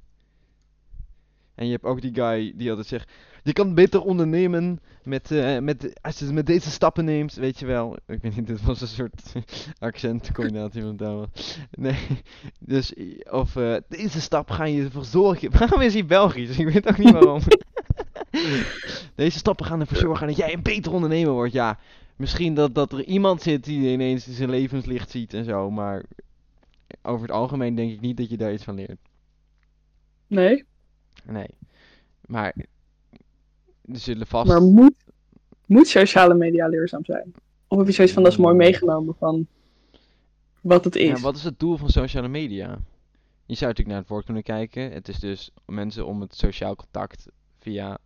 En 1.56 1.66
je 1.66 1.72
hebt 1.72 1.84
ook 1.84 2.02
die 2.02 2.14
guy 2.14 2.54
die 2.56 2.70
altijd 2.70 2.88
zegt, 2.88 3.12
je 3.46 3.54
kan 3.54 3.74
beter 3.74 4.02
ondernemen 4.02 4.80
met, 5.04 5.32
eh, 5.32 5.60
met, 5.60 6.02
als 6.02 6.20
je 6.20 6.26
met 6.26 6.46
deze 6.46 6.70
stappen 6.70 7.06
neemt, 7.06 7.34
weet 7.34 7.60
je 7.60 7.66
wel. 7.66 7.98
Ik 8.08 8.22
weet 8.22 8.36
niet, 8.36 8.48
dit 8.48 8.62
was 8.62 8.82
een 8.82 8.88
soort 8.88 9.34
accentcombinatie 9.80 10.82
van 10.82 10.96
taal. 10.96 11.30
Nee, 11.72 12.08
dus, 12.60 12.94
of 13.30 13.56
eh, 13.56 13.76
deze 13.88 14.22
stap 14.22 14.50
ga 14.50 14.64
je 14.64 14.84
ervoor 14.84 15.06
zorgen. 15.06 15.52
Waarom 15.60 15.82
is 15.82 15.94
hij 15.94 16.06
Belgisch? 16.06 16.58
Ik 16.58 16.74
weet 16.74 16.88
ook 16.88 16.98
niet 16.98 17.12
waarom. 17.12 17.42
deze 19.16 19.38
stappen 19.38 19.66
gaan 19.66 19.80
ervoor 19.80 19.98
zorgen 19.98 20.28
dat 20.28 20.38
jij 20.38 20.54
een 20.54 20.64
beter 20.64 20.92
ondernemer 20.92 21.34
wordt. 21.34 21.54
Ja, 21.54 21.80
misschien 22.16 22.54
dat, 22.54 22.76
dat 22.76 22.94
er 22.94 23.04
iemand 23.04 23.42
zit 23.42 23.64
die 23.64 23.92
ineens 23.92 24.28
zijn 24.28 24.50
levenslicht 24.50 25.10
ziet 25.10 25.34
en 25.34 25.46
zo, 25.46 25.72
maar 25.72 26.04
over 27.02 27.22
het 27.22 27.36
algemeen 27.36 27.76
denk 27.76 27.92
ik 27.92 28.02
niet 28.02 28.18
dat 28.18 28.30
je 28.30 28.38
daar 28.38 28.54
iets 28.54 28.64
van 28.64 28.76
leert. 28.76 29.00
Nee. 30.28 30.64
Nee. 31.24 31.50
Maar 32.26 32.56
er 33.94 34.00
zullen 34.00 34.28
vast. 34.28 34.48
Maar 34.48 34.62
moet, 34.62 34.94
moet 35.66 35.88
sociale 35.88 36.34
media 36.34 36.68
leerzaam 36.68 37.06
zijn? 37.06 37.34
Of 37.68 37.78
heb 37.78 37.88
je 37.88 37.94
zoiets 37.94 38.14
van, 38.14 38.24
dat 38.24 38.32
is 38.32 38.38
mooi 38.38 38.54
Mm. 38.54 38.60
meegenomen 38.60 39.16
van 39.20 39.48
wat 40.62 40.84
het 40.84 40.96
is? 40.96 41.08
Ja, 41.08 41.20
wat 41.20 41.36
is 41.36 41.44
het 41.44 41.60
doel 41.60 41.78
van 41.78 41.90
sociale 41.90 42.28
media? 42.28 42.68
Je 43.46 43.56
zou 43.56 43.70
natuurlijk 43.70 43.88
naar 43.88 43.98
het 44.00 44.08
woord 44.08 44.26
kunnen 44.26 44.44
kijken. 44.44 44.92
Het 44.92 45.08
is 45.08 45.20
dus 45.20 45.52
mensen 45.66 46.06
om 46.06 46.22
het 46.22 46.36
sociaal 46.36 46.76
contact 46.76 47.28
via 47.60 47.98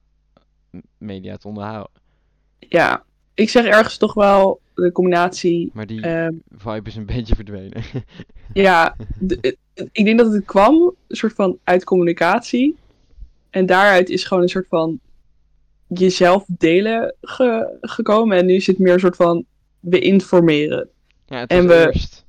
media 0.97 1.37
te 1.37 1.47
onderhouden. 1.47 1.91
Ja, 2.59 3.03
ik 3.33 3.49
zeg 3.49 3.65
ergens 3.65 3.97
toch 3.97 4.13
wel 4.13 4.61
de 4.73 4.91
combinatie. 4.91 5.69
Maar 5.73 5.85
die 5.85 6.01
ehm, 6.01 6.33
vibe 6.49 6.89
is 6.89 6.95
een 6.95 7.05
beetje 7.05 7.35
verdwenen. 7.35 7.83
ja, 8.53 8.95
ik 9.91 10.05
denk 10.05 10.17
dat 10.17 10.33
het 10.33 10.45
kwam 10.45 10.95
een 11.07 11.15
soort 11.15 11.33
van 11.33 11.57
uit 11.63 11.83
communicatie. 11.83 12.75
En 13.49 13.65
daaruit 13.65 14.09
is 14.09 14.23
gewoon 14.23 14.43
een 14.43 14.49
soort 14.49 14.67
van 14.67 14.99
jezelf 15.89 16.45
delen 16.47 17.15
ge- 17.21 17.77
gekomen. 17.81 18.37
En 18.37 18.45
nu 18.45 18.53
is 18.53 18.67
het 18.67 18.79
meer 18.79 18.93
een 18.93 18.99
soort 18.99 19.15
van 19.15 19.45
we 19.79 19.99
informeren, 19.99 20.89
ja, 21.25 21.39
het 21.39 21.49
En 21.51 21.67
we- 21.67 21.85
eerst. 21.93 22.25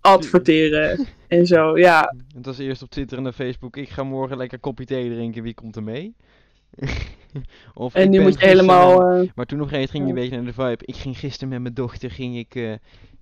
adverteren 0.00 1.06
en 1.28 1.46
zo. 1.46 1.78
Ja, 1.78 2.14
Het 2.36 2.46
was 2.46 2.58
eerst 2.58 2.82
op 2.82 2.90
Twitter 2.90 3.18
en 3.18 3.26
op 3.26 3.34
Facebook. 3.34 3.76
Ik 3.76 3.88
ga 3.88 4.02
morgen 4.02 4.36
lekker 4.36 4.58
koppie 4.58 4.86
thee 4.86 5.10
drinken. 5.10 5.42
Wie 5.42 5.54
komt 5.54 5.76
er 5.76 5.82
mee? 5.82 6.14
of 7.74 7.94
en 7.94 8.10
nu 8.10 8.20
moet 8.20 8.40
je 8.40 8.46
helemaal. 8.46 9.00
eh, 9.02 9.28
Maar 9.34 9.46
toen 9.46 9.60
op 9.60 9.64
een 9.66 9.72
gegeven 9.72 9.78
moment 9.78 9.90
ging 9.90 10.02
je 10.04 10.08
een 10.08 10.14
beetje 10.14 10.36
naar 10.36 10.46
de 10.46 10.76
vibe. 10.78 10.92
Ik 10.92 10.96
ging 11.02 11.18
gisteren 11.18 11.48
met 11.48 11.60
mijn 11.62 11.74
dochter 11.74 12.10
ging 12.10 12.36
ik, 12.36 12.54
eh, 12.54 12.72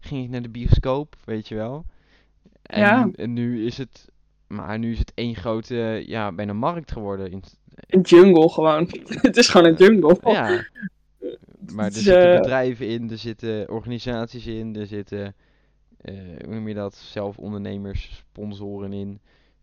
ging 0.01 0.25
ik 0.25 0.31
naar 0.31 0.43
de 0.43 0.49
bioscoop, 0.49 1.17
weet 1.25 1.49
je 1.49 1.55
wel. 1.55 1.85
En, 2.63 2.81
Ja. 2.81 3.11
en 3.15 3.33
nu 3.33 3.67
is 3.67 3.79
het, 3.79 4.09
maar 4.53 4.79
nu 4.79 4.93
is 4.93 4.99
het 4.99 5.13
één 5.15 5.35
grote, 5.35 6.03
ja, 6.07 6.33
bijna 6.33 6.53
markt 6.53 6.93
geworden. 6.93 7.31
In, 7.31 7.43
een 7.87 8.01
jungle 8.01 8.49
gewoon. 8.49 8.89
het 9.09 9.37
is 9.37 9.49
gewoon 9.49 9.67
een 9.67 9.75
jungle. 9.75 10.17
ja. 10.23 10.65
Maar 11.73 11.87
er 11.87 11.93
zitten 11.93 12.33
eh, 12.33 12.41
bedrijven 12.41 12.89
in, 12.89 13.11
er 13.11 13.19
zitten 13.19 13.71
organisaties 13.71 14.47
in, 14.47 14.77
er 14.77 14.87
zitten, 14.87 15.35
eh, 16.01 16.15
hoe 16.45 16.55
noem 16.55 16.69
je 16.69 16.75
dat, 16.75 16.95
zelfondernemers, 16.95 18.25
sponsoren 18.29 18.93
in. 18.93 19.21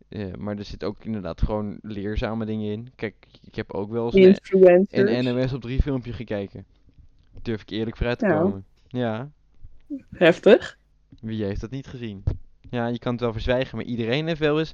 Eh, 0.10 0.34
maar 0.38 0.58
er 0.58 0.66
zit 0.66 0.84
ook 0.84 1.04
inderdaad 1.04 1.42
gewoon 1.42 1.78
leerzame 1.82 2.46
dingen 2.46 2.72
in. 2.72 2.92
Kijk, 2.96 3.16
ik 3.46 3.56
heb 3.56 3.74
ook 3.74 3.92
wel 3.92 4.14
eens 4.14 4.40
een, 4.90 5.18
een 5.18 5.36
NOS 5.36 5.54
op 5.54 5.62
3 5.62 5.82
filmpje 5.82 6.14
gekeken. 6.14 6.66
Durf 7.42 7.62
ik 7.62 7.70
eerlijk 7.70 7.98
vooruit 7.98 8.20
te 8.20 8.26
Ja. 8.26 8.40
komen. 8.40 8.66
Ja, 8.88 9.30
Heftig. 10.16 10.78
wie 11.22 11.44
heeft 11.44 11.62
dat 11.62 11.72
niet 11.72 11.88
gezien? 11.88 12.24
Ja, 12.70 12.88
je 12.88 13.00
kan 13.00 13.12
het 13.12 13.22
wel 13.22 13.32
verzwijgen, 13.34 13.78
maar 13.78 13.86
iedereen 13.86 14.28
heeft 14.28 14.40
wel 14.40 14.60
eens... 14.60 14.74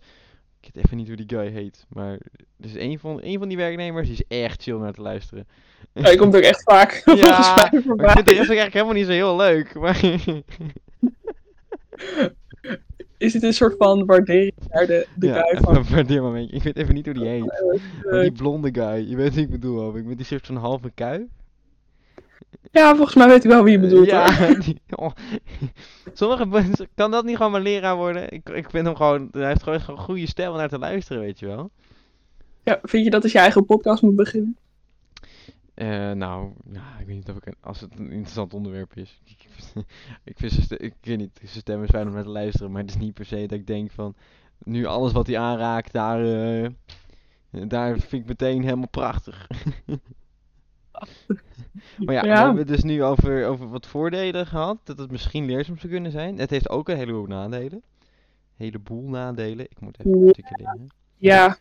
Ik 0.61 0.69
weet 0.73 0.85
even 0.85 0.97
niet 0.97 1.07
hoe 1.07 1.15
die 1.15 1.37
guy 1.37 1.47
heet, 1.51 1.85
maar 1.89 2.11
er 2.59 2.65
is 2.65 2.75
een 2.75 2.99
van, 2.99 3.19
een 3.23 3.39
van 3.39 3.47
die 3.47 3.57
werknemers 3.57 4.07
die 4.07 4.17
is 4.27 4.37
echt 4.41 4.61
chill 4.63 4.77
naar 4.77 4.93
te 4.93 5.01
luisteren. 5.01 5.47
Ja, 5.93 6.09
je 6.09 6.17
komt 6.17 6.35
ook 6.35 6.41
echt 6.41 6.63
vaak 6.63 7.01
Ja, 7.15 7.69
mij 7.71 7.81
Maar 7.95 8.05
ik 8.05 8.11
vind 8.11 8.27
de 8.27 8.33
rest 8.33 8.49
ook 8.51 8.57
eigenlijk 8.57 8.73
helemaal 8.73 8.93
niet 8.93 9.05
zo 9.05 9.11
heel 9.11 9.35
leuk. 9.35 9.73
Maar 9.79 10.03
is 13.17 13.31
dit 13.33 13.43
een 13.43 13.53
soort 13.53 13.75
van 13.77 14.05
waardering 14.05 14.53
naar 14.69 14.85
de, 14.85 15.07
de 15.15 15.27
ja, 15.27 15.41
guy 15.41 15.57
van... 15.61 15.83
waardeermomentje. 15.93 16.55
Ik 16.55 16.63
weet 16.63 16.77
even 16.77 16.93
niet 16.93 17.05
hoe 17.05 17.13
die 17.13 17.27
heet. 17.27 17.61
eh, 18.03 18.11
Maar 18.11 18.21
die 18.21 18.31
blonde 18.31 18.69
guy, 18.73 19.09
je 19.09 19.15
weet 19.15 19.33
wie 19.33 19.43
ik 19.43 19.49
bedoel 19.49 19.79
hoop 19.79 19.95
ik. 19.95 20.05
Met 20.05 20.17
die 20.17 20.25
soort 20.25 20.45
van 20.45 20.55
halve 20.55 20.91
kui. 20.95 21.27
Ja, 22.71 22.95
volgens 22.95 23.15
mij 23.15 23.27
weet 23.27 23.43
ik 23.43 23.49
wel 23.49 23.63
wie 23.63 23.71
je 23.71 23.79
bedoelt. 23.79 24.11
hoor. 24.11 24.19
ja, 24.19 24.53
die- 24.59 24.81
oh. 24.89 25.11
Sommige 26.13 26.45
mensen, 26.45 26.87
kan 26.95 27.11
dat 27.11 27.25
niet 27.25 27.35
gewoon 27.35 27.51
mijn 27.51 27.63
leraar 27.63 27.95
worden? 27.95 28.31
Ik, 28.31 28.49
ik 28.49 28.69
vind 28.69 28.85
hem 28.85 28.95
gewoon, 28.95 29.27
hij 29.31 29.47
heeft 29.47 29.63
gewoon 29.63 29.79
een 29.87 29.97
goede 29.97 30.27
stem 30.27 30.51
om 30.51 30.57
naar 30.57 30.69
te 30.69 30.79
luisteren, 30.79 31.21
weet 31.21 31.39
je 31.39 31.45
wel. 31.45 31.71
Ja, 32.63 32.79
vind 32.83 33.03
je 33.03 33.09
dat 33.09 33.23
als 33.23 33.31
je 33.31 33.39
eigen 33.39 33.65
podcast 33.65 34.01
moet 34.01 34.15
beginnen? 34.15 34.57
Eh, 35.73 36.11
nou, 36.11 36.51
ja, 36.71 36.83
ik 36.99 37.05
weet 37.05 37.15
niet 37.15 37.29
of 37.29 37.35
ik, 37.35 37.45
een- 37.45 37.55
als 37.61 37.79
het 37.81 37.99
een 37.99 38.11
interessant 38.11 38.53
onderwerp 38.53 38.95
is. 38.95 39.21
ik 40.23 40.35
vind 40.37 40.51
stem, 40.51 40.77
ik 40.81 40.93
weet 41.01 41.17
niet, 41.17 41.37
zijn 41.43 41.49
stem 41.49 41.83
is 41.83 41.89
fijn 41.89 42.07
om 42.07 42.13
naar 42.13 42.23
te 42.23 42.29
luisteren, 42.29 42.71
maar 42.71 42.81
het 42.81 42.89
is 42.89 42.97
niet 42.97 43.13
per 43.13 43.25
se 43.25 43.35
dat 43.47 43.51
ik 43.59 43.67
denk 43.67 43.91
van, 43.91 44.15
nu 44.63 44.85
alles 44.85 45.11
wat 45.11 45.27
hij 45.27 45.37
aanraakt, 45.39 45.93
daar, 45.93 46.25
eh, 46.25 46.69
daar 47.67 47.99
vind 47.99 48.21
ik 48.21 48.27
meteen 48.27 48.63
helemaal 48.63 48.87
prachtig. 48.87 49.47
maar 51.97 52.13
ja, 52.13 52.21
we 52.21 52.27
hebben 52.27 52.57
het 52.57 52.67
dus 52.67 52.83
nu 52.83 53.03
over, 53.03 53.45
over 53.45 53.69
wat 53.69 53.87
voordelen 53.87 54.47
gehad, 54.47 54.77
dat 54.83 54.97
het 54.97 55.11
misschien 55.11 55.45
leerzaam 55.45 55.77
zou 55.77 55.91
kunnen 55.93 56.11
zijn. 56.11 56.37
Het 56.37 56.49
heeft 56.49 56.69
ook 56.69 56.89
een 56.89 56.97
heleboel 56.97 57.25
nadelen. 57.25 57.83
heleboel 58.55 59.09
nadelen. 59.09 59.65
Ik 59.65 59.79
moet 59.79 59.99
even 59.99 60.27
articuleren. 60.27 60.87
Ja. 61.17 61.57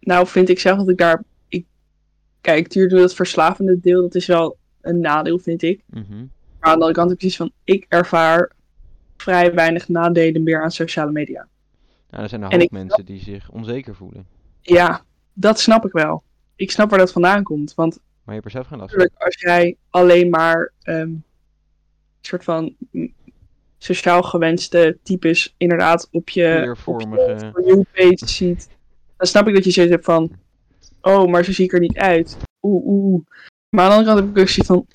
Nou, 0.00 0.26
vind 0.26 0.48
ik 0.48 0.58
zelf 0.58 0.78
dat 0.78 0.88
ik 0.88 0.98
daar. 0.98 1.22
Ik, 1.48 1.66
kijk, 2.40 2.68
tuurlijk, 2.68 3.00
dat 3.00 3.14
verslavende 3.14 3.80
deel, 3.80 4.02
dat 4.02 4.14
is 4.14 4.26
wel 4.26 4.56
een 4.80 5.00
nadeel, 5.00 5.38
vind 5.38 5.62
ik. 5.62 5.82
Mhm. 5.86 6.18
Maar 6.60 6.70
aan 6.70 6.78
de 6.78 6.84
andere 6.84 6.92
kant 6.92 7.08
heb 7.08 7.10
ik 7.10 7.18
precies 7.18 7.36
van. 7.36 7.50
Ik 7.64 7.86
ervaar 7.88 8.52
vrij 9.16 9.54
weinig 9.54 9.88
nadelen 9.88 10.42
meer 10.42 10.62
aan 10.62 10.70
sociale 10.70 11.12
media. 11.12 11.48
Nou, 12.10 12.22
er 12.22 12.28
zijn 12.28 12.42
een 12.42 12.50
En 12.50 12.60
hoop 12.60 12.70
mensen 12.70 13.04
die 13.04 13.20
zich 13.20 13.50
onzeker 13.50 13.94
voelen. 13.94 14.26
Ja, 14.60 15.04
dat 15.32 15.60
snap 15.60 15.84
ik 15.84 15.92
wel. 15.92 16.22
Ik 16.60 16.70
snap 16.70 16.90
waar 16.90 16.98
dat 16.98 17.12
vandaan 17.12 17.42
komt. 17.42 17.74
Want 17.74 17.98
Maar 18.24 18.34
je 18.34 18.50
geen 18.50 18.78
last 18.78 18.94
als 19.18 19.40
jij 19.40 19.76
alleen 19.90 20.30
maar 20.30 20.72
een 20.82 21.24
soort 22.20 22.44
van 22.44 22.76
sociaal 23.78 24.22
gewenste 24.22 24.98
types 25.02 25.54
inderdaad 25.56 26.08
op 26.10 26.28
je, 26.28 26.76
op 26.84 26.98
je 27.04 27.50
You 27.64 27.84
page 27.92 28.26
ziet, 28.28 28.68
dan 29.16 29.26
snap 29.26 29.48
ik 29.48 29.54
dat 29.54 29.64
je 29.64 29.70
zoiets 29.70 29.92
hebt 29.92 30.04
van, 30.04 30.30
oh, 31.00 31.30
maar 31.30 31.44
zo 31.44 31.52
zie 31.52 31.64
ik 31.64 31.72
er 31.72 31.80
niet 31.80 31.98
uit. 31.98 32.36
Oeh, 32.62 32.86
oeh. 32.86 33.24
Maar 33.68 33.84
aan 33.84 33.90
de 33.90 33.96
andere 33.96 34.14
kant 34.14 34.26
heb 34.26 34.36
ik 34.36 34.42
ook 34.42 34.48
zoiets 34.48 34.66
van, 34.66 34.86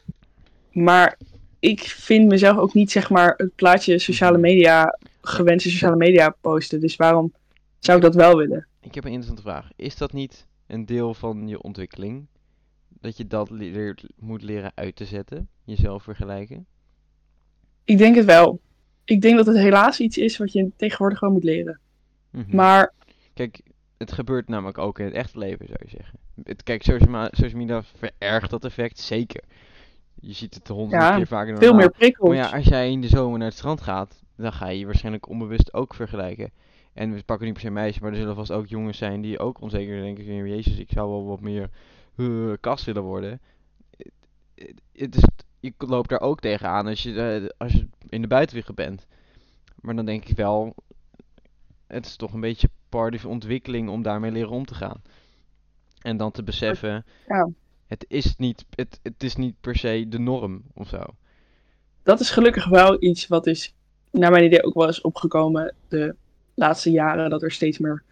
maar 0.84 1.18
ik 1.60 1.80
vind 1.80 2.28
mezelf 2.28 2.58
ook 2.58 2.74
niet, 2.74 2.92
zeg 2.92 3.10
maar, 3.10 3.34
het 3.38 3.56
plaatje 3.56 4.00
sociale 4.00 4.38
media, 4.38 4.98
gewenste 5.22 5.70
sociale 5.70 5.96
media 5.96 6.36
posten. 6.42 6.80
Dus 6.80 6.96
waarom 6.96 7.34
zou 7.80 7.98
ik 7.98 8.04
dat 8.04 8.16
wel 8.16 8.38
willen? 8.38 8.68
Ik 8.82 8.96
heb 8.96 9.04
een 9.04 9.12
interessante 9.12 9.50
vraag. 9.50 9.70
Is 9.76 9.98
dat 9.98 10.14
niet 10.14 10.46
een 10.68 10.86
deel 10.86 11.14
van 11.14 11.48
je 11.48 11.62
ontwikkeling? 11.62 12.26
Dat 12.88 13.18
je 13.18 13.28
dat 13.28 13.50
leert, 13.50 14.06
moet 14.16 14.42
leren 14.42 14.72
uit 14.76 14.96
te 14.96 15.06
zetten? 15.06 15.50
Jezelf 15.64 16.04
vergelijken? 16.04 16.66
Ik 17.84 17.98
denk 17.98 18.16
het 18.16 18.26
wel. 18.26 18.60
Ik 19.04 19.22
denk 19.22 19.38
dat 19.38 19.46
het 19.46 19.58
helaas 19.58 20.00
iets 20.00 20.18
is 20.18 20.38
wat 20.38 20.52
je 20.52 20.72
tegenwoordig 20.76 21.18
gewoon 21.18 21.34
moet 21.34 21.44
leren. 21.44 21.80
Mhm. 22.30 22.56
Maar 22.56 22.94
Kijk, 23.36 23.62
het 23.98 24.12
gebeurt 24.12 24.48
namelijk 24.48 24.78
ook 24.78 25.00
in 25.00 25.06
het 25.06 25.14
echte 25.14 25.38
leven, 25.38 25.68
zou 25.68 25.80
je 25.84 25.90
zeggen. 25.90 26.20
Het, 26.44 26.64
kijk, 26.64 26.84
social, 26.84 27.32
media 27.54 27.84
verergt 27.84 28.50
dat 28.50 28.66
effect, 28.66 29.00
zeker. 29.00 29.44
Je 30.14 30.34
ziet 30.34 30.54
het 30.54 30.68
honderd 30.68 31.02
Ja, 31.02 31.16
keer 31.16 31.28
vaker 31.28 31.54
dan 31.54 31.64
veel 31.64 31.74
meer 31.74 31.92
prikkels. 31.92 32.30
Maar 32.30 32.38
ja, 32.38 32.50
als 32.50 32.66
jij 32.66 32.92
in 32.92 33.02
de 33.02 33.08
zomer 33.08 33.38
naar 33.38 33.48
het 33.48 33.58
strand 33.58 33.82
gaat, 33.82 34.24
dan 34.36 34.54
ga 34.54 34.68
je 34.68 34.80
je 34.80 34.86
waarschijnlijk 34.86 35.30
onbewust 35.30 35.74
ook 35.74 35.94
vergelijken. 35.94 36.52
En 36.96 37.14
we 37.14 37.24
pakken 37.24 37.46
niet 37.46 37.54
per 37.56 37.64
se 37.64 37.70
meisjes, 37.70 38.02
maar 38.02 38.12
er 38.12 38.18
zullen 38.18 38.36
vast 38.36 38.52
ook 38.52 38.68
jongens 38.68 38.98
zijn 38.98 39.22
die 39.22 39.40
ook 39.40 39.62
onzeker 39.62 40.02
denken. 40.02 40.26
van, 40.26 40.48
Jezus, 40.48 40.78
ik 40.78 40.90
zou 40.92 41.10
wel 41.10 41.26
wat 41.26 41.42
meer 41.42 41.70
eh, 42.16 42.52
kast 42.60 42.86
willen 42.86 43.04
worden. 43.04 43.42
Het- 44.94 45.16
is, 45.16 45.24
je 45.60 45.74
loopt 45.78 46.10
daar 46.10 46.22
ook 46.22 46.40
tegenaan 46.40 46.88
als 46.88 47.04
je, 47.04 47.22
eh, 47.22 47.50
als 47.58 47.72
je 47.72 47.88
in 48.10 48.22
de 48.22 48.28
buitenwereld 48.28 48.76
bent. 48.76 49.06
Maar 49.82 49.96
dan 49.96 50.06
denk 50.06 50.26
ik 50.26 50.36
wel, 50.38 50.76
het 51.88 52.06
is 52.06 52.16
toch 52.16 52.34
een 52.34 52.40
beetje 52.40 52.70
part 52.90 53.16
of 53.16 53.26
ontwikkeling 53.26 53.90
om 53.90 54.02
daarmee 54.02 54.32
leren 54.32 54.50
om 54.52 54.66
te 54.66 54.76
gaan. 54.76 55.02
En 56.02 56.18
dan 56.18 56.32
te 56.32 56.44
beseffen, 56.44 57.06
Ja. 57.28 57.50
het, 57.88 58.06
is 58.08 58.36
niet, 58.36 58.66
het, 58.70 59.00
het 59.04 59.24
is 59.24 59.36
niet 59.36 59.56
per 59.62 59.76
se 59.78 60.06
de 60.10 60.20
norm 60.20 60.64
of 60.74 60.88
zo. 60.88 61.04
dat 62.04 62.20
is 62.20 62.30
gelukkig 62.30 62.68
wel 62.68 63.04
iets 63.04 63.28
wat 63.28 63.48
is, 63.48 63.74
naar 64.12 64.32
mijn 64.32 64.44
idee, 64.44 64.64
ook 64.64 64.74
wel 64.74 64.88
is 64.88 65.02
opgekomen 65.02 65.76
de 65.88 66.16
laatste 66.56 66.92
jaren. 66.92 67.30
Dat 67.30 67.42
er 67.44 67.52
steeds 67.52 67.78
meer 67.78 68.04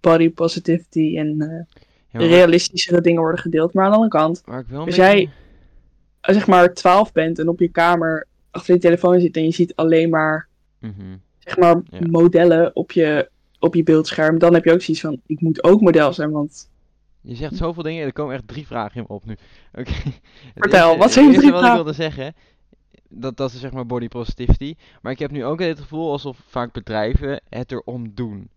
body 0.00 0.30
positivity 0.30 1.18
en 1.18 1.40
eh, 1.40 1.48
Ja, 2.10 2.18
maar- 2.18 2.28
realistischere 2.28 3.00
dingen 3.00 3.20
worden 3.20 3.40
gedeeld. 3.40 3.72
Maar 3.74 3.84
aan 3.84 3.90
de 3.90 3.96
andere 3.96 4.18
kant, 4.20 4.42
Als 4.46 4.84
beetje- 4.84 5.00
jij- 5.02 5.20
je 6.22 6.32
zeg 6.32 6.46
maar 6.46 6.74
12 6.74 7.12
bent 7.12 7.38
en 7.38 7.48
op 7.48 7.60
je 7.60 7.68
kamer 7.68 8.26
achter 8.50 8.74
je 8.74 8.80
telefoon 8.80 9.20
zit 9.20 9.36
en 9.36 9.44
je 9.44 9.50
ziet 9.50 9.74
alleen 9.76 10.10
maar, 10.10 10.48
Mhm. 10.78 11.16
zeg 11.38 11.56
maar 11.58 11.80
Ja. 11.90 11.98
modellen 12.10 12.76
op 12.76 12.92
je, 12.92 13.28
op 13.58 13.74
je 13.74 13.82
beeldscherm, 13.82 14.38
dan 14.38 14.54
heb 14.54 14.64
je 14.64 14.72
ook 14.72 14.82
zoiets 14.82 15.02
van, 15.02 15.20
ik 15.26 15.40
moet 15.40 15.64
ook 15.64 15.80
model 15.80 16.12
zijn, 16.12 16.30
want 16.30 16.70
Je 17.20 17.34
zegt 17.34 17.56
zoveel 17.56 17.82
dingen, 17.82 18.04
er 18.06 18.12
komen 18.12 18.34
echt 18.34 18.48
drie 18.48 18.66
vragen 18.66 18.96
in 18.96 19.04
me 19.08 19.14
op 19.14 19.24
nu. 19.24 19.36
Oké. 19.74 19.92
Vertel, 20.54 20.96
wat 20.98 21.12
zijn 21.12 21.26
het 21.26 21.34
drie 21.34 21.46
eerste 21.46 21.50
wat 21.50 21.60
ik 21.60 21.66
vragen? 21.66 21.74
wilde 21.84 21.92
zeggen, 21.92 22.34
dat, 23.14 23.36
dat 23.36 23.52
is 23.52 23.60
zeg 23.60 23.72
maar 23.72 23.86
body 23.86 24.08
positivity. 24.08 24.74
Maar 25.02 25.12
ik 25.12 25.18
heb 25.18 25.30
nu 25.30 25.44
ook 25.44 25.60
het 25.60 25.80
gevoel 25.80 26.10
alsof 26.10 26.38
vaak 26.48 26.72
bedrijven 26.72 27.40
het 27.48 27.72
erom 27.72 28.14
doen. 28.14 28.48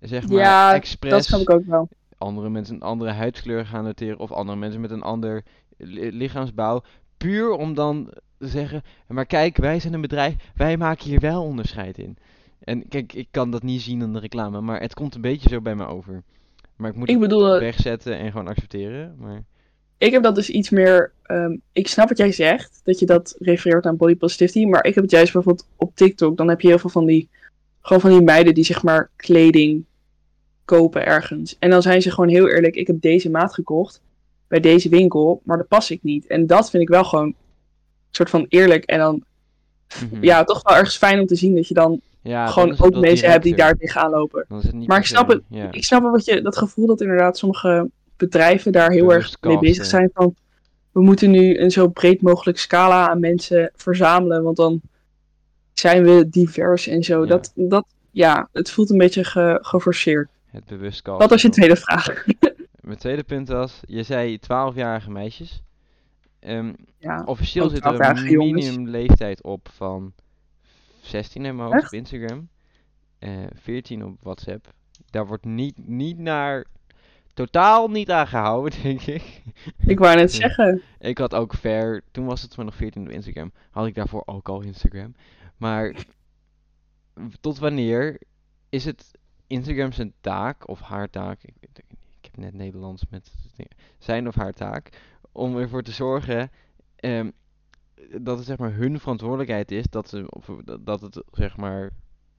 Zeg 0.00 0.28
maar, 0.28 0.38
ja, 0.38 0.74
expres 0.74 1.10
dat 1.10 1.24
snap 1.24 1.40
ik 1.40 1.50
ook 1.50 1.64
wel. 1.64 1.88
andere 2.18 2.48
mensen 2.50 2.74
een 2.74 2.82
andere 2.82 3.10
huidskleur 3.10 3.66
gaan 3.66 3.84
noteren 3.84 4.18
of 4.18 4.32
andere 4.32 4.58
mensen 4.58 4.80
met 4.80 4.90
een 4.90 5.02
ander 5.02 5.44
li- 5.76 6.10
lichaamsbouw. 6.12 6.82
Puur 7.16 7.50
om 7.50 7.74
dan 7.74 8.12
te 8.38 8.48
zeggen, 8.48 8.82
maar 9.08 9.26
kijk, 9.26 9.56
wij 9.56 9.80
zijn 9.80 9.94
een 9.94 10.00
bedrijf, 10.00 10.34
wij 10.54 10.76
maken 10.76 11.04
hier 11.08 11.20
wel 11.20 11.42
onderscheid 11.42 11.98
in. 11.98 12.16
En 12.60 12.88
kijk, 12.88 13.12
ik 13.12 13.28
kan 13.30 13.50
dat 13.50 13.62
niet 13.62 13.80
zien 13.80 14.02
in 14.02 14.12
de 14.12 14.18
reclame, 14.18 14.60
maar 14.60 14.80
het 14.80 14.94
komt 14.94 15.14
een 15.14 15.20
beetje 15.20 15.48
zo 15.48 15.60
bij 15.60 15.74
me 15.74 15.86
over. 15.86 16.22
Maar 16.76 16.90
ik 16.90 16.96
moet 16.96 17.08
Ik 17.08 17.14
het 17.14 17.28
bedoel, 17.28 17.54
eh, 17.54 17.60
wegzetten 17.60 18.18
en 18.18 18.30
gewoon 18.30 18.48
accepteren. 18.48 19.14
Maar 19.18 19.42
ik 20.00 20.12
heb 20.12 20.22
dat 20.22 20.34
dus 20.34 20.50
iets 20.50 20.70
meer. 20.70 21.12
ehm, 21.22 21.56
ik 21.72 21.88
snap 21.88 22.08
wat 22.08 22.18
jij 22.18 22.32
zegt, 22.32 22.80
dat 22.84 22.98
je 22.98 23.06
dat 23.06 23.36
refereert 23.38 23.86
aan 23.86 23.96
body 23.96 24.16
positivity. 24.16 24.64
Maar 24.64 24.84
ik 24.84 24.94
heb 24.94 25.02
het 25.04 25.12
juist 25.12 25.32
bijvoorbeeld 25.32 25.66
op 25.76 25.90
TikTok. 25.94 26.36
Dan 26.36 26.48
heb 26.48 26.60
je 26.60 26.68
heel 26.68 26.78
veel 26.78 26.90
van 26.90 27.06
die. 27.06 27.28
Gewoon 27.80 28.00
van 28.00 28.10
die 28.10 28.20
meiden 28.22 28.54
die 28.54 28.64
zeg 28.64 28.82
maar 28.82 29.10
kleding 29.16 29.84
kopen 30.64 31.06
ergens. 31.06 31.56
En 31.58 31.70
dan 31.70 31.82
zijn 31.82 32.02
ze 32.02 32.10
gewoon 32.10 32.30
heel 32.30 32.48
eerlijk. 32.48 32.74
Ik 32.74 32.86
heb 32.86 33.00
deze 33.00 33.30
maat 33.30 33.54
gekocht 33.54 34.00
bij 34.48 34.60
deze 34.60 34.88
winkel, 34.88 35.40
maar 35.44 35.56
dat 35.56 35.68
pas 35.68 35.90
ik 35.90 36.02
niet. 36.02 36.26
En 36.26 36.46
dat 36.46 36.70
vind 36.70 36.82
ik 36.82 36.88
wel 36.88 37.04
gewoon 37.04 37.24
een 37.26 37.34
soort 38.10 38.30
van 38.30 38.46
eerlijk. 38.48 38.84
En 38.84 38.98
dan 38.98 39.24
Mhm. 40.10 40.24
ja, 40.24 40.44
toch 40.44 40.62
wel 40.62 40.76
ergens 40.76 40.96
fijn 40.96 41.20
om 41.20 41.26
te 41.26 41.34
zien 41.34 41.54
dat 41.54 41.68
je 41.68 41.74
dan 41.74 42.00
ja, 42.22 42.46
gewoon 42.46 42.74
ook 42.78 42.94
mensen 43.00 43.30
hebt 43.30 43.42
die 43.44 43.56
daar 43.56 43.74
tegenaan 43.76 44.10
lopen. 44.10 44.44
Maar 44.86 44.98
ik 44.98 45.06
snap 45.06 45.28
het-. 45.28 45.42
Ik 45.70 45.84
snap 45.84 46.02
wel 46.02 46.10
wat 46.10 46.24
je, 46.24 46.42
dat 46.42 46.56
gevoel 46.58 46.86
dat 46.86 47.00
inderdaad 47.00 47.38
sommige 47.38 47.90
bedrijven 48.20 48.72
daar 48.72 48.90
heel 48.90 49.12
erg 49.12 49.36
mee 49.40 49.58
bezig 49.58 49.84
zijn 49.84 50.10
van 50.14 50.34
we 50.92 51.00
moeten 51.02 51.30
nu 51.30 51.58
een 51.58 51.70
zo 51.70 51.88
breed 51.88 52.22
mogelijk 52.22 52.58
scala 52.58 53.08
aan 53.08 53.20
mensen 53.20 53.72
verzamelen, 53.76 54.42
want 54.42 54.56
dan 54.56 54.80
zijn 55.72 56.04
we 56.04 56.28
divers 56.28 56.86
en 56.86 57.02
zo. 57.02 57.20
Ja. 57.20 57.26
Dat, 57.26 57.52
dat, 57.54 57.86
ja, 58.10 58.48
het 58.52 58.70
voelt 58.70 58.90
een 58.90 58.98
beetje 58.98 59.24
ge- 59.24 59.58
geforceerd. 59.62 60.28
Het 60.46 60.64
bewust 60.64 61.04
Dat 61.04 61.30
was 61.30 61.42
je 61.42 61.48
tweede 61.48 61.76
vraag. 61.76 62.24
Mijn 62.80 62.98
tweede 62.98 63.22
punt 63.22 63.48
was, 63.48 63.80
je 63.86 64.02
zei 64.02 64.38
12-jarige 64.42 65.10
meisjes. 65.10 65.62
Ehm, 66.40 66.72
Ja, 66.98 67.22
officieel 67.24 67.68
zit 67.68 67.84
er 67.84 67.86
een 67.90 67.94
12-jarige 67.94 68.30
jongens. 68.30 68.64
minimumleeftijd 68.64 69.42
op 69.42 69.68
van 69.72 70.12
16 71.00 71.44
in 71.44 71.56
mijn 71.56 71.68
hoofd 71.68 71.82
Echt? 71.82 71.92
op 71.92 71.98
Instagram. 71.98 72.48
eh 73.18 73.30
14 73.54 74.04
op 74.04 74.16
WhatsApp. 74.22 74.72
Daar 75.10 75.26
wordt 75.26 75.44
niet, 75.44 75.74
niet 75.88 76.18
naar, 76.18 76.64
totaal 77.34 77.88
niet 77.88 78.10
aan 78.10 78.26
gehouden, 78.26 78.82
denk 78.82 79.00
ik. 79.00 79.42
ik 79.86 79.98
wou 79.98 80.16
net 80.16 80.32
zeggen. 80.32 80.82
Ik 80.98 81.18
had 81.18 81.34
ook 81.34 81.54
ver, 81.54 82.02
toen 82.10 82.24
was 82.26 82.42
het 82.42 82.56
maar 82.56 82.64
nog 82.64 82.74
14 82.74 83.02
op 83.02 83.08
Instagram. 83.08 83.52
Had 83.70 83.86
ik 83.86 83.94
daarvoor 83.94 84.22
ook 84.26 84.48
al 84.48 84.60
Instagram. 84.60 85.14
Maar 85.56 85.94
tot 87.40 87.58
wanneer 87.58 88.20
is 88.68 88.84
het 88.84 89.10
Instagram 89.46 89.92
zijn 89.92 90.12
taak 90.20 90.68
of 90.68 90.80
haar 90.80 91.10
taak? 91.10 91.42
Ik, 91.42 91.54
ik, 91.60 91.78
ik 91.88 92.24
heb 92.24 92.36
net 92.36 92.54
Nederlands 92.54 93.04
met 93.10 93.32
zijn 93.98 94.28
of 94.28 94.34
haar 94.34 94.52
taak 94.52 94.90
om 95.32 95.56
ervoor 95.56 95.82
te 95.82 95.92
zorgen 95.92 96.50
ehm, 96.96 97.30
dat 98.20 98.36
het 98.36 98.46
zeg 98.46 98.58
maar 98.58 98.74
hun 98.74 99.00
verantwoordelijkheid 99.00 99.70
is 99.70 99.84
dat 99.90 100.08
ze 100.08 100.30
of, 100.30 100.46
dat 100.80 101.00
het 101.00 101.22
zeg 101.32 101.56
maar 101.56 101.90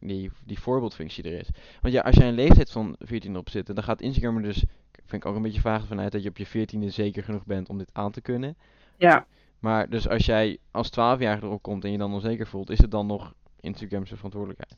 die, 0.01 0.31
die 0.45 0.59
voorbeeldfunctie 0.59 1.23
er 1.23 1.39
is. 1.39 1.49
Want 1.81 1.93
ja, 1.93 2.01
als 2.01 2.15
jij 2.15 2.27
een 2.27 2.33
leeftijd 2.33 2.71
van 2.71 2.95
14 2.99 3.37
op 3.37 3.49
zit, 3.49 3.65
dan 3.65 3.83
gaat 3.83 4.01
Instagram 4.01 4.37
er 4.37 4.43
dus 4.43 4.63
vind 5.11 5.23
ik 5.23 5.29
ook 5.29 5.35
een 5.35 5.41
beetje 5.41 5.61
vaag 5.61 5.87
vanuit 5.87 6.11
dat 6.11 6.23
je 6.23 6.29
op 6.29 6.37
je 6.37 6.47
14e 6.47 6.85
zeker 6.87 7.23
genoeg 7.23 7.45
bent 7.45 7.69
om 7.69 7.77
dit 7.77 7.89
aan 7.93 8.11
te 8.11 8.21
kunnen. 8.21 8.57
Ja, 8.97 9.25
Maar 9.59 9.89
dus 9.89 10.07
als 10.07 10.25
jij 10.25 10.57
als 10.71 10.89
12-jarige 10.89 11.45
erop 11.45 11.61
komt 11.61 11.83
en 11.83 11.91
je 11.91 11.97
dan 11.97 12.13
onzeker 12.13 12.47
voelt, 12.47 12.69
is 12.69 12.77
het 12.77 12.91
dan 12.91 13.05
nog 13.05 13.33
Instagram 13.59 14.05
zijn 14.05 14.15
verantwoordelijkheid? 14.15 14.77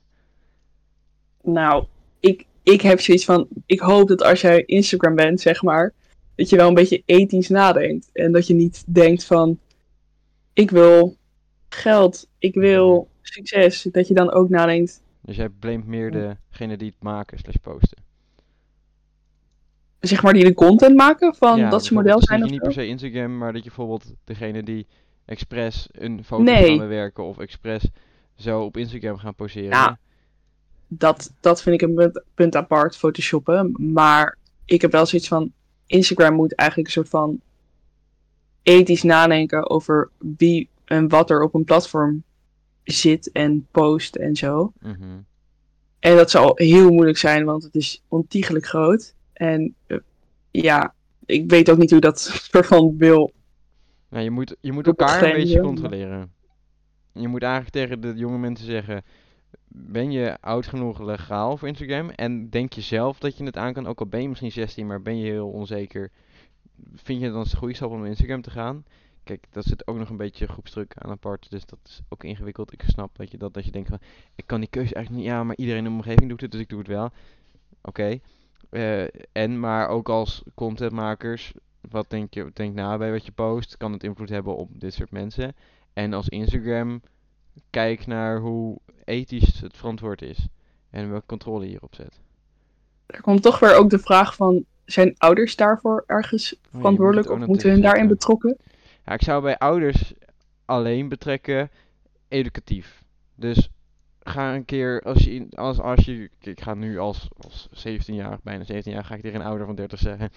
Nou, 1.42 1.86
ik, 2.20 2.46
ik 2.64 2.82
heb 2.82 3.00
zoiets 3.00 3.26
van, 3.26 3.48
ik 3.66 3.80
hoop 3.80 4.08
dat 4.08 4.24
als 4.24 4.42
jij 4.42 4.64
Instagram 4.66 5.16
bent, 5.16 5.42
zeg 5.42 5.64
maar, 5.64 5.94
dat 6.36 6.50
je 6.50 6.56
wel 6.56 6.68
een 6.68 6.74
beetje 6.74 7.04
ethisch 7.06 7.50
nadenkt. 7.50 8.10
En 8.14 8.32
dat 8.32 8.48
je 8.48 8.54
niet 8.54 8.84
denkt 8.88 9.26
van, 9.26 9.60
ik 10.54 10.72
wil 10.72 11.16
geld, 11.70 12.28
ik 12.38 12.54
wil 12.54 13.08
succes. 13.22 13.88
Dat 13.92 14.08
je 14.08 14.14
dan 14.14 14.32
ook 14.32 14.50
nadenkt, 14.50 15.02
Dus 15.26 15.36
jij 15.36 15.50
blamt 15.50 15.86
meer 15.86 16.12
degene 16.12 16.78
die 16.78 16.90
het 16.90 17.04
maken 17.04 17.38
slash 17.38 17.56
posten. 17.62 17.98
zeg 20.00 20.24
maar, 20.24 20.34
die 20.34 20.44
de 20.44 20.54
content 20.54 20.96
maken 20.96 21.36
van 21.36 21.60
Ja, 21.60 21.70
dat 21.70 21.86
ze 21.86 21.94
model 21.94 22.22
zijn 22.22 22.40
dat 22.40 22.50
of 22.50 22.54
je 22.54 22.60
niet 22.60 22.74
per 22.74 22.84
se 22.84 22.88
Instagram, 22.88 23.38
maar 23.38 23.54
dat 23.54 23.64
je 23.64 23.68
bijvoorbeeld 23.68 24.14
degene 24.24 24.64
die 24.64 24.88
expres 25.26 25.88
een 25.92 26.24
foto 26.24 26.44
Nee. 26.44 26.68
gaan 26.68 26.78
bewerken 26.78 27.24
of 27.24 27.40
expres 27.40 27.90
zo 28.36 28.62
op 28.62 28.78
Instagram 28.78 29.18
gaan 29.18 29.36
poseren. 29.36 29.70
Ja. 29.70 30.00
Dat, 30.88 31.34
dat 31.40 31.62
vind 31.62 31.82
ik 31.82 31.90
een 31.90 32.22
punt 32.34 32.56
apart, 32.56 32.98
photoshoppen. 32.98 33.76
Maar 33.94 34.38
ik 34.66 34.82
heb 34.82 34.92
wel 34.92 35.06
zoiets 35.06 35.28
van, 35.28 35.52
Instagram 35.86 36.34
moet 36.34 36.56
eigenlijk 36.56 36.88
een 36.90 36.94
soort 36.94 37.10
van 37.10 37.42
ethisch 38.64 39.04
nadenken 39.04 39.70
over 39.70 40.10
wie 40.18 40.70
en 40.86 41.08
wat 41.08 41.30
er 41.30 41.42
op 41.42 41.54
een 41.54 41.64
platform 41.64 42.24
zit 42.84 43.32
en 43.32 43.68
post 43.72 44.16
en 44.16 44.36
zo. 44.36 44.74
Mhm. 44.80 45.20
En 46.00 46.16
dat 46.16 46.32
zal 46.32 46.52
heel 46.56 46.92
moeilijk 46.92 47.18
zijn, 47.18 47.46
want 47.46 47.64
het 47.64 47.76
is 47.76 48.04
ontiegelijk 48.08 48.66
groot. 48.66 49.16
En 49.34 49.76
eh, 49.88 49.98
ja, 50.52 50.94
ik 51.26 51.50
weet 51.50 51.70
ook 51.70 51.78
niet 51.78 51.92
hoe 51.92 52.00
dat 52.00 52.20
soort 52.52 52.66
van 52.66 52.98
wil. 52.98 53.34
Nou, 54.10 54.24
je 54.24 54.32
moet, 54.32 54.56
je 54.62 54.72
moet 54.72 54.88
elkaar 54.88 55.24
een 55.24 55.34
beetje 55.34 55.62
controleren. 55.62 56.32
Je 57.14 57.28
moet 57.28 57.44
eigenlijk 57.44 57.74
tegen 57.74 58.02
de 58.02 58.14
jonge 58.16 58.38
mensen 58.38 58.66
zeggen: 58.66 59.04
Ben 59.68 60.12
je 60.12 60.38
oud 60.42 60.68
genoeg 60.68 61.02
legaal 61.02 61.58
voor 61.58 61.68
Instagram? 61.68 62.10
En 62.10 62.50
denk 62.50 62.74
je 62.74 62.82
zelf 62.82 63.20
dat 63.20 63.38
je 63.38 63.44
het 63.44 63.58
aan 63.58 63.74
kan? 63.74 63.88
Ook 63.88 64.00
al 64.00 64.06
ben 64.06 64.22
je 64.22 64.30
misschien 64.30 64.52
16, 64.52 64.88
maar 64.88 65.02
ben 65.02 65.18
je 65.18 65.26
heel 65.26 65.50
onzeker. 65.50 66.12
Vind 66.96 67.20
je 67.20 67.26
het 67.26 67.34
dan 67.34 67.44
een 67.44 67.58
goede 67.58 67.76
stap 67.76 67.92
om 67.92 68.00
naar 68.00 68.08
Instagram 68.08 68.42
te 68.42 68.52
gaan? 68.52 68.86
Kijk, 69.24 69.46
dat 69.52 69.66
zit 69.66 69.88
ook 69.88 69.98
nog 69.98 70.10
een 70.10 70.18
beetje 70.18 70.48
groepsdruk 70.48 70.94
aan 70.98 71.12
apart. 71.12 71.50
Dus 71.50 71.66
dat 71.66 71.80
is 71.84 72.02
ook 72.10 72.24
ingewikkeld. 72.24 72.74
Ik 72.74 72.84
snap 72.88 73.18
dat 73.18 73.32
je, 73.32 73.38
dat, 73.38 73.54
dat 73.54 73.66
je 73.66 73.72
denkt 73.72 73.90
van, 73.90 74.00
ik 74.36 74.48
kan 74.48 74.60
die 74.60 74.70
keuze 74.70 74.94
eigenlijk 74.94 75.26
niet. 75.26 75.34
Ja, 75.34 75.44
maar 75.44 75.56
iedereen 75.56 75.86
in 75.86 75.92
mijn 75.92 76.04
omgeving 76.04 76.30
doet 76.30 76.42
het, 76.42 76.52
dus 76.52 76.62
ik 76.62 76.70
doe 76.70 76.80
het 76.80 76.88
wel. 76.88 77.12
Oké. 77.82 78.20
Eh, 78.70 79.04
en, 79.32 79.60
maar 79.60 79.88
ook 79.88 80.10
als 80.10 80.44
contentmakers, 80.56 81.54
wat 81.90 82.10
denk 82.10 82.34
je, 82.34 82.52
denk 82.54 82.76
na 82.76 82.98
bij 82.98 83.12
wat 83.12 83.26
je 83.26 83.32
post. 83.32 83.78
Kan 83.78 83.92
het 83.92 84.04
invloed 84.04 84.30
hebben 84.30 84.56
op 84.56 84.70
dit 84.80 84.94
soort 84.94 85.12
mensen. 85.12 85.56
En 85.94 86.14
als 86.14 86.30
Instagram, 86.30 87.02
kijk 87.70 88.08
naar 88.08 88.40
hoe 88.40 88.78
ethisch 89.04 89.60
het 89.60 89.78
verantwoord 89.78 90.22
is. 90.22 90.48
En 90.90 91.10
welke 91.10 91.26
controle 91.26 91.64
je 91.64 91.70
hierop 91.70 91.96
zet. 91.96 92.20
Er 93.06 93.22
komt 93.22 93.42
toch 93.42 93.60
weer 93.60 93.76
ook 93.76 93.90
de 93.90 94.00
vraag 94.00 94.36
van, 94.36 94.66
zijn 94.86 95.16
ouders 95.18 95.56
daarvoor 95.56 96.04
ergens 96.08 96.54
Oh 96.54 96.60
verantwoordelijk 96.72 97.30
of 97.30 97.46
moeten 97.46 97.70
hun 97.70 97.82
daarin 97.82 98.08
betrokken? 98.08 98.58
Ja, 99.06 99.14
ik 99.14 99.24
zou 99.24 99.42
bij 99.42 99.58
ouders 99.58 100.14
alleen 100.66 101.10
betrekken 101.10 101.72
educatief. 102.28 103.04
Dus 103.36 103.70
ga 104.24 104.56
een 104.56 104.66
keer, 104.66 105.02
als 105.02 105.24
je, 105.24 105.48
als, 105.50 105.80
als 105.80 106.06
je, 106.06 106.30
ik 106.40 106.62
ga 106.62 106.74
nu 106.74 107.00
als, 107.00 107.30
als 107.38 107.70
17-jarig, 107.88 108.42
bijna 108.44 108.64
17 108.64 108.94
jaar, 108.94 109.06
ga 109.06 109.16
ik 109.16 109.22
tegen 109.22 109.40
een 109.40 109.46
ouder 109.46 109.66
van 109.66 109.76
30 109.76 110.00
zeggen. 110.00 110.30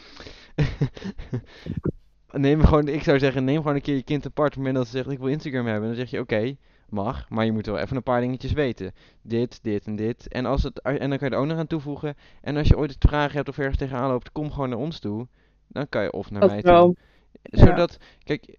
neem 2.32 2.64
gewoon, 2.64 2.88
ik 2.88 3.02
zou 3.02 3.18
zeggen, 3.18 3.44
neem 3.44 3.56
gewoon 3.56 3.74
een 3.74 3.80
keer 3.80 3.94
je 3.94 4.02
kind 4.02 4.26
apart. 4.26 4.48
Op 4.48 4.54
het 4.54 4.56
moment 4.56 4.76
dat 4.76 4.86
ze 4.86 4.96
zegt, 4.96 5.10
ik 5.10 5.18
wil 5.18 5.28
Instagram 5.28 5.66
hebben, 5.66 5.88
dan 5.88 5.96
zeg 5.96 6.10
je, 6.10 6.20
oké, 6.20 6.56
mag, 6.88 7.28
maar 7.28 7.44
je 7.44 7.52
moet 7.52 7.66
wel 7.66 7.78
even 7.78 7.96
een 7.96 8.02
paar 8.02 8.20
dingetjes 8.20 8.52
weten. 8.52 8.92
Dit, 9.22 9.58
dit 9.62 9.86
en 9.86 9.96
dit. 9.96 10.28
En, 10.28 10.46
als 10.46 10.62
het, 10.62 10.80
en 10.80 11.10
dan 11.10 11.18
kan 11.18 11.28
je 11.28 11.34
er 11.34 11.40
ook 11.40 11.46
nog 11.46 11.58
aan 11.58 11.66
toevoegen. 11.66 12.14
En 12.40 12.56
als 12.56 12.68
je 12.68 12.76
ooit 12.76 12.96
vragen 12.98 13.36
hebt 13.36 13.48
of 13.48 13.58
ergens 13.58 13.76
tegenaan 13.76 14.10
loopt, 14.10 14.32
kom 14.32 14.52
gewoon 14.52 14.68
naar 14.68 14.78
ons 14.78 14.98
toe. 14.98 15.26
Dan 15.68 15.88
kan 15.88 16.02
je 16.02 16.12
of 16.12 16.30
naar 16.30 16.40
Dat 16.40 16.50
mij 16.50 16.62
toe. 16.62 16.96
Zodat, 17.42 17.98
kijk, 18.22 18.56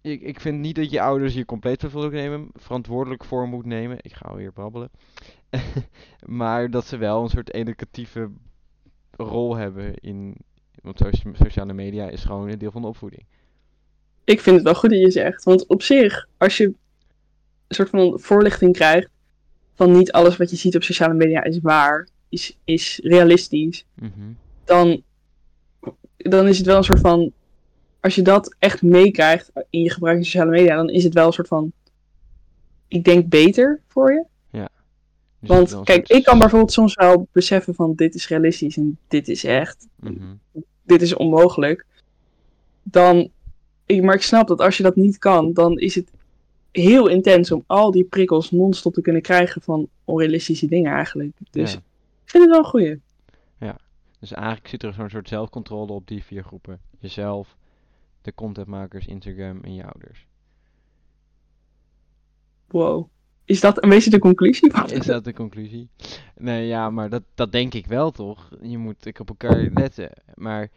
ik, 0.00 0.20
ik 0.22 0.40
vind 0.40 0.58
niet 0.58 0.74
dat 0.76 0.90
je 0.90 1.00
ouders 1.00 1.34
hier 1.34 1.44
compleet 1.44 1.76
verantwoordelijk 1.78 2.22
nemen, 2.28 2.48
verantwoordelijk 2.54 3.24
voor 3.24 3.48
moet 3.48 3.66
nemen. 3.66 3.96
Ik 4.00 4.12
ga 4.14 4.28
alweer 4.28 4.52
babbelen. 4.52 4.90
maar 6.26 6.70
dat 6.70 6.86
ze 6.86 6.96
wel 6.96 7.22
een 7.22 7.28
soort 7.28 7.52
educatieve 7.52 8.30
rol 9.10 9.56
hebben 9.56 9.94
in. 9.94 10.36
Want 10.82 10.98
socia- 10.98 11.34
sociale 11.34 11.72
media 11.72 12.08
is 12.08 12.24
gewoon 12.24 12.48
een 12.48 12.58
deel 12.58 12.70
van 12.70 12.82
de 12.82 12.88
opvoeding. 12.88 13.22
Ik 14.24 14.40
vind 14.40 14.56
het 14.56 14.64
wel 14.64 14.74
goed 14.74 14.90
dat 14.90 14.98
je 14.98 15.10
zegt. 15.10 15.44
Want 15.44 15.66
op 15.66 15.82
zich, 15.82 16.28
als 16.38 16.56
je 16.56 16.64
een 16.64 16.74
soort 17.68 17.88
van 17.88 18.20
voorlichting 18.20 18.72
krijgt 18.72 19.10
van 19.74 19.92
niet 19.92 20.12
alles 20.12 20.36
wat 20.36 20.50
je 20.50 20.56
ziet 20.56 20.76
op 20.76 20.82
sociale 20.82 21.14
media 21.14 21.44
is 21.44 21.60
waar, 21.60 22.08
is, 22.28 22.58
is 22.64 23.00
realistisch, 23.02 23.84
Mhm. 23.94 24.32
dan, 24.64 25.02
dan 26.16 26.48
is 26.48 26.56
het 26.58 26.66
wel 26.66 26.76
een 26.76 26.84
soort 26.84 27.00
van. 27.00 27.32
Als 28.02 28.14
je 28.14 28.22
dat 28.22 28.56
echt 28.58 28.82
meekrijgt 28.82 29.50
in 29.70 29.82
je 29.82 29.90
gebruik 29.90 30.16
van 30.16 30.24
sociale 30.24 30.50
media, 30.50 30.76
dan 30.76 30.88
is 30.90 31.04
het 31.04 31.14
wel 31.14 31.26
een 31.26 31.32
soort 31.32 31.48
van. 31.48 31.72
Ik 32.88 33.04
denk 33.04 33.28
beter 33.28 33.80
voor 33.88 34.12
je. 34.12 34.24
Dus 34.50 34.60
is 35.40 35.48
wel 35.48 35.56
Want 35.56 35.84
kijk, 35.84 36.06
soort 36.06 36.18
ik 36.18 36.24
kan 36.24 36.38
bijvoorbeeld 36.38 36.72
soms 36.72 36.94
wel 36.94 37.28
beseffen 37.32 37.74
van 37.74 37.94
dit 37.94 38.14
is 38.14 38.28
realistisch 38.28 38.76
en 38.76 38.98
dit 39.08 39.28
is 39.28 39.44
echt, 39.44 39.88
Mhm. 39.96 40.34
dit 40.82 41.02
is 41.02 41.14
onmogelijk. 41.14 41.86
Dan, 42.82 43.30
ik, 43.86 44.02
maar 44.02 44.14
ik 44.14 44.22
snap 44.22 44.48
dat 44.48 44.60
als 44.60 44.76
je 44.76 44.82
dat 44.82 44.96
niet 44.96 45.18
kan, 45.18 45.52
dan 45.52 45.78
is 45.78 45.94
het 45.94 46.10
heel 46.70 47.06
intens 47.08 47.52
om 47.52 47.64
al 47.66 47.90
die 47.90 48.04
prikkels 48.04 48.50
non-stop 48.50 48.94
te 48.94 49.00
kunnen 49.00 49.22
krijgen 49.22 49.62
van 49.62 49.88
onrealistische 50.04 50.66
dingen 50.66 50.92
eigenlijk. 50.92 51.36
Dus 51.50 51.72
Ja. 51.72 51.78
ik 52.24 52.30
vind 52.30 52.42
het 52.42 52.52
wel 52.52 52.62
een 52.62 52.70
goeie. 52.70 53.00
Dus 54.18 54.32
eigenlijk 54.32 54.68
zit 54.68 54.82
er 54.82 54.92
zo'n 54.92 55.10
soort 55.10 55.28
zelfcontrole 55.28 55.92
op 55.92 56.06
die 56.06 56.24
vier 56.24 56.44
groepen: 56.44 56.80
jezelf, 56.98 57.56
de 58.22 58.34
contentmakers, 58.34 59.06
Instagram 59.06 59.60
en 59.62 59.74
je 59.74 59.84
ouders. 59.84 60.26
Wow. 62.66 63.08
Is 63.44 63.60
dat 63.60 63.82
een 63.82 63.88
beetje 63.88 64.10
de 64.10 64.18
conclusie? 64.18 64.72
Is 64.98 65.06
dat 65.06 65.24
de 65.24 65.32
conclusie? 65.32 65.88
Nee, 66.36 66.66
ja, 66.66 66.90
maar 66.90 67.10
dat, 67.10 67.22
dat 67.34 67.52
denk 67.52 67.74
ik 67.74 67.86
wel 67.86 68.10
toch? 68.10 68.50
Je 68.60 68.78
moet 68.78 69.06
ik 69.06 69.18
op 69.18 69.28
elkaar 69.28 69.68
letten. 69.74 70.10
Maar 70.34 70.70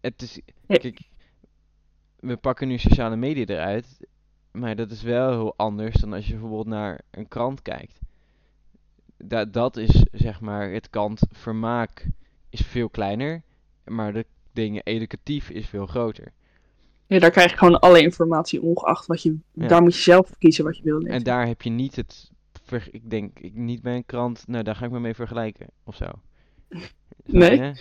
het 0.00 0.22
is. 0.22 0.40
Kijk, 0.66 1.00
we 2.16 2.36
pakken 2.36 2.68
nu 2.68 2.78
sociale 2.78 3.16
media 3.16 3.44
eruit. 3.44 4.06
Maar 4.52 4.76
dat 4.76 4.90
is 4.90 5.02
wel 5.02 5.30
heel 5.30 5.54
anders 5.56 5.94
dan 5.94 6.12
als 6.12 6.26
je 6.26 6.32
bijvoorbeeld 6.32 6.66
naar 6.66 7.00
een 7.10 7.28
krant 7.28 7.62
kijkt. 7.62 7.98
Da 9.16 9.44
dat 9.44 9.76
is 9.76 10.04
zeg 10.12 10.40
maar 10.40 10.70
het 10.70 10.90
kant 10.90 11.20
vermaak 11.30 12.08
is 12.50 12.60
veel 12.60 12.88
kleiner. 12.88 13.42
Maar 13.84 14.12
de 14.12 14.26
dingen 14.52 14.82
educatief 14.84 15.50
is 15.50 15.68
veel 15.68 15.86
groter. 15.86 16.32
Ja, 17.10 17.18
daar 17.18 17.30
krijg 17.30 17.50
je 17.50 17.56
gewoon 17.56 17.80
alle 17.80 18.02
informatie 18.02 18.62
ongeacht 18.62 19.06
wat 19.06 19.22
je... 19.22 19.36
Ja. 19.52 19.66
Daar 19.66 19.82
moet 19.82 19.94
je 19.94 20.00
zelf 20.00 20.30
kiezen 20.38 20.64
wat 20.64 20.76
je 20.76 20.82
wil 20.82 20.98
lezen. 20.98 21.14
En 21.14 21.22
daar 21.22 21.46
heb 21.46 21.62
je 21.62 21.70
niet 21.70 21.96
het. 21.96 22.30
ver- 22.64 22.88
ik 22.90 23.10
denk 23.10 23.38
ik, 23.38 23.54
niet 23.54 23.82
bij 23.82 23.94
een 23.94 24.06
krant. 24.06 24.44
Nou, 24.46 24.64
daar 24.64 24.76
ga 24.76 24.84
ik 24.84 24.90
me 24.90 25.00
mee 25.00 25.14
vergelijken. 25.14 25.66
Of 25.84 25.96
zo. 25.96 26.06
Nee? 27.24 27.72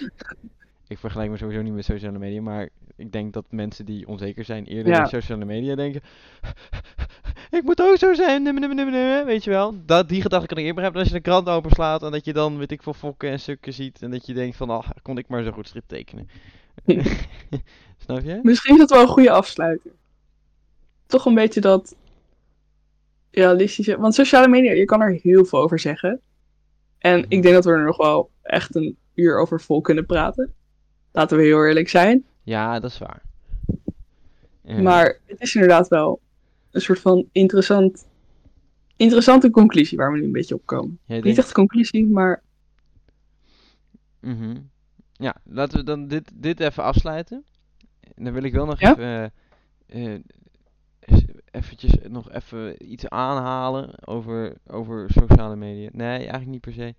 Ik 0.88 0.98
vergelijk 0.98 1.32
me 1.32 1.38
sowieso 1.38 1.62
niet 1.62 1.74
met 1.74 1.86
sociale 1.86 2.18
media. 2.20 2.42
Maar 2.42 2.70
ik 2.96 3.12
denk 3.12 3.34
dat 3.34 3.46
mensen 3.50 3.86
die 3.86 4.08
onzeker 4.08 4.46
zijn 4.46 4.66
eerder 4.66 4.94
Ja. 4.94 5.00
bij 5.02 5.10
sociale 5.10 5.46
media 5.46 5.76
denken. 5.76 6.02
ik 7.60 7.64
moet 7.64 7.82
ook 7.82 7.98
zo 7.98 8.14
zijn. 8.14 8.44
nimme, 8.44 8.60
nimme, 8.60 8.76
nimme, 8.76 8.92
nimme," 8.92 9.24
Weet 9.26 9.44
je 9.44 9.50
wel? 9.50 9.76
Dat, 9.86 10.10
die 10.10 10.22
gedachte 10.22 10.48
kan 10.48 10.58
ik 10.58 10.66
eerder 10.66 10.84
hebben. 10.84 11.02
Als 11.02 11.10
je 11.10 11.16
de 11.16 11.22
krant 11.22 11.50
openslaat. 11.50 12.04
En 12.04 12.12
dat 12.12 12.26
je 12.26 12.34
dan, 12.34 12.58
weet 12.58 12.72
ik 12.72 12.84
veel, 12.84 12.94
fokken 12.94 13.30
en 13.30 13.40
stukken 13.40 13.74
ziet. 13.74 14.02
En 14.02 14.12
dat 14.12 14.26
je 14.26 14.34
denkt 14.34 14.58
van, 14.58 14.70
ah, 14.70 14.90
kon 15.02 15.18
ik 15.18 15.28
maar 15.28 15.44
zo 15.44 15.52
goed 15.52 15.68
strip 15.68 15.88
tekenen. 15.88 16.30
Snap 18.10 18.24
je? 18.24 18.40
Misschien 18.44 18.74
is 18.74 18.80
dat 18.80 18.90
wel 18.90 19.02
een 19.02 19.08
goede 19.08 19.32
afsluiter. 19.32 19.92
Toch 21.06 21.26
een 21.26 21.34
beetje 21.34 21.62
dat 21.62 21.96
realistische. 23.32 23.98
Want 23.98 24.14
sociale 24.16 24.48
media, 24.48 24.72
je 24.72 24.86
kan 24.86 25.02
er 25.02 25.20
heel 25.22 25.46
veel 25.46 25.60
over 25.60 25.80
zeggen. 25.80 26.22
En 26.98 27.26
ik 27.28 27.42
denk 27.42 27.54
dat 27.54 27.66
we 27.66 27.72
er 27.72 27.84
nog 27.86 27.98
wel 27.98 28.30
echt 28.42 28.76
een 28.76 28.98
uur 29.14 29.38
over 29.40 29.62
vol 29.62 29.82
kunnen 29.82 30.06
praten. 30.06 30.54
Laten 31.12 31.38
we 31.38 31.44
heel 31.44 31.66
eerlijk 31.66 31.90
zijn. 31.90 32.26
Ja, 32.44 32.80
dat 32.80 32.92
is 32.92 32.98
waar. 32.98 33.22
Ja. 34.64 34.82
Maar 34.82 35.20
het 35.26 35.42
is 35.42 35.54
inderdaad 35.56 35.88
wel 35.88 36.20
een 36.72 36.82
soort 36.82 37.00
van 37.00 37.26
interessant, 37.32 38.06
interessante 38.96 39.50
conclusie 39.50 39.98
waar 39.98 40.12
we 40.12 40.18
nu 40.18 40.24
een 40.24 40.32
beetje 40.32 40.56
op 40.56 40.66
komen. 40.66 41.00
Jij 41.06 41.16
Niet 41.16 41.24
denkt- 41.26 41.40
echt 41.40 41.48
een 41.48 41.54
conclusie, 41.54 42.08
maar 42.08 42.42
Mhm. 44.20 44.58
Ja, 45.14 45.36
laten 45.44 45.78
we 45.78 45.84
dan 45.84 46.08
dit, 46.08 46.32
dit 46.34 46.60
even 46.60 46.84
afsluiten. 46.84 47.44
En 48.16 48.24
dan 48.24 48.34
wil 48.34 48.44
ik 48.44 48.54
wel 48.54 48.66
nog 48.66 48.80
Ja? 48.80 48.92
even, 48.92 49.32
eh, 49.86 50.14
eh, 50.16 50.20
eventjes 51.52 51.94
nog 52.08 52.32
even 52.32 52.92
iets 52.92 53.10
aanhalen 53.10 54.08
over, 54.08 54.56
over 54.68 55.10
sociale 55.12 55.56
media. 55.56 55.90
Nee, 55.92 56.18
eigenlijk 56.18 56.48
niet 56.48 56.62
per 56.62 56.74
se. 56.74 56.96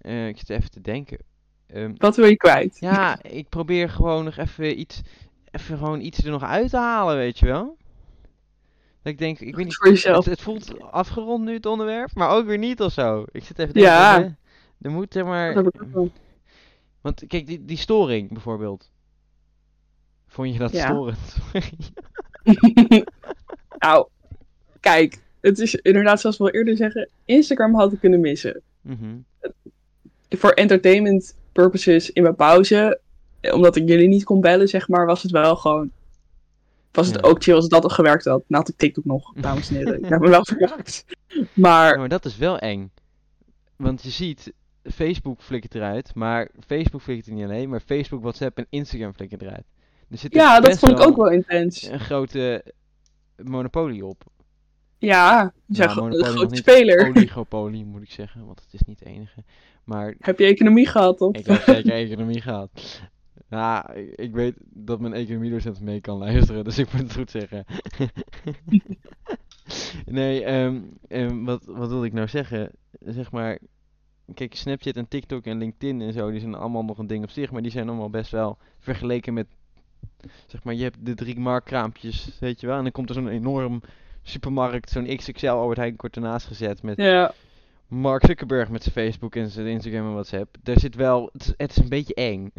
Eh, 0.00 0.28
ik 0.28 0.38
zit 0.38 0.50
even 0.50 0.70
te 0.70 0.80
denken. 0.80 1.18
Ehm, 1.66 1.92
wat 1.96 2.16
wil 2.16 2.26
je 2.26 2.36
kwijt? 2.36 2.76
ja, 2.80 3.22
ik 3.22 3.48
probeer 3.48 3.88
gewoon 3.90 4.24
nog 4.24 4.36
even 4.36 4.78
iets, 4.80 5.00
even 5.50 5.78
gewoon 5.78 6.00
iets 6.00 6.24
er 6.24 6.30
nog 6.30 6.42
uit 6.42 6.70
te 6.70 6.76
halen, 6.76 7.16
weet 7.16 7.38
je 7.38 7.46
wel? 7.46 7.76
Dat 9.02 9.12
ik 9.12 9.18
denk, 9.18 9.40
ik 9.40 9.56
weet 9.56 9.64
niet, 9.64 9.74
Voor 9.76 9.88
jezelf. 9.88 10.24
het, 10.24 10.34
het 10.34 10.40
voelt 10.42 10.80
afgerond 10.80 11.44
nu 11.44 11.54
het 11.54 11.66
onderwerp, 11.66 12.14
maar 12.14 12.30
ook 12.30 12.46
weer 12.46 12.58
niet 12.58 12.80
of 12.80 12.92
zo. 12.92 13.24
Ik 13.32 13.44
zit 13.44 13.58
even 13.58 13.72
te 13.74 13.80
Ja. 13.80 14.16
denken, 14.18 14.38
hè, 14.80 14.86
er 14.88 14.90
moet 14.94 15.12
zeg 15.12 15.24
maar, 15.24 15.62
want 17.00 17.26
kijk, 17.26 17.46
die, 17.46 17.64
die 17.64 17.76
storing 17.76 18.32
bijvoorbeeld. 18.32 18.90
Vond 20.32 20.52
je 20.52 20.58
dat 20.58 20.72
Ja. 20.72 20.86
storend? 20.86 21.18
nou, 23.78 24.08
kijk. 24.80 25.18
Het 25.40 25.58
is 25.58 25.74
inderdaad, 25.74 26.20
zoals 26.20 26.38
we 26.38 26.44
al 26.44 26.50
eerder 26.50 26.76
zeggen, 26.76 27.08
Instagram 27.24 27.74
had 27.74 27.92
ik 27.92 28.00
kunnen 28.00 28.20
missen. 28.20 28.60
Mhm. 28.80 29.16
Voor 30.28 30.50
entertainment 30.50 31.36
purposes 31.52 32.10
in 32.10 32.22
mijn 32.22 32.34
pauze, 32.34 33.00
omdat 33.52 33.76
ik 33.76 33.88
jullie 33.88 34.08
niet 34.08 34.24
kon 34.24 34.40
bellen, 34.40 34.68
zeg 34.68 34.88
maar, 34.88 35.06
was 35.06 35.22
het 35.22 35.30
wel 35.30 35.56
gewoon... 35.56 35.90
Was 36.92 37.06
het 37.06 37.22
ook 37.24 37.42
chill 37.42 37.54
als 37.54 37.68
dat 37.68 37.82
al 37.82 37.88
gewerkt 37.90 38.24
had. 38.24 38.42
Nou 38.46 38.62
had 38.62 38.68
ik 38.68 38.78
TikTok 38.78 39.04
nog, 39.04 39.32
dames 39.40 39.68
en 39.68 39.74
heren. 39.76 40.02
Ik 40.02 40.08
heb 40.08 40.20
me 40.20 40.28
wel 40.28 40.44
verwerkt. 40.44 41.04
Maar 41.52 41.92
Ja, 41.92 41.98
maar 41.98 42.08
dat 42.08 42.24
is 42.24 42.36
wel 42.36 42.58
eng. 42.58 42.90
Want 43.76 44.02
je 44.02 44.10
ziet, 44.10 44.52
Facebook 44.82 45.42
flikkert 45.42 45.74
eruit, 45.74 46.14
maar 46.14 46.48
Facebook 46.66 47.00
flikkert 47.00 47.28
er 47.28 47.34
niet 47.34 47.44
alleen, 47.44 47.68
maar 47.68 47.80
Facebook, 47.80 48.22
WhatsApp 48.22 48.58
en 48.58 48.66
Instagram 48.70 49.14
flikkert 49.14 49.42
eruit. 49.42 49.64
Er 50.12 50.18
zit 50.18 50.34
ja, 50.34 50.60
dat 50.60 50.78
vond 50.78 50.92
ik 50.92 51.06
ook 51.06 51.16
wel 51.16 51.30
intens. 51.30 51.82
een 51.82 52.00
grote 52.00 52.64
monopolie 53.36 54.06
op. 54.06 54.24
Ja, 54.98 55.52
Nou, 55.66 56.18
een 56.18 56.24
grote 56.24 56.56
speler. 56.56 57.08
Oligopolie 57.08 57.84
moet 57.84 58.02
ik 58.02 58.10
zeggen, 58.10 58.46
want 58.46 58.60
het 58.60 58.74
is 58.74 58.82
niet 58.82 58.98
de 58.98 59.04
enige. 59.04 59.44
Maar 59.84 60.14
Heb 60.18 60.38
je 60.38 60.44
economie 60.44 60.86
gehad, 60.86 61.20
of? 61.20 61.36
ik 61.36 61.46
heb 61.46 61.62
zeker 61.62 61.92
economie 62.10 62.40
gehad. 62.40 63.00
Nou, 63.48 63.92
ik, 63.92 64.14
ik 64.14 64.32
weet 64.32 64.54
dat 64.58 65.00
mijn 65.00 65.12
economiedocent 65.12 65.80
mee 65.80 66.00
kan 66.00 66.18
luisteren, 66.18 66.64
dus 66.64 66.78
ik 66.78 66.92
moet 66.92 67.02
het 67.02 67.14
goed 67.14 67.30
zeggen. 67.30 67.64
nee, 70.06 70.44
ehm, 70.44 70.80
ehm, 71.08 71.44
wat, 71.44 71.64
wat 71.64 71.88
wil 71.88 72.04
ik 72.04 72.12
nou 72.12 72.28
zeggen? 72.28 72.70
Zeg 73.00 73.30
maar, 73.30 73.58
kijk, 74.34 74.54
Snapchat 74.54 74.96
en 74.96 75.08
TikTok 75.08 75.44
en 75.44 75.58
LinkedIn 75.58 76.00
en 76.00 76.12
zo, 76.12 76.30
die 76.30 76.40
zijn 76.40 76.54
allemaal 76.54 76.84
nog 76.84 76.98
een 76.98 77.06
ding 77.06 77.24
op 77.24 77.30
zich, 77.30 77.50
maar 77.50 77.62
die 77.62 77.70
zijn 77.70 77.88
allemaal 77.88 78.10
best 78.10 78.30
wel 78.30 78.58
vergeleken 78.78 79.34
met, 79.34 79.46
zeg 80.46 80.64
maar, 80.64 80.74
je 80.74 80.82
hebt 80.82 80.96
de 81.06 81.14
drie 81.14 81.38
marktkraampjes, 81.38 82.36
weet 82.40 82.60
je 82.60 82.66
wel, 82.66 82.76
en 82.76 82.82
dan 82.82 82.92
komt 82.92 83.08
er 83.08 83.14
zo'n 83.14 83.28
enorm 83.28 83.82
supermarkt, 84.22 84.90
zo'n 84.90 85.16
XXL 85.16 85.46
Albert 85.46 85.78
Heijn 85.78 85.96
kort 85.96 86.16
ernaast 86.16 86.46
gezet 86.46 86.82
met 86.82 86.96
Ja, 86.96 87.32
Mark 87.88 88.24
Zuckerberg 88.26 88.68
met 88.68 88.82
zijn 88.82 88.94
Facebook 88.94 89.36
en 89.36 89.50
zijn 89.50 89.66
Instagram 89.66 90.06
en 90.06 90.12
WhatsApp. 90.12 90.56
Daar 90.62 90.78
zit 90.78 90.94
wel, 90.94 91.28
het 91.32 91.42
is, 91.42 91.52
het 91.56 91.70
is 91.70 91.76
een 91.76 91.88
beetje 91.88 92.14
eng. 92.14 92.50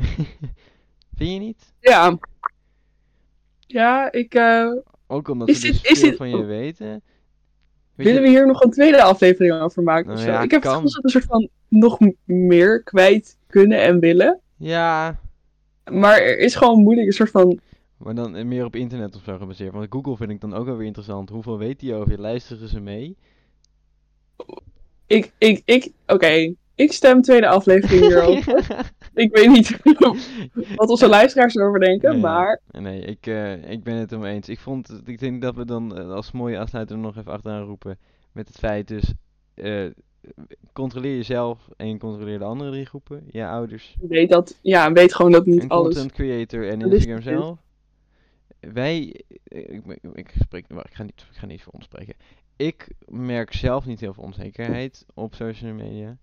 Vind 1.17 1.31
je 1.31 1.39
niet? 1.39 1.73
ja. 1.79 2.17
Ja, 3.67 4.11
ik... 4.11 4.33
eh, 4.33 4.71
Ook 5.07 5.27
omdat 5.27 5.49
Is 5.49 5.59
ze 5.59 5.65
dit- 5.71 5.81
dus 5.81 5.91
is 5.91 5.99
veel 5.99 6.09
dit- 6.09 6.17
van 6.17 6.29
je 6.29 6.43
weten. 6.43 6.87
Weet 7.95 8.07
willen 8.07 8.13
je- 8.13 8.27
we 8.27 8.29
hier 8.29 8.47
nog 8.47 8.61
een 8.61 8.71
tweede 8.71 9.01
aflevering 9.03 9.53
over 9.61 9.83
maken 9.83 10.11
of 10.11 10.13
Nou 10.15 10.25
zo? 10.27 10.31
ja, 10.33 10.41
ik 10.41 10.51
heb 10.51 10.63
het 10.63 10.71
kan. 10.71 10.81
gevoel 10.81 10.91
dat 10.91 11.01
we 11.01 11.03
een 11.03 11.09
soort 11.21 11.25
van 11.25 11.49
nog 11.67 11.99
meer 12.25 12.83
kwijt 12.83 13.37
kunnen 13.47 13.81
en 13.81 13.99
willen. 13.99 14.39
Ja, 14.57 15.19
Maar 15.91 16.17
er 16.17 16.37
is 16.37 16.55
gewoon 16.55 16.79
moeilijk 16.81 17.07
een 17.07 17.13
soort 17.13 17.31
van... 17.31 17.59
maar 17.97 18.15
dan 18.15 18.35
eh, 18.35 18.45
meer 18.45 18.65
op 18.65 18.75
internet 18.75 19.15
of 19.15 19.23
zo 19.23 19.37
gebaseerd. 19.37 19.73
Want 19.73 19.87
Google 19.89 20.17
vind 20.17 20.29
ik 20.29 20.41
dan 20.41 20.53
ook 20.53 20.65
wel 20.65 20.77
weer 20.77 20.87
interessant. 20.87 21.29
Hoeveel 21.29 21.57
weet 21.57 21.79
die 21.79 21.93
over 21.93 22.11
je? 22.11 22.17
Luisteren 22.19 22.67
ze 22.67 22.79
mee? 22.79 23.17
Ik, 25.07 25.31
ik, 25.37 25.61
ik... 25.65 25.91
Oké, 26.07 26.53
ik 26.75 26.91
stem 26.91 27.21
tweede 27.21 27.47
aflevering 27.47 28.01
hierover. 28.07 28.91
ik 29.13 29.35
weet 29.35 29.49
niet 29.49 29.79
wat 30.75 30.89
onze 30.89 31.07
luisteraars 31.17 31.55
erover 31.55 31.79
denken, 31.79 32.11
Nee. 32.11 32.21
maar... 32.21 32.61
Nee, 32.71 33.01
ik, 33.01 33.27
eh, 33.27 33.71
ik 33.71 33.83
ben 33.83 33.95
het 33.95 34.19
mee 34.19 34.33
eens. 34.33 34.49
Ik, 34.49 34.59
vond, 34.59 35.01
ik 35.05 35.19
denk 35.19 35.41
dat 35.41 35.55
we 35.55 35.65
dan 35.65 35.97
eh, 35.97 36.11
als 36.11 36.31
mooie 36.31 36.59
afsluiter 36.59 36.97
nog 36.97 37.17
even 37.17 37.31
achteraan 37.31 37.65
roepen. 37.65 37.97
Met 38.31 38.47
het 38.47 38.57
feit 38.57 38.87
dus, 38.87 39.13
controleer 40.73 41.15
jezelf 41.15 41.69
en 41.77 41.99
controleer 41.99 42.39
de 42.39 42.45
andere 42.45 42.71
drie 42.71 42.85
groepen. 42.85 43.23
Je 43.31 43.47
ouders, 43.47 43.95
Weet 44.01 44.29
dat, 44.29 44.59
ja, 44.61 44.91
weet 44.91 45.15
gewoon 45.15 45.31
dat 45.31 45.45
niet 45.45 45.61
en 45.61 45.67
alles. 45.67 45.93
content 45.93 46.11
creator 46.11 46.69
en 46.69 46.81
Instagram 46.81 47.21
zelf. 47.21 47.59
Wij, 48.59 49.23
eh, 49.43 49.73
ik, 49.73 49.85
ik, 49.85 49.99
ik 50.13 50.33
spreek, 50.39 50.65
ik 50.67 50.93
ga 50.93 51.03
niet, 51.03 51.25
ik 51.31 51.37
ga 51.37 51.45
niet 51.45 51.61
voor 51.63 51.73
ons 51.73 51.85
spreken. 51.85 52.15
Ik 52.55 52.87
merk 53.07 53.53
zelf 53.53 53.85
niet 53.85 53.99
heel 53.99 54.13
veel 54.13 54.23
onzekerheid 54.23 55.05
op 55.13 55.35
social 55.35 55.73
media. 55.73 56.17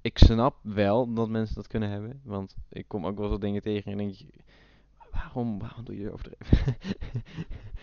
Ik 0.00 0.18
snap 0.18 0.56
wel 0.62 1.14
dat 1.14 1.28
mensen 1.28 1.54
dat 1.54 1.66
kunnen 1.66 1.90
hebben, 1.90 2.20
want 2.24 2.56
ik 2.70 2.84
kom 2.88 3.06
ook 3.06 3.18
wel 3.18 3.28
wat 3.28 3.40
dingen 3.40 3.62
tegen 3.62 3.92
en 3.92 3.98
denk 3.98 4.14
je, 4.14 4.26
waarom, 5.10 5.58
waarom 5.58 5.84
doe 5.84 5.96
je 5.98 6.12
overdreven? 6.12 6.76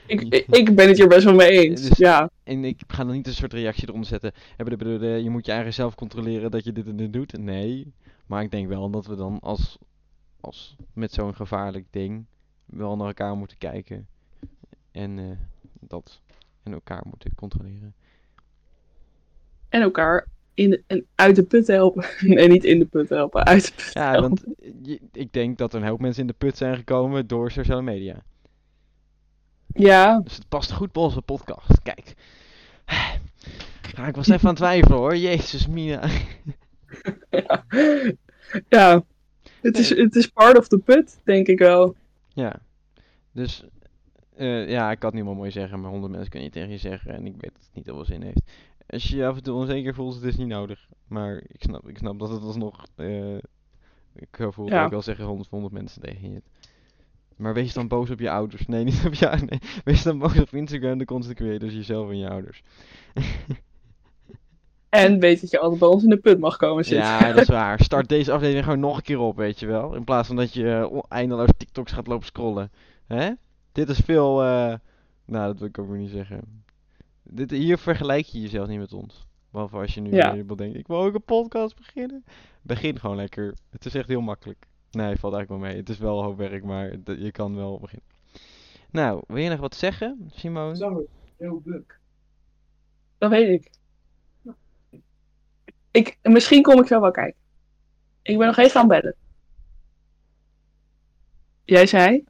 Ik, 0.07 0.21
ik, 0.49 0.75
ben 0.75 0.87
het 0.87 0.97
hier 0.97 1.07
best 1.07 1.23
wel 1.23 1.33
mee 1.33 1.49
eens. 1.49 1.81
Dus- 1.89 1.97
Ja, 1.97 2.29
En 2.43 2.63
ik 2.65 2.81
ga 2.87 3.03
dan 3.03 3.13
niet 3.15 3.27
een 3.27 3.33
soort 3.33 3.53
reactie 3.53 3.87
eronder 3.87 4.07
zetten. 4.07 4.31
Bedoelde, 4.57 5.07
je 5.23 5.29
moet 5.29 5.45
je 5.45 5.51
eigen 5.51 5.73
zelf 5.73 5.95
controleren 5.95 6.51
dat 6.51 6.63
je 6.63 6.71
dit 6.71 6.87
en 6.87 6.95
dit 6.95 7.13
doet. 7.13 7.37
Nee. 7.37 7.93
Maar 8.25 8.43
ik 8.43 8.51
denk 8.51 8.67
wel 8.67 8.89
dat 8.89 9.05
we 9.05 9.15
dan 9.15 9.39
als, 9.39 9.77
als 10.41 10.75
met 10.93 11.11
zo'n 11.13 11.35
gevaarlijk 11.35 11.85
ding 11.89 12.25
wel 12.65 12.95
naar 12.95 13.07
elkaar 13.07 13.35
moeten 13.35 13.57
kijken. 13.57 14.07
En 14.91 15.19
eh, 15.19 15.25
dat 15.79 16.21
en 16.63 16.73
elkaar 16.73 17.01
moeten 17.05 17.35
controleren. 17.35 17.93
en 19.69 19.81
elkaar 19.81 20.27
in 20.53 20.69
de, 20.69 20.83
en 20.87 21.05
uit 21.15 21.35
de 21.35 21.43
put 21.43 21.67
helpen. 21.67 22.05
nee, 22.35 22.47
niet 22.47 22.63
in 22.63 22.79
de 22.79 22.85
put 22.85 23.09
helpen, 23.09 23.45
uit 23.45 23.65
de 23.65 23.73
put 23.75 23.89
Ja, 23.93 24.11
helpen. 24.11 24.21
want 24.29 24.43
je- 24.87 24.99
ik 25.11 25.33
denk 25.33 25.57
dat 25.57 25.73
er 25.73 25.81
een 25.81 25.87
hoop 25.87 25.99
mensen 25.99 26.21
in 26.21 26.27
de 26.27 26.33
put 26.37 26.57
zijn 26.57 26.75
gekomen 26.75 27.27
door 27.27 27.51
sociale 27.51 27.81
media. 27.81 28.23
Ja, 29.73 30.19
Dus 30.19 30.35
het 30.35 30.47
past 30.49 30.71
goed 30.71 30.91
bij 30.91 31.03
onze 31.03 31.21
podcast. 31.21 31.81
Kijk. 31.81 32.13
Ja, 33.95 34.07
ik 34.07 34.15
was 34.15 34.27
even 34.27 34.41
aan 34.43 34.47
het 34.49 34.55
twijfelen 34.55 34.97
hoor. 34.97 35.15
Jezus, 35.17 35.67
Mina. 35.67 36.09
ja. 37.29 37.65
ja. 38.69 39.03
Het, 39.61 39.77
is, 39.77 39.89
het 39.89 40.15
is 40.15 40.27
part 40.27 40.57
of 40.57 40.67
the 40.67 40.77
put, 40.77 41.19
denk 41.23 41.47
ik 41.47 41.59
wel. 41.59 41.95
Ja. 42.33 42.55
Dus, 43.31 43.63
eh, 44.35 44.69
ja, 44.69 44.91
ik 44.91 44.99
kan 44.99 45.09
het 45.09 45.17
niet 45.17 45.27
meer 45.27 45.35
mooi 45.37 45.51
zeggen, 45.51 45.79
maar 45.81 45.89
honderd 45.91 46.11
mensen 46.11 46.31
kun 46.31 46.43
je 46.43 46.49
tegen 46.49 46.69
je 46.69 46.77
zeggen 46.77 47.13
en 47.13 47.25
ik 47.25 47.33
weet 47.37 47.51
dat 47.53 47.61
het 47.65 47.73
niet 47.73 47.85
veel 47.85 48.05
zin 48.05 48.21
heeft. 48.21 48.41
Als 48.87 49.07
je 49.07 49.15
je 49.17 49.25
af 49.25 49.35
en 49.35 49.43
toe 49.43 49.55
onzeker 49.55 49.93
voelt, 49.93 50.15
het 50.15 50.23
is 50.23 50.37
niet 50.37 50.47
nodig. 50.47 50.87
Maar 51.07 51.43
ik 51.47 51.61
snap, 51.63 51.89
ik 51.89 51.97
snap 51.97 52.19
dat 52.19 52.29
het 52.29 52.41
alsnog, 52.41 52.85
eh 52.95 53.37
ik 54.15 54.37
voel 54.49 54.67
Ja. 54.67 54.83
ook 54.83 54.91
wel 54.91 55.01
zeggen 55.01 55.25
honderd, 55.25 55.49
honderd 55.49 55.73
mensen 55.73 56.01
tegen 56.01 56.31
je. 56.31 56.41
Maar 57.41 57.53
wees 57.53 57.73
dan 57.73 57.87
boos 57.87 58.09
op 58.09 58.19
je 58.19 58.29
ouders. 58.29 58.67
Nee, 58.67 58.83
niet 58.83 59.03
op 59.05 59.13
je 59.13 59.29
ouders. 59.29 59.49
Nee. 59.49 59.59
Wees 59.83 60.03
dan 60.03 60.19
boos 60.19 60.39
op 60.39 60.53
Instagram, 60.53 60.97
de 60.97 61.05
content 61.05 61.33
creators, 61.35 61.73
jezelf 61.73 62.09
en 62.09 62.17
je 62.17 62.29
ouders. 62.29 62.63
En 64.89 65.19
weet 65.19 65.41
dat 65.41 65.49
je 65.49 65.59
altijd 65.59 65.79
bij 65.79 65.89
ons 65.89 66.03
in 66.03 66.09
de 66.09 66.17
put 66.17 66.39
mag 66.39 66.57
komen 66.57 66.85
zitten. 66.85 67.07
Ja, 67.07 67.31
dat 67.33 67.41
is 67.41 67.47
waar. 67.47 67.79
Start 67.83 68.09
deze 68.09 68.31
aflevering 68.31 68.63
gewoon 68.65 68.79
nog 68.79 68.97
een 68.97 69.03
keer 69.03 69.19
op, 69.19 69.35
weet 69.37 69.59
je 69.59 69.65
wel. 69.65 69.95
In 69.95 70.03
plaats 70.03 70.27
van 70.27 70.35
dat 70.35 70.53
je 70.53 70.89
eh, 70.91 70.99
eindeloos 71.07 71.49
TikToks 71.57 71.91
gaat 71.91 72.07
lopen 72.07 72.25
scrollen. 72.25 72.71
Hè? 73.07 73.31
Dit 73.71 73.89
is 73.89 73.99
veel, 73.99 74.41
eh, 74.43 74.73
nou 75.25 75.45
dat 75.47 75.59
wil 75.59 75.67
ik 75.67 75.79
ook 75.79 75.89
weer 75.89 75.97
niet 75.97 76.11
zeggen. 76.11 76.63
Dit, 77.23 77.51
hier 77.51 77.77
vergelijk 77.77 78.25
je 78.25 78.41
jezelf 78.41 78.67
niet 78.67 78.79
met 78.79 78.93
ons. 78.93 79.27
Behalve 79.51 79.77
als 79.77 79.93
je 79.93 80.01
nu 80.01 80.15
Ja. 80.15 80.31
denkt, 80.55 80.77
ik 80.77 80.87
wil 80.87 81.01
ook 81.03 81.13
een 81.13 81.23
podcast 81.23 81.75
beginnen. 81.75 82.23
Begin 82.61 82.99
gewoon 82.99 83.15
lekker. 83.15 83.53
Het 83.69 83.85
is 83.85 83.95
echt 83.95 84.07
heel 84.07 84.21
makkelijk. 84.21 84.65
Nee, 84.91 85.15
valt 85.17 85.33
eigenlijk 85.33 85.49
wel 85.49 85.71
mee. 85.71 85.79
Het 85.79 85.89
is 85.89 85.97
wel 85.97 86.17
een 86.17 86.23
hoop 86.23 86.37
werk, 86.37 86.63
maar 86.63 86.91
je 87.05 87.31
kan 87.31 87.55
wel 87.55 87.79
beginnen. 87.79 88.07
Nou, 88.89 89.23
wil 89.27 89.37
je 89.37 89.49
nog 89.49 89.59
wat 89.59 89.75
zeggen, 89.75 90.31
Simone? 90.33 90.75
Zo, 90.75 91.05
heel 91.37 91.61
buk. 91.63 91.99
Dat 93.17 93.29
weet 93.29 93.61
ik. 93.61 93.71
ik. 95.91 96.17
Misschien 96.21 96.61
kom 96.61 96.79
ik 96.79 96.87
zo 96.87 97.01
wel 97.01 97.11
kijken. 97.11 97.39
Ik 98.21 98.37
ben 98.37 98.47
nog 98.47 98.57
even 98.57 98.81
aan 98.81 98.89
het 98.89 99.01
bellen. 99.01 99.15
Jij 101.63 101.85
zei? 101.85 102.23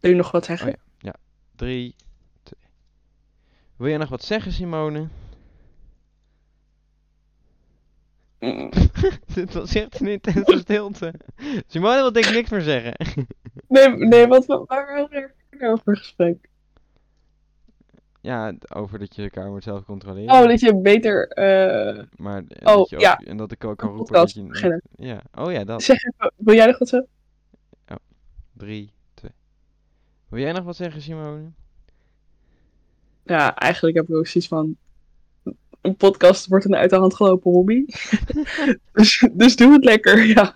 Wil 0.00 0.10
je 0.10 0.16
nog 0.16 0.30
wat 0.30 0.44
zeggen? 0.44 0.78
Oh 1.02 1.10
Drie, 1.56 1.94
twee. 2.42 2.70
Wil 3.76 3.88
je 3.88 3.98
nog 3.98 4.08
wat 4.08 4.24
zeggen, 4.24 4.52
Simone? 4.52 4.98
Mm. 4.98 5.10
Dit 9.34 9.52
was 9.52 9.74
echt 9.74 10.00
een 10.00 10.06
intense 10.06 10.58
stilte. 10.58 11.14
Simone 11.66 11.94
wil 11.96 12.12
denk 12.12 12.26
ik 12.26 12.34
niks 12.34 12.50
meer 12.50 12.60
zeggen. 12.60 12.94
Nee, 13.68 13.88
nee, 13.88 14.26
wat 14.26 14.46
waar 14.46 14.66
waren 14.66 15.08
we 15.10 15.30
er 15.58 15.70
over 15.70 15.96
gesprek? 15.96 16.48
ja, 18.20 18.54
over 18.68 18.98
dat 18.98 19.14
je 19.16 19.22
elkaar 19.22 19.50
moet 19.50 19.62
zelf 19.62 19.84
controleren. 19.84 20.34
Oh, 20.34 20.46
dat 20.46 20.60
je 20.60 20.80
beter. 20.80 21.28
eh 21.28 22.04
Maar, 22.16 22.36
en 22.36 22.66
Oh, 22.66 22.76
dat 22.76 22.88
je 22.88 22.96
ook, 22.96 23.02
ja. 23.02 23.16
En 23.16 23.36
dat 23.36 23.52
ik 23.52 23.64
ook 23.64 23.78
kan 23.78 23.88
roepen 23.88 24.12
dat 24.12 24.32
je... 24.32 24.80
Ja, 24.96 25.22
oh 25.34 25.52
ja, 25.52 25.64
dat. 25.64 25.82
Zeg 25.82 26.04
even, 26.04 26.32
wil 26.36 26.54
jij 26.54 26.66
nog 26.66 26.78
wat 26.78 26.88
zeggen? 26.88 27.08
Drie, 28.52 28.92
twee. 29.14 29.30
Wil 30.28 30.40
jij 30.40 30.52
nog 30.52 30.64
wat 30.64 30.76
zeggen, 30.76 31.02
Simone? 31.02 31.50
Ja, 33.24 33.54
eigenlijk 33.56 33.96
heb 33.96 34.08
ik 34.08 34.14
ook 34.14 34.26
zoiets 34.26 34.48
van. 34.50 34.76
Een 35.84 35.96
podcast 35.96 36.46
wordt 36.46 36.64
een 36.64 36.76
uit 36.76 36.90
de 36.90 36.96
hand 36.96 37.14
gelopen 37.14 37.50
hobby. 37.50 37.84
dus, 38.92 39.28
dus 39.32 39.56
doe 39.56 39.72
het 39.72 39.84
lekker, 39.84 40.26
ja. 40.36 40.52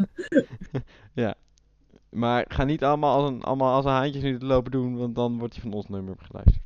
Maar 2.09 2.45
ga 2.49 2.65
niet 2.65 2.85
allemaal 2.85 3.21
als 3.21 3.31
een, 3.31 3.43
allemaal 3.43 3.75
als 3.75 3.85
een 3.85 3.91
haantjes 3.91 4.23
nu 4.23 4.39
te 4.39 4.47
lopen 4.47 4.71
doen, 4.71 4.97
want 4.97 5.15
dan 5.15 5.39
wordt 5.39 5.55
je 5.55 5.61
van 5.61 5.73
ons 5.73 5.89
nummer 5.89 6.17
geluisterd. 6.19 6.65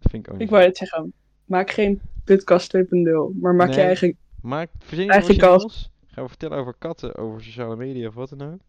vind 0.00 0.26
ik 0.26 0.28
ook 0.28 0.34
Ik 0.34 0.40
niet. 0.40 0.50
wou 0.50 0.62
het 0.62 0.76
zeggen, 0.76 1.12
maak 1.44 1.70
geen 1.70 2.00
podcast 2.24 2.76
2.0, 2.76 2.82
maar 3.40 3.54
maak 3.54 3.74
je 3.74 3.80
eigen... 3.80 4.16
Maak 4.42 4.70
verzin 4.78 5.04
je 5.04 5.10
Eigen. 5.10 5.90
Ga 6.06 6.28
vertellen 6.28 6.58
over 6.58 6.74
katten, 6.78 7.16
over 7.16 7.42
sociale 7.42 7.76
media 7.76 8.08
of 8.08 8.14
wat 8.14 8.28
dan 8.28 8.52
ook. 8.52 8.60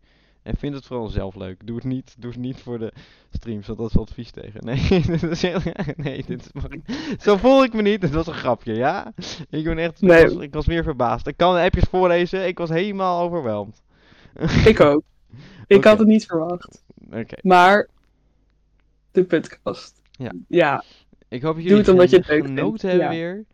En 0.47 0.57
vind 0.57 0.75
het 0.75 0.85
vooral 0.85 1.07
zelf 1.07 1.35
leuk. 1.35 1.67
Doe 1.67 1.75
het 1.75 1.85
niet, 1.85 2.15
doe 2.17 2.31
het 2.31 2.39
niet 2.39 2.61
voor 2.61 2.79
de 2.79 2.93
streams, 3.31 3.67
want 3.67 3.79
dat 3.79 3.89
is 3.89 3.97
advies 3.97 4.31
tegen. 4.31 4.65
Nee, 4.65 5.01
dit 5.07 5.23
is 5.23 5.41
heel, 5.41 5.59
nee 5.95 6.23
dit 6.27 6.49
mag 6.53 6.63
zo 7.19 7.37
voel 7.37 7.63
ik 7.63 7.73
me 7.73 7.81
niet. 7.81 8.01
Het 8.01 8.11
was 8.13 8.27
een 8.27 8.33
grapje, 8.33 8.73
ja? 8.73 9.13
Ik 9.49 9.63
ben 9.63 9.77
echt, 9.77 10.01
Nee. 10.01 10.23
ik, 10.23 10.29
was, 10.29 10.43
ik 10.43 10.53
was 10.53 10.65
meer 10.65 10.83
verbaasd. 10.83 11.27
Ik 11.27 11.37
kan 11.37 11.55
de 11.55 11.61
appjes 11.61 11.83
voorlezen, 11.89 12.47
ik 12.47 12.57
was 12.57 12.69
helemaal 12.69 13.21
overweldigd. 13.21 13.83
Ik 14.65 14.79
ook. 14.79 15.01
Ik 15.67 15.83
had 15.83 15.99
het 15.99 16.07
niet 16.07 16.25
verwacht. 16.25 16.83
Oké, 17.11 17.37
Maar, 17.41 17.89
de 19.11 19.23
podcast. 19.23 20.01
Ja. 20.11 20.31
Ja, 20.47 20.83
ik 21.27 21.41
hoop 21.41 21.53
dat 21.53 21.63
Doe 21.63 21.63
jullie 21.63 21.77
het 21.77 21.89
omdat 21.89 22.09
je 22.09 22.15
het 22.15 22.25
genoten 22.25 22.89
hebben 22.89 23.07
ja. 23.07 23.13
weer. 23.13 23.45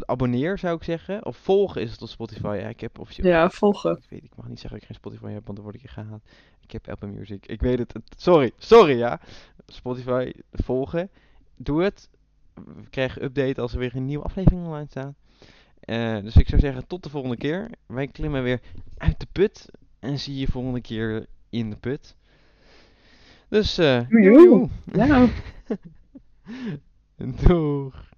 Abonneer 0.00 0.58
zou 0.58 0.76
ik 0.76 0.82
zeggen. 0.82 1.24
Of 1.24 1.36
volgen 1.36 1.82
is 1.82 1.90
het 1.90 2.02
op 2.02 2.08
Spotify. 2.08 2.58
Ja, 2.60 2.68
ik 2.68 2.80
heb 2.80 2.98
officieel 2.98 3.28
ja, 3.28 3.50
volgen. 3.50 3.96
Ik 3.96 4.10
weet, 4.10 4.24
ik 4.24 4.36
mag 4.36 4.48
niet 4.48 4.60
zeggen 4.60 4.70
dat 4.70 4.80
ik 4.80 4.86
geen 4.86 4.96
Spotify 4.96 5.32
heb, 5.32 5.44
want 5.44 5.56
dan 5.56 5.62
word 5.62 5.74
ik 5.74 5.80
hier 5.80 5.90
gehaat. 5.90 6.22
Ik 6.60 6.70
heb 6.70 6.88
Apple 6.88 7.08
Music. 7.08 7.46
Ik 7.46 7.60
weet 7.60 7.78
het. 7.78 7.92
sorry, 8.16 8.52
sorry 8.58 8.96
ja. 8.96 9.20
Spotify 9.66 10.32
volgen. 10.52 11.10
Doe 11.56 11.82
het. 11.82 12.10
We 12.54 12.88
krijgen 12.90 13.24
update 13.24 13.60
als 13.60 13.72
er 13.72 13.78
weer 13.78 13.96
een 13.96 14.06
nieuwe 14.06 14.24
aflevering 14.24 14.64
online 14.64 14.86
staat. 14.90 15.14
Eh, 15.80 16.20
dus 16.20 16.36
ik 16.36 16.48
zou 16.48 16.60
zeggen, 16.60 16.86
tot 16.86 17.02
de 17.02 17.10
volgende 17.10 17.36
keer. 17.36 17.70
Wij 17.86 18.06
klimmen 18.06 18.42
weer 18.42 18.60
uit 18.96 19.20
de 19.20 19.26
put. 19.32 19.68
En 19.98 20.18
zie 20.18 20.36
je 20.36 20.46
volgende 20.46 20.80
keer 20.80 21.26
in 21.50 21.70
de 21.70 21.76
put. 21.76 22.16
Dus, 23.48 23.78
eh. 23.78 24.08
Ja. 24.84 25.28
Doeg. 27.46 28.10